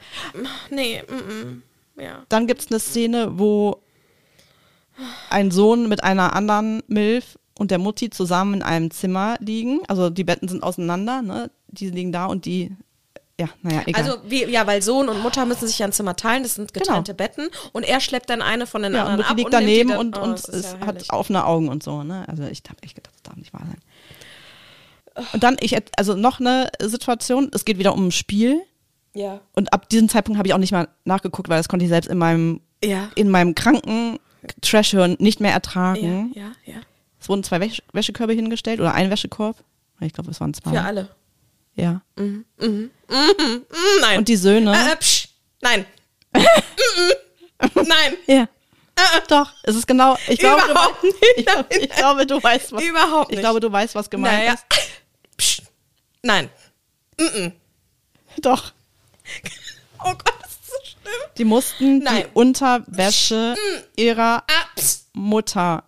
nee, 0.69 1.03
mm, 1.07 1.13
mm, 1.99 2.01
ja. 2.01 2.23
Dann 2.29 2.47
gibt 2.47 2.61
es 2.61 2.67
eine 2.71 2.79
Szene, 2.79 3.37
wo 3.37 3.81
ein 5.29 5.51
Sohn 5.51 5.89
mit 5.89 6.03
einer 6.03 6.35
anderen 6.35 6.81
Milf 6.87 7.37
und 7.57 7.71
der 7.71 7.77
Mutti 7.77 8.09
zusammen 8.09 8.55
in 8.55 8.63
einem 8.63 8.91
Zimmer 8.91 9.35
liegen. 9.39 9.81
Also 9.87 10.09
die 10.09 10.23
Betten 10.23 10.47
sind 10.47 10.63
auseinander, 10.63 11.21
ne? 11.21 11.51
Die 11.67 11.89
liegen 11.89 12.11
da 12.11 12.25
und 12.25 12.45
die 12.45 12.75
ja, 13.39 13.47
naja, 13.63 13.81
egal. 13.87 14.03
Also, 14.03 14.17
wie, 14.27 14.45
ja, 14.45 14.67
weil 14.67 14.83
Sohn 14.83 15.09
und 15.09 15.21
Mutter 15.21 15.47
müssen 15.47 15.67
sich 15.67 15.79
ja 15.79 15.87
ein 15.87 15.91
Zimmer 15.93 16.15
teilen, 16.15 16.43
das 16.43 16.55
sind 16.55 16.75
getrennte 16.75 17.15
Betten 17.15 17.49
und 17.71 17.83
er 17.83 17.99
schleppt 17.99 18.29
dann 18.29 18.43
eine 18.43 18.67
von 18.67 18.83
den 18.83 18.91
Genau. 18.91 19.05
ja, 19.05 19.09
anderen 19.09 19.25
und 19.25 19.31
ab 19.31 19.37
liegt 19.37 19.45
und 19.47 19.53
daneben 19.53 19.89
dann, 19.89 19.97
und, 19.97 20.17
oh, 20.17 20.21
und 20.21 20.39
ist 20.39 20.77
ja 20.79 20.85
hat 20.85 21.09
offene 21.09 21.43
Augen 21.45 21.67
und 21.67 21.81
so, 21.81 22.03
ne? 22.03 22.23
Also 22.27 22.43
ich 22.43 22.61
habe 22.69 22.83
echt 22.83 22.95
gedacht, 22.95 23.15
das 23.15 23.23
darf 23.23 23.37
nicht 23.37 23.51
wahr 23.51 23.65
sein. 23.65 25.25
Und 25.33 25.43
dann, 25.43 25.57
ich, 25.59 25.75
also 25.97 26.15
noch 26.15 26.39
eine 26.39 26.69
Situation, 26.81 27.49
es 27.53 27.65
geht 27.65 27.79
wieder 27.79 27.93
um 27.93 28.07
ein 28.07 28.11
Spiel. 28.11 28.61
Ja. 29.13 29.41
Und 29.53 29.73
ab 29.73 29.89
diesem 29.89 30.07
Zeitpunkt 30.09 30.37
habe 30.37 30.47
ich 30.47 30.53
auch 30.53 30.57
nicht 30.59 30.71
mal 30.71 30.87
nachgeguckt, 31.03 31.49
weil 31.49 31.57
das 31.57 31.67
konnte 31.67 31.83
ich 31.85 31.89
selbst 31.89 32.09
in 32.09 32.17
meinem, 32.17 32.61
Ja. 32.83 33.09
in 33.15 33.29
meinem 33.29 33.55
kranken 33.55 34.19
Trash-Hören 34.61 35.17
nicht 35.19 35.39
mehr 35.39 35.51
Ja, 35.51 35.55
ertragen. 35.55 36.31
ja, 36.35 36.51
ja. 36.65 36.79
Es 37.19 37.29
wurden 37.29 37.43
zwei 37.43 37.59
Wäsch 37.59 37.81
Wäschekörbe 37.93 38.33
hingestellt 38.33 38.79
oder 38.79 38.93
ein 38.93 39.09
Wäschekorb. 39.11 39.57
Ich 39.99 40.13
glaube, 40.13 40.31
es 40.31 40.39
waren 40.39 40.53
zwei. 40.53 40.71
Für 40.71 40.81
alle. 40.81 41.09
Ja. 41.75 42.01
Mm, 42.15 42.39
nein. 44.01 44.17
Und 44.17 44.27
die 44.27 44.35
Söne. 44.35 44.71
äh, 44.73 44.93
äh, 44.93 44.95
psch, 44.95 45.27
nein. 45.61 45.85
Mm. 46.33 46.39
nein. 47.75 48.13
ja. 48.27 48.47
Doch, 49.29 49.51
es 49.63 49.75
ist 49.75 49.87
genau. 49.87 50.15
Ich 50.27 50.37
glaube, 50.39 50.61
du, 50.65 50.71
Überhaupt 50.71 51.03
nicht. 51.03 51.15
ich, 51.37 51.77
ich 51.83 51.89
glaube, 51.91 52.25
du 52.25 52.41
weißt, 52.41 52.71
was. 52.71 52.83
Überhaupt 52.83 53.29
nicht. 53.29 53.37
Ich 53.37 53.41
glaube, 53.43 53.59
du 53.59 53.71
weißt, 53.71 53.93
was 53.95 54.09
gemeint 54.09 54.39
naja. 54.39 54.53
ist. 54.53 54.65
Psch, 55.37 55.61
nein. 56.23 56.49
Doch. 58.41 58.73
Oh 60.03 60.13
Gott, 60.13 60.33
das 60.41 60.51
ist 60.51 60.67
so 60.67 60.75
schlimm. 60.83 61.21
Die 61.37 61.45
mussten 61.45 61.99
Nein. 61.99 62.23
die 62.23 62.25
Unterwäsche 62.33 63.55
ihrer 63.95 64.37
Ah, 64.47 64.65
Mutter 65.13 65.83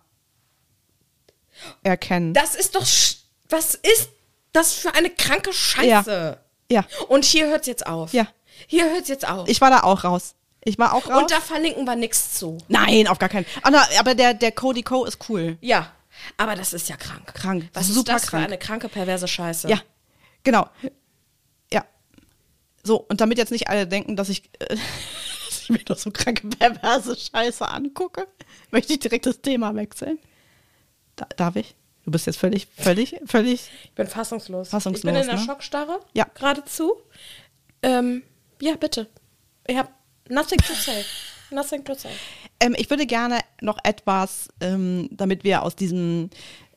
erkennen. 1.82 2.34
das 2.34 2.54
ist 2.54 2.74
doch. 2.74 2.84
sch- 2.84 3.16
Was 3.48 3.74
ist 3.74 4.10
das 4.52 4.74
für 4.74 4.94
eine 4.94 5.10
kranke 5.10 5.52
Scheiße? 5.52 6.38
ja, 6.70 6.84
Und 7.08 7.24
hier 7.24 7.46
hört's 7.48 7.66
jetzt 7.66 7.86
auf. 7.86 8.12
Ja. 8.12 8.28
Hier 8.68 8.84
hört's 8.90 9.08
jetzt 9.08 9.26
auf. 9.26 9.48
ich 9.48 9.60
war 9.60 9.70
da 9.70 9.80
auch 9.80 10.04
raus. 10.04 10.34
Ich 10.64 10.78
war 10.78 10.94
auch 10.94 11.08
raus. 11.08 11.22
Und 11.22 11.30
da 11.30 11.40
verlinken 11.40 11.84
wir 11.84 11.96
nichts 11.96 12.34
zu. 12.38 12.56
Nein, 12.68 13.06
auf 13.08 13.18
gar 13.18 13.28
keinen. 13.28 13.44
Ah, 13.62 13.70
na, 13.70 13.84
aber 13.98 14.14
der, 14.14 14.32
der 14.32 14.52
Cody 14.52 14.82
Co 14.82 15.04
ist 15.04 15.18
cool. 15.28 15.58
Ja. 15.60 15.90
Aber 16.36 16.54
das 16.54 16.72
ist 16.72 16.88
ja 16.88 16.96
krank. 16.96 17.34
Krank. 17.34 17.68
Was 17.74 17.88
Super 17.88 18.14
ist 18.16 18.22
das 18.22 18.30
krank. 18.30 18.42
für 18.44 18.46
eine 18.46 18.58
kranke, 18.58 18.88
perverse 18.88 19.26
Scheiße? 19.28 19.68
Ja, 19.68 19.80
genau. 20.44 20.68
So, 22.84 23.00
und 23.00 23.20
damit 23.20 23.38
jetzt 23.38 23.50
nicht 23.50 23.68
alle 23.68 23.86
denken, 23.86 24.14
dass 24.14 24.28
ich, 24.28 24.44
äh, 24.60 24.76
dass 25.48 25.62
ich 25.62 25.70
mir 25.70 25.78
doch 25.78 25.98
so 25.98 26.10
kranke, 26.10 26.46
perverse 26.48 27.16
Scheiße 27.16 27.66
angucke, 27.66 28.28
möchte 28.70 28.92
ich 28.92 29.00
direkt 29.00 29.26
das 29.26 29.40
Thema 29.40 29.74
wechseln. 29.74 30.18
Da, 31.16 31.26
darf 31.36 31.56
ich? 31.56 31.74
Du 32.04 32.10
bist 32.10 32.26
jetzt 32.26 32.38
völlig, 32.38 32.68
völlig, 32.76 33.18
völlig. 33.24 33.70
Ich 33.84 33.92
bin 33.92 34.06
fassungslos. 34.06 34.68
Fassungslos, 34.68 35.10
Ich 35.10 35.10
bin 35.10 35.20
in 35.20 35.26
der 35.26 35.36
ne? 35.36 35.46
Schockstarre. 35.46 36.00
Ja. 36.12 36.26
Geradezu. 36.34 36.92
Ähm, 37.82 38.22
ja, 38.60 38.76
bitte. 38.76 39.08
Ich 39.66 39.76
habe 39.76 39.88
nothing 40.28 40.58
to 40.58 40.74
say. 40.74 41.02
Nothing 41.50 41.82
to 41.84 41.94
say. 41.94 42.10
Ähm, 42.60 42.74
ich 42.76 42.90
würde 42.90 43.06
gerne 43.06 43.40
noch 43.62 43.78
etwas, 43.84 44.48
ähm, 44.60 45.08
damit 45.12 45.44
wir 45.44 45.62
aus 45.62 45.76
diesem 45.76 46.28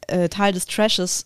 äh, 0.07 0.29
Teil 0.29 0.53
des 0.53 0.65
Trashes 0.65 1.25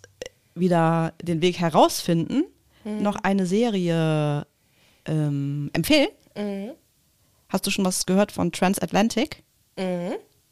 wieder 0.56 1.14
den 1.22 1.42
Weg 1.42 1.60
herausfinden, 1.60 2.44
noch 2.84 3.16
eine 3.18 3.46
Serie 3.46 4.48
ähm, 5.06 5.70
empfehlen. 5.74 6.10
Hast 7.50 7.68
du 7.68 7.72
schon 7.72 7.86
was 7.86 8.06
gehört 8.06 8.32
von 8.32 8.52
Transatlantic? 8.52 9.44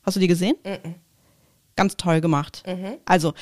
Hast 0.03 0.15
du 0.15 0.19
die 0.19 0.27
gesehen? 0.27 0.55
Ganz 1.75 1.95
toll 1.97 2.19
gemacht. 2.21 2.63
Also, 3.05 3.33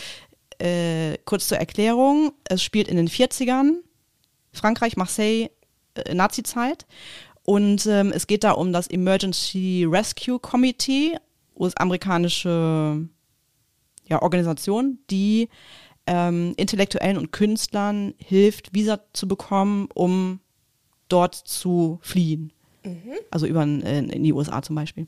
äh, 0.60 1.18
kurz 1.26 1.48
zur 1.48 1.58
Erklärung, 1.58 2.34
es 2.44 2.64
spielt 2.64 2.88
in 2.88 2.98
den 2.98 3.08
40ern, 3.08 3.78
Frankreich, 4.52 4.98
Marseille, 4.98 5.50
äh, 5.96 6.14
Nazi-Zeit. 6.14 6.86
Und 7.44 7.86
ähm, 7.86 8.12
es 8.14 8.28
geht 8.28 8.44
da 8.44 8.52
um 8.52 8.74
das 8.74 8.88
Emergency 8.88 9.86
Rescue 9.90 10.40
Committee, 10.40 11.18
US-amerikanische 11.56 13.08
ja, 14.08 14.22
Organisation, 14.22 15.00
die 15.10 15.50
ähm, 16.06 16.54
Intellektuellen 16.58 17.18
und 17.18 17.32
Künstlern 17.32 18.14
hilft, 18.18 18.74
Visa 18.74 19.00
zu 19.14 19.28
bekommen, 19.28 19.90
um 19.94 20.40
dort 21.10 21.36
zu 21.36 22.00
fliehen. 22.02 22.52
Also 23.32 23.46
über 23.48 23.64
in, 23.64 23.82
in 23.82 24.24
die 24.24 24.34
USA 24.34 24.62
zum 24.62 24.76
Beispiel. 24.76 25.08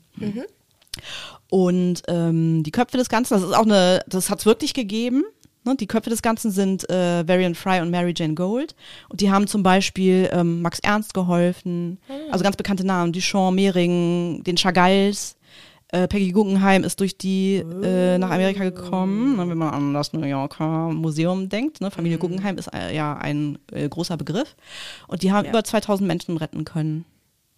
Und 1.48 2.02
ähm, 2.08 2.62
die 2.62 2.70
Köpfe 2.70 2.96
des 2.96 3.08
Ganzen, 3.08 3.34
das 3.34 3.42
ist 3.42 3.54
auch 3.54 3.64
eine, 3.64 4.02
das 4.06 4.30
hat 4.30 4.40
es 4.40 4.46
wirklich 4.46 4.74
gegeben. 4.74 5.24
Ne? 5.64 5.76
Die 5.76 5.86
Köpfe 5.86 6.10
des 6.10 6.22
Ganzen 6.22 6.50
sind 6.50 6.88
äh, 6.90 7.26
Varian 7.26 7.54
Fry 7.54 7.80
und 7.80 7.90
Mary 7.90 8.14
Jane 8.16 8.34
Gold. 8.34 8.74
Und 9.08 9.20
die 9.20 9.30
haben 9.30 9.46
zum 9.46 9.62
Beispiel 9.62 10.28
ähm, 10.32 10.62
Max 10.62 10.78
Ernst 10.80 11.14
geholfen, 11.14 11.98
also 12.30 12.42
ganz 12.42 12.56
bekannte 12.56 12.86
Namen, 12.86 13.12
Duchamp, 13.12 13.54
Mehring, 13.54 14.42
den 14.44 14.56
Chagalls. 14.56 15.36
Äh, 15.92 16.06
Peggy 16.06 16.30
Guggenheim 16.30 16.84
ist 16.84 17.00
durch 17.00 17.18
die 17.18 17.56
äh, 17.56 18.16
nach 18.18 18.30
Amerika 18.30 18.62
gekommen, 18.62 19.36
ne, 19.36 19.48
wenn 19.48 19.58
man 19.58 19.74
an 19.74 19.94
das 19.94 20.12
New 20.12 20.24
Yorker 20.24 20.90
Museum 20.90 21.48
denkt. 21.48 21.80
Ne? 21.80 21.90
Familie 21.90 22.18
Guggenheim 22.18 22.58
ist 22.58 22.72
äh, 22.72 22.94
ja 22.94 23.16
ein 23.16 23.58
äh, 23.72 23.88
großer 23.88 24.16
Begriff. 24.16 24.54
Und 25.08 25.22
die 25.22 25.32
haben 25.32 25.44
Ja. 25.46 25.50
über 25.50 25.64
2000 25.64 26.06
Menschen 26.06 26.36
retten 26.36 26.64
können 26.64 27.04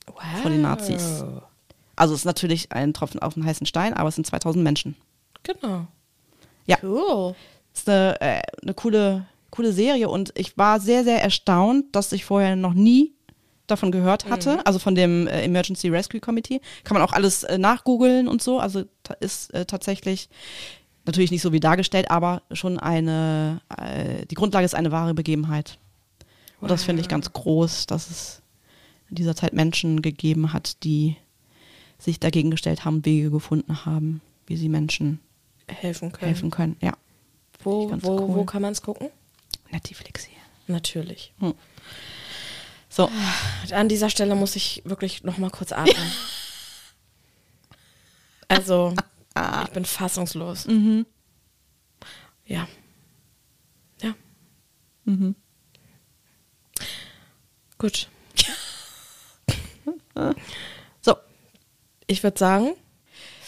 Wow. 0.06 0.16
vor 0.40 0.50
den 0.50 0.62
Nazis. 0.62 1.24
Also 1.94 2.14
es 2.14 2.20
ist 2.20 2.24
natürlich 2.24 2.72
ein 2.72 2.94
Tropfen 2.94 3.20
auf 3.20 3.34
den 3.34 3.44
heißen 3.44 3.66
Stein, 3.66 3.92
aber 3.94 4.08
es 4.08 4.14
sind 4.14 4.26
2000 4.26 4.64
Menschen. 4.64 4.96
Genau. 5.42 5.86
Ja. 6.66 6.78
Cool. 6.82 7.34
Ist 7.74 7.88
eine, 7.88 8.20
äh, 8.20 8.40
eine 8.62 8.74
coole, 8.74 9.26
coole 9.50 9.72
Serie 9.72 10.08
und 10.08 10.32
ich 10.36 10.56
war 10.56 10.80
sehr, 10.80 11.04
sehr 11.04 11.22
erstaunt, 11.22 11.84
dass 11.94 12.12
ich 12.12 12.24
vorher 12.24 12.56
noch 12.56 12.74
nie 12.74 13.12
davon 13.66 13.92
gehört 13.92 14.28
hatte, 14.28 14.64
also 14.66 14.78
von 14.78 14.94
dem 14.94 15.26
äh, 15.26 15.42
Emergency 15.44 15.88
Rescue 15.88 16.20
Committee. 16.20 16.60
Kann 16.84 16.94
man 16.96 17.02
auch 17.02 17.12
alles 17.12 17.44
äh, 17.44 17.58
nachgoogeln 17.58 18.28
und 18.28 18.42
so. 18.42 18.58
Also 18.58 18.84
ist 19.20 19.52
äh, 19.54 19.64
tatsächlich 19.64 20.28
natürlich 21.04 21.30
nicht 21.30 21.42
so 21.42 21.52
wie 21.52 21.60
dargestellt, 21.60 22.10
aber 22.10 22.42
schon 22.52 22.78
eine, 22.78 23.60
äh, 23.76 24.26
die 24.26 24.34
Grundlage 24.34 24.64
ist 24.64 24.74
eine 24.74 24.92
wahre 24.92 25.14
Begebenheit. 25.14 25.78
Und 26.60 26.70
das 26.70 26.84
finde 26.84 27.02
ich 27.02 27.08
ganz 27.08 27.32
groß, 27.32 27.86
dass 27.86 28.08
es 28.10 28.42
in 29.10 29.16
dieser 29.16 29.34
Zeit 29.34 29.52
Menschen 29.52 30.00
gegeben 30.00 30.52
hat, 30.52 30.84
die 30.84 31.16
sich 31.98 32.20
dagegen 32.20 32.50
gestellt 32.50 32.84
haben, 32.84 33.04
Wege 33.04 33.30
gefunden 33.30 33.84
haben, 33.84 34.20
wie 34.46 34.56
sie 34.56 34.68
Menschen 34.68 35.18
Helfen 35.66 36.12
können. 36.12 36.26
helfen 36.26 36.50
können. 36.50 36.76
Ja, 36.80 36.92
Wo, 37.62 37.90
wo, 38.00 38.18
cool. 38.20 38.34
wo 38.36 38.44
kann 38.44 38.62
man 38.62 38.72
es 38.72 38.82
gucken? 38.82 39.08
Netflix 39.70 40.24
hier. 40.24 40.38
Natürlich. 40.68 41.32
So, 42.94 43.10
An 43.70 43.88
dieser 43.88 44.10
Stelle 44.10 44.34
muss 44.34 44.54
ich 44.54 44.82
wirklich 44.84 45.24
noch 45.24 45.38
mal 45.38 45.48
kurz 45.48 45.72
atmen. 45.72 45.96
also, 48.48 48.94
ich 49.64 49.70
bin 49.70 49.86
fassungslos. 49.86 50.66
Ja. 52.44 52.68
Ja. 54.02 54.14
Gut. 57.78 58.08
so. 61.00 61.16
Ich 62.06 62.22
würde 62.22 62.38
sagen, 62.38 62.74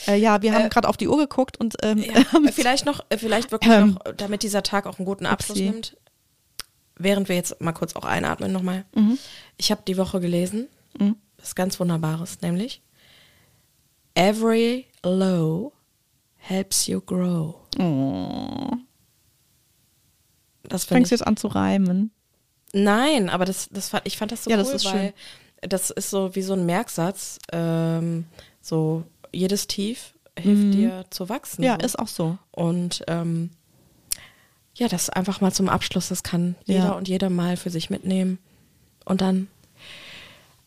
Äh, 0.07 0.16
ja, 0.16 0.40
wir 0.42 0.55
haben 0.55 0.66
Äh, 0.66 0.68
gerade 0.70 0.88
auf 0.88 0.97
die 0.97 1.09
Uhr 1.09 1.16
geguckt 1.18 1.59
und 1.59 1.76
ähm, 1.82 1.99
ja, 1.99 2.24
vielleicht 2.53 2.86
noch, 2.86 3.05
äh, 3.11 3.18
vielleicht 3.18 3.53
wirklich 3.53 3.72
Ähm, 3.72 3.99
noch, 4.05 4.14
damit 4.16 4.42
dieser 4.42 4.62
Tag 4.62 4.86
auch 4.86 4.99
einen 4.99 5.07
guten 5.07 5.26
Abschluss 5.26 5.59
nimmt, 5.59 5.97
während 6.97 7.28
wir 7.28 7.36
jetzt 7.36 7.61
mal 7.61 7.72
kurz 7.72 7.97
auch 7.97 8.05
einatmen 8.05 8.53
nochmal. 8.53 8.84
Ich 9.57 9.70
habe 9.70 9.82
die 9.86 9.97
Woche 9.97 10.20
gelesen, 10.20 10.68
was 11.38 11.55
ganz 11.55 11.78
Wunderbares, 11.80 12.40
nämlich 12.40 12.82
Every 14.14 14.86
low 15.03 15.72
helps 16.36 16.86
you 16.86 17.01
grow. 17.01 17.57
Das 20.62 20.84
finde 20.84 20.99
fängst 20.99 21.12
ich. 21.12 21.18
jetzt 21.18 21.26
an 21.26 21.36
zu 21.36 21.49
reimen. 21.49 22.12
Nein, 22.72 23.28
aber 23.28 23.45
das, 23.45 23.68
das 23.70 23.88
fand, 23.88 24.07
ich 24.07 24.16
fand 24.16 24.32
das 24.32 24.45
so 24.45 24.51
Ja, 24.51 24.57
cool, 24.57 24.62
das 24.64 24.72
ist 24.72 24.84
weil 24.84 25.14
das 25.62 25.90
ist 25.90 26.11
so 26.11 26.34
wie 26.34 26.42
so 26.42 26.53
ein 26.55 26.66
Merksatz. 26.66 27.38
Ähm, 27.53 28.26
so 28.61 29.05
jedes 29.32 29.66
Tief 29.66 30.14
hilft 30.38 30.74
dir 30.74 31.05
zu 31.11 31.28
wachsen. 31.28 31.62
Mhm. 31.62 31.66
Ja, 31.66 31.78
so. 31.80 31.86
ist 31.86 31.99
auch 31.99 32.09
so. 32.09 32.38
Und 32.51 33.05
ähm, 33.09 33.51
ja, 34.76 34.88
das 34.88 35.08
einfach 35.10 35.40
mal 35.40 35.52
zum 35.52 35.68
Abschluss, 35.68 36.08
das 36.08 36.22
kann 36.22 36.56
jeder 36.64 36.84
Ja. 36.86 36.92
und 36.92 37.08
jeder 37.08 37.30
mal 37.30 37.56
für 37.56 37.70
sich 37.70 37.90
mitnehmen. 37.90 38.38
Und 39.04 39.20
dann, 39.20 39.48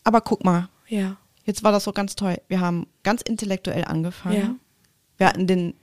Aber 0.04 0.20
guck 0.22 0.44
mal, 0.44 0.68
ja, 0.88 1.16
jetzt 1.44 1.62
war 1.62 1.72
das 1.72 1.84
so 1.84 1.92
ganz 1.92 2.16
toll. 2.16 2.40
Wir 2.48 2.60
haben 2.60 2.86
ganz 3.02 3.20
intellektuell 3.22 3.84
angefangen. 3.84 4.36
Ja. 4.36 4.54
Wir 5.18 5.26
hatten 5.28 5.46
den 5.46 5.74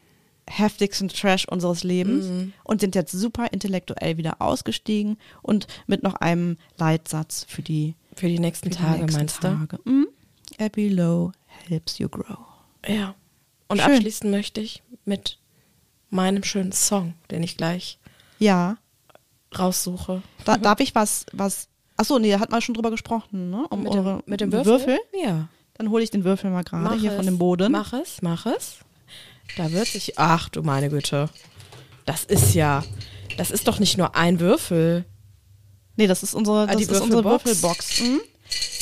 heftigsten 0.49 1.09
Trash 1.09 1.45
unseres 1.47 1.83
Lebens 1.83 2.51
und 2.63 2.81
sind 2.81 2.95
jetzt 2.95 3.11
super 3.11 3.47
intellektuell 3.51 4.17
wieder 4.17 4.41
ausgestiegen 4.41 5.17
und 5.41 5.67
mit 5.87 6.03
noch 6.03 6.15
einem 6.15 6.57
Leitsatz 6.77 7.45
für 7.49 7.61
die, 7.63 7.95
für 8.15 8.27
die 8.27 8.39
nächsten 8.39 8.71
für 8.71 8.77
die 8.77 8.83
Tage, 8.83 8.99
nächsten 9.01 9.17
meinst 9.19 9.41
Tage. 9.41 9.79
Mhm. 9.85 10.07
Every 10.57 10.89
low 10.89 11.31
helps 11.67 11.97
you 11.97 12.07
grow. 12.09 12.37
du? 12.83 12.93
Ja. 12.93 13.15
Und 13.67 13.81
Schön. 13.81 13.91
abschließen 13.93 14.29
möchte 14.29 14.61
ich 14.61 14.83
mit 15.03 15.39
meinem 16.11 16.43
schönen 16.43 16.71
Song, 16.71 17.15
den 17.31 17.41
ich 17.43 17.57
gleich 17.57 17.97
Ja, 18.39 18.77
raussuche. 19.57 20.21
da, 20.43 20.57
darf 20.57 20.79
ich 20.79 20.93
was, 20.95 21.25
was 21.31 21.69
Achso, 21.97 22.19
nee, 22.19 22.31
da 22.31 22.39
hat 22.39 22.51
man 22.51 22.61
schon 22.61 22.75
drüber 22.75 22.91
gesprochen, 22.91 23.49
ne? 23.49 23.65
Um 23.69 23.83
Mit 23.83 23.93
dem, 23.93 23.99
eure 23.99 24.23
mit 24.25 24.41
dem 24.41 24.51
Würfel? 24.51 24.99
Ja. 25.13 25.47
Dann 25.75 25.89
hole 25.89 26.03
ich 26.03 26.11
den 26.11 26.23
Würfel 26.23 26.51
mal 26.51 26.63
gerade 26.63 26.95
hier 26.95 27.11
es. 27.11 27.15
von 27.15 27.25
dem 27.25 27.37
Boden. 27.37 27.71
Mach 27.71 27.93
es, 27.93 28.21
mach 28.21 28.45
es. 28.45 28.77
Da 29.57 29.71
wird 29.71 29.87
sich. 29.87 30.17
Ach 30.17 30.49
du 30.49 30.61
meine 30.61 30.89
Güte. 30.89 31.29
Das 32.05 32.23
ist 32.23 32.53
ja. 32.53 32.83
Das 33.37 33.51
ist 33.51 33.67
doch 33.67 33.79
nicht 33.79 33.97
nur 33.97 34.15
ein 34.15 34.39
Würfel. 34.39 35.05
Nee, 35.95 36.07
das 36.07 36.23
ist 36.23 36.33
unsere, 36.33 36.63
Ah, 36.63 36.73
das 36.73 36.81
ist 36.81 37.01
unsere 37.01 37.23
Würfelbox? 37.23 38.01
Würfelbox. 38.01 38.01
Mhm. 38.01 38.21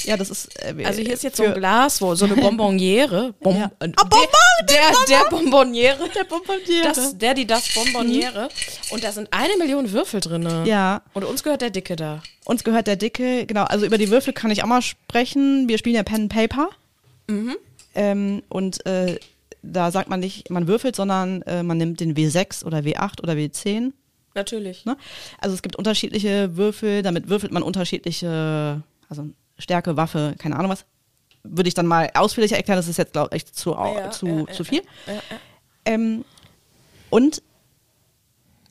Ja, 0.06 0.18
das 0.18 0.30
ist. 0.30 0.49
Äh, 0.64 0.84
Also 0.86 1.01
hier 1.01 1.14
ist 1.14 1.24
jetzt 1.24 1.38
so 1.38 1.43
ein 1.43 1.54
Glas, 1.54 2.01
wo 2.01 2.14
so 2.16 2.26
eine 2.26 2.36
Bonbonniere. 2.41 3.34
Bom 3.39 3.56
Ja. 3.58 3.72
äh, 3.80 3.89
Ah, 3.95 4.04
Bonbon, 4.04 4.28
der, 4.70 4.78
der, 5.08 5.20
der 5.24 5.30
Bonbonniere. 5.30 6.10
Der 6.16 6.24
Bonbonniere. 6.26 6.84
Das, 6.93 7.18
der, 7.18 7.34
die, 7.34 7.45
das 7.47 7.74
Bonbonniere. 7.74 8.49
Und 8.91 9.04
da 9.04 9.12
sind 9.12 9.28
eine 9.32 9.56
Million 9.58 9.91
Würfel 9.91 10.20
drin. 10.20 10.47
Ja, 10.66 11.01
Und 11.14 11.24
uns 11.26 11.43
gehört 11.43 11.62
der 11.62 11.70
Dicke 11.70 11.95
da. 11.95 12.22
uns 12.45 12.64
gehört 12.64 12.88
der 12.88 12.95
Dicke, 12.95 13.45
genau, 13.45 13.64
also 13.64 13.86
über 13.86 13.97
die 13.97 14.10
Würfel 14.10 14.34
kann 14.34 14.51
ich 14.51 14.64
auch 14.64 14.68
mal 14.68 14.82
sprechen. 14.82 15.68
Wir 15.68 15.78
spielen 15.78 15.95
ja 15.95 16.04
Pen 16.04 16.24
and 16.24 16.34
Paper. 16.34 16.70
Mhm. 17.28 17.56
Ähm, 17.95 18.43
und 18.49 18.86
äh, 18.86 19.18
da 19.62 19.91
sagt 19.91 20.10
man 20.10 20.20
nicht, 20.20 20.49
man 20.49 20.68
würfelt, 20.68 20.95
sondern 20.95 21.41
äh, 21.43 21.64
man 21.64 21.78
nimmt 21.78 21.99
den 22.01 22.16
W6 22.16 22.66
oder 22.66 22.80
W8 22.80 23.22
oder 23.22 23.34
W10. 23.34 23.91
Natürlich. 24.36 24.84
Ne? 24.86 24.97
Also 25.39 25.56
es 25.56 25.62
gibt 25.62 25.76
unterschiedliche 25.76 26.58
Würfel, 26.58 27.01
damit 27.04 27.30
würfelt 27.30 27.51
man 27.54 27.62
unterschiedliche, 27.64 28.82
also 29.10 29.26
Stärke, 29.58 29.97
Waffe, 29.97 30.36
keine 30.38 30.56
Ahnung 30.58 30.72
was. 30.72 30.86
Würde 31.43 31.68
ich 31.68 31.74
dann 31.74 31.88
mal 31.88 32.10
ausführlicher 32.14 32.56
erklären, 32.56 32.78
das 32.78 32.88
ist 32.88 32.97
jetzt, 32.97 33.14
glaube 33.14 33.36
ich, 33.36 33.45
zu, 33.51 33.72
Ja, 33.72 34.12
zu, 34.12 34.28
ja, 34.47 34.54
zu 34.54 34.64
viel. 34.64 34.82
Ja. 35.08 35.22
Ähm, 35.86 36.24
und 37.10 37.41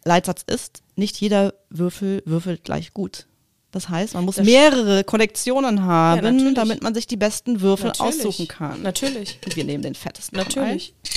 Leitsatz 0.04 0.42
ist, 0.46 0.82
nicht 0.96 1.20
jeder 1.20 1.54
Würfel 1.70 2.22
würfelt 2.24 2.64
gleich 2.64 2.92
gut. 2.92 3.26
Das 3.70 3.88
heißt, 3.88 4.14
man 4.14 4.24
muss 4.24 4.36
Das- 4.36 4.44
mehrere 4.46 5.04
Kollektionen 5.04 5.84
haben, 5.84 6.54
damit 6.54 6.82
man 6.82 6.94
sich 6.94 7.06
die 7.06 7.16
besten 7.16 7.60
Würfel 7.60 7.88
Natürlich. 7.88 8.18
aussuchen 8.26 8.48
kann. 8.48 8.82
Natürlich. 8.82 9.38
Und 9.44 9.56
wir 9.56 9.64
nehmen 9.64 9.82
den 9.82 9.94
fettesten. 9.94 10.36
Natürlich. 10.38 10.94
Den, 10.94 11.10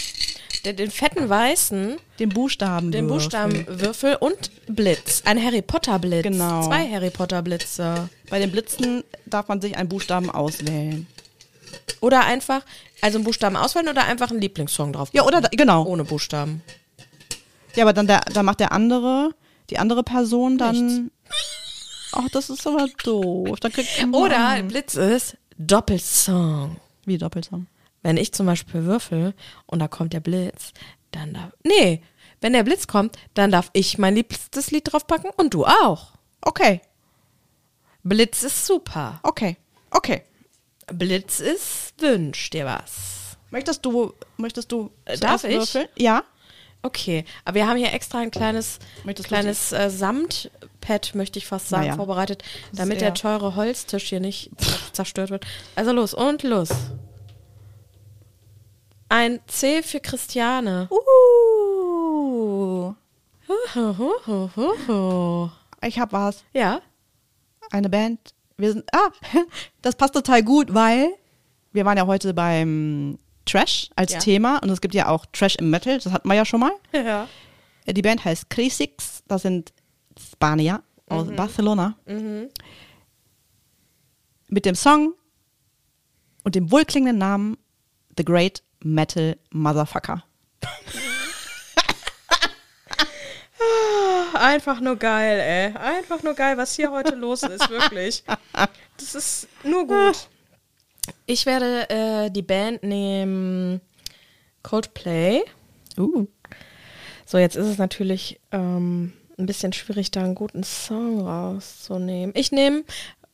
den 0.73 0.91
fetten 0.91 1.29
weißen. 1.29 1.97
Den 2.19 2.29
Buchstaben. 2.29 2.91
den 2.91 3.07
Buchstabenwürfel 3.07 4.15
und 4.15 4.51
Blitz. 4.67 5.21
Ein 5.25 5.43
Harry 5.43 5.61
Potter 5.61 5.99
Blitz. 5.99 6.23
Genau. 6.23 6.63
Zwei 6.63 6.89
Harry 6.89 7.09
Potter 7.09 7.41
Blitze. 7.41 8.09
Bei 8.29 8.39
den 8.39 8.51
Blitzen 8.51 9.03
darf 9.25 9.47
man 9.47 9.61
sich 9.61 9.75
einen 9.77 9.89
Buchstaben 9.89 10.29
auswählen. 10.29 11.07
Oder 12.01 12.25
einfach, 12.25 12.61
also 13.01 13.17
einen 13.17 13.25
Buchstaben 13.25 13.55
auswählen 13.55 13.87
oder 13.89 14.05
einfach 14.05 14.31
einen 14.31 14.41
Lieblingssong 14.41 14.93
drauf. 14.93 15.09
Ja, 15.13 15.23
oder 15.25 15.41
da, 15.41 15.49
genau. 15.51 15.85
Ohne 15.85 16.03
Buchstaben. 16.03 16.61
Ja, 17.75 17.83
aber 17.83 17.93
dann 17.93 18.07
der, 18.07 18.21
da 18.33 18.43
macht 18.43 18.59
der 18.59 18.71
andere, 18.71 19.31
die 19.69 19.77
andere 19.77 20.03
Person 20.03 20.57
dann. 20.57 21.11
Ach, 22.13 22.29
das 22.31 22.49
ist 22.49 22.65
aber 22.65 22.87
doof. 23.03 23.59
Dann 23.59 23.71
kriegt 23.73 23.89
Oder 24.13 24.63
Blitz 24.63 24.95
ist 24.95 25.35
Doppelsong. 25.57 26.77
wie 27.05 27.17
Doppelsong. 27.17 27.67
Wenn 28.05 28.17
ich 28.17 28.33
zum 28.33 28.45
Beispiel 28.45 28.83
würfel 28.85 29.33
und 29.65 29.79
da 29.79 29.87
kommt 29.87 30.13
der 30.13 30.19
Blitz, 30.19 30.73
dann 31.09 31.33
darf. 31.33 31.51
Nee, 31.63 32.03
wenn 32.39 32.53
der 32.53 32.61
Blitz 32.63 32.85
kommt, 32.85 33.17
dann 33.33 33.49
darf 33.49 33.71
ich 33.73 33.97
mein 33.97 34.13
liebstes 34.13 34.69
Lied 34.69 34.91
draufpacken 34.93 35.31
und 35.37 35.55
du 35.55 35.65
auch. 35.65 36.11
Okay, 36.41 36.81
Blitz 38.03 38.43
ist 38.43 38.67
super. 38.67 39.19
okay, 39.23 39.57
okay. 39.89 40.21
Blitz 40.85 41.39
ist 41.39 41.95
wünsch 41.99 42.51
dir 42.51 42.65
was. 42.65 43.37
Möchtest 43.49 43.83
du, 43.83 44.13
möchtest 44.37 44.71
du 44.71 44.91
Äh, 45.05 45.17
darf 45.17 45.43
ich? 45.43 45.55
würfeln? 45.57 45.87
Ja. 45.97 46.23
Okay, 46.83 47.25
aber 47.43 47.55
wir 47.55 47.67
haben 47.67 47.77
hier 47.77 47.91
extra 47.91 48.19
ein 48.19 48.29
kleines, 48.29 48.77
Möchtest 49.03 49.27
kleines 49.27 49.71
äh, 49.71 49.89
Samtpad, 49.89 51.15
möchte 51.15 51.39
ich 51.39 51.47
fast 51.47 51.69
sagen, 51.69 51.85
Naja. 51.85 51.95
vorbereitet, 51.95 52.43
damit 52.71 52.99
Sehr. 52.99 53.07
der 53.09 53.15
teure 53.15 53.55
Holztisch 53.55 54.09
hier 54.09 54.19
nicht 54.19 54.51
zerstört 54.93 55.31
wird. 55.31 55.47
Also 55.75 55.91
los 55.91 56.13
und 56.13 56.43
los. 56.43 56.69
Ein 59.09 59.39
C 59.47 59.83
für 59.83 59.99
Christiane. 59.99 60.87
Uh, 60.89 62.93
ich 65.83 65.99
hab 65.99 66.13
was. 66.13 66.43
Ja, 66.53 66.81
Eine 67.71 67.89
Band. 67.89 68.19
Wir 68.57 68.71
sind, 68.71 68.85
ah, 68.93 69.09
das 69.81 69.95
passt 69.95 70.13
total 70.13 70.43
gut, 70.43 70.73
weil 70.73 71.09
wir 71.73 71.83
waren 71.85 71.97
ja 71.97 72.07
heute 72.07 72.33
beim 72.33 73.19
Trash 73.45 73.89
als 73.95 74.13
Ja. 74.13 74.19
Thema 74.19 74.57
und 74.63 74.69
es 74.69 74.79
gibt 74.81 74.93
ja 74.95 75.07
auch 75.09 75.25
Trash 75.27 75.55
im 75.57 75.69
Metal, 75.69 75.99
das 75.99 76.11
hatten 76.13 76.27
wir 76.27 76.35
ja 76.35 76.45
schon 76.45 76.61
mal. 76.61 76.71
ja. 76.93 77.27
Die 77.87 78.01
Band 78.01 78.23
heißt 78.25 78.49
Crisix, 78.49 79.23
das 79.27 79.43
sind 79.43 79.71
Spanier 80.19 80.81
aus 81.09 81.27
Barcelona. 81.35 81.95
Mit 84.47 84.65
dem 84.65 84.75
Song 84.75 85.13
und 86.43 86.55
dem 86.55 86.71
wohlklingenden 86.71 87.17
Namen 87.19 87.57
The 88.17 88.23
Great 88.25 88.63
Metal 88.85 89.35
Motherfucker. 89.49 90.23
Einfach 94.35 94.79
nur 94.79 94.95
geil, 94.97 95.39
ey. 95.39 95.73
Einfach 95.75 96.21
nur 96.21 96.35
geil, 96.35 96.55
was 96.57 96.75
hier 96.75 96.91
heute 96.91 97.15
los 97.15 97.41
ist, 97.41 97.67
wirklich. 97.69 98.23
Das 98.97 99.15
ist 99.15 99.47
nur 99.63 99.87
gut. 99.87 100.29
Ich 101.25 101.47
werde 101.47 101.89
äh, 101.89 102.29
die 102.29 102.43
Band 102.43 102.83
nehmen 102.83 103.81
Coldplay. 104.61 105.43
Uh. 105.97 106.27
So, 107.25 107.39
jetzt 107.39 107.55
ist 107.55 107.65
es 107.67 107.79
natürlich 107.79 108.39
ähm, 108.51 109.13
ein 109.39 109.47
bisschen 109.47 109.73
schwierig, 109.73 110.11
da 110.11 110.23
einen 110.23 110.35
guten 110.35 110.63
Song 110.63 111.21
rauszunehmen. 111.21 112.35
Ich 112.37 112.51
nehme, 112.51 112.83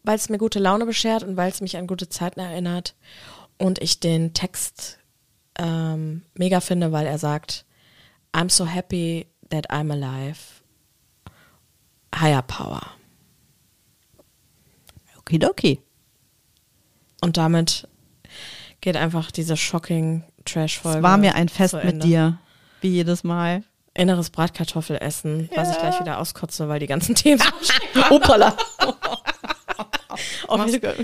weil 0.04 0.16
es 0.16 0.30
mir 0.30 0.38
gute 0.38 0.60
Laune 0.60 0.86
beschert 0.86 1.24
und 1.24 1.36
weil 1.36 1.52
es 1.52 1.60
mich 1.60 1.76
an 1.76 1.88
gute 1.88 2.08
Zeiten 2.08 2.40
erinnert 2.40 2.96
und 3.58 3.82
ich 3.82 4.00
den 4.00 4.34
Text 4.34 5.01
ähm, 5.62 6.24
mega 6.34 6.60
finde, 6.60 6.92
weil 6.92 7.06
er 7.06 7.18
sagt, 7.18 7.66
I'm 8.34 8.50
so 8.50 8.66
happy 8.66 9.28
that 9.50 9.70
I'm 9.70 9.92
alive. 9.92 10.40
Higher 12.14 12.42
Power. 12.42 12.82
Okidoki. 15.20 15.80
Und 17.22 17.38
damit 17.38 17.88
geht 18.82 18.98
einfach 18.98 19.32
diese 19.32 19.56
shocking 19.56 20.24
Trash-Folge. 20.46 20.98
Es 20.98 21.04
war 21.04 21.18
mir 21.18 21.36
ein 21.36 21.48
Fest 21.50 21.76
mit 21.84 22.04
dir. 22.04 22.40
Wie 22.82 22.90
jedes 22.90 23.24
Mal. 23.24 23.64
Inneres 23.94 24.30
Bratkartoffelessen, 24.30 25.50
was 25.54 25.72
ich 25.72 25.78
gleich 25.78 26.00
wieder 26.00 26.18
auskotze, 26.18 26.68
weil 26.70 26.80
die 26.80 26.88
ganzen 26.88 27.14
Themen 27.22 27.42
so 27.94 28.16
Opala. 28.16 28.56
Oh, 30.48 30.58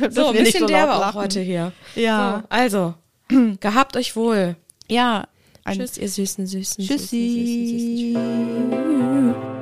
So, 0.09 0.27
ein 0.29 0.33
bisschen 0.35 0.61
so 0.61 0.67
derbe 0.67 0.95
auch 0.95 1.13
heute 1.13 1.41
hier. 1.41 1.71
Ja. 1.95 2.39
So, 2.41 2.47
also, 2.49 2.95
Gehabt 3.59 3.97
euch 3.97 4.15
wohl. 4.15 4.55
Ja. 4.89 5.27
Tschüss, 5.69 5.97
ihr 5.97 6.09
süßen, 6.09 6.47
süßen. 6.47 6.85
Tschüssi. 6.85 6.95
Süßen, 6.97 8.15
süßen, 8.15 8.77
süßen, 8.77 9.33
süßen. 9.33 9.56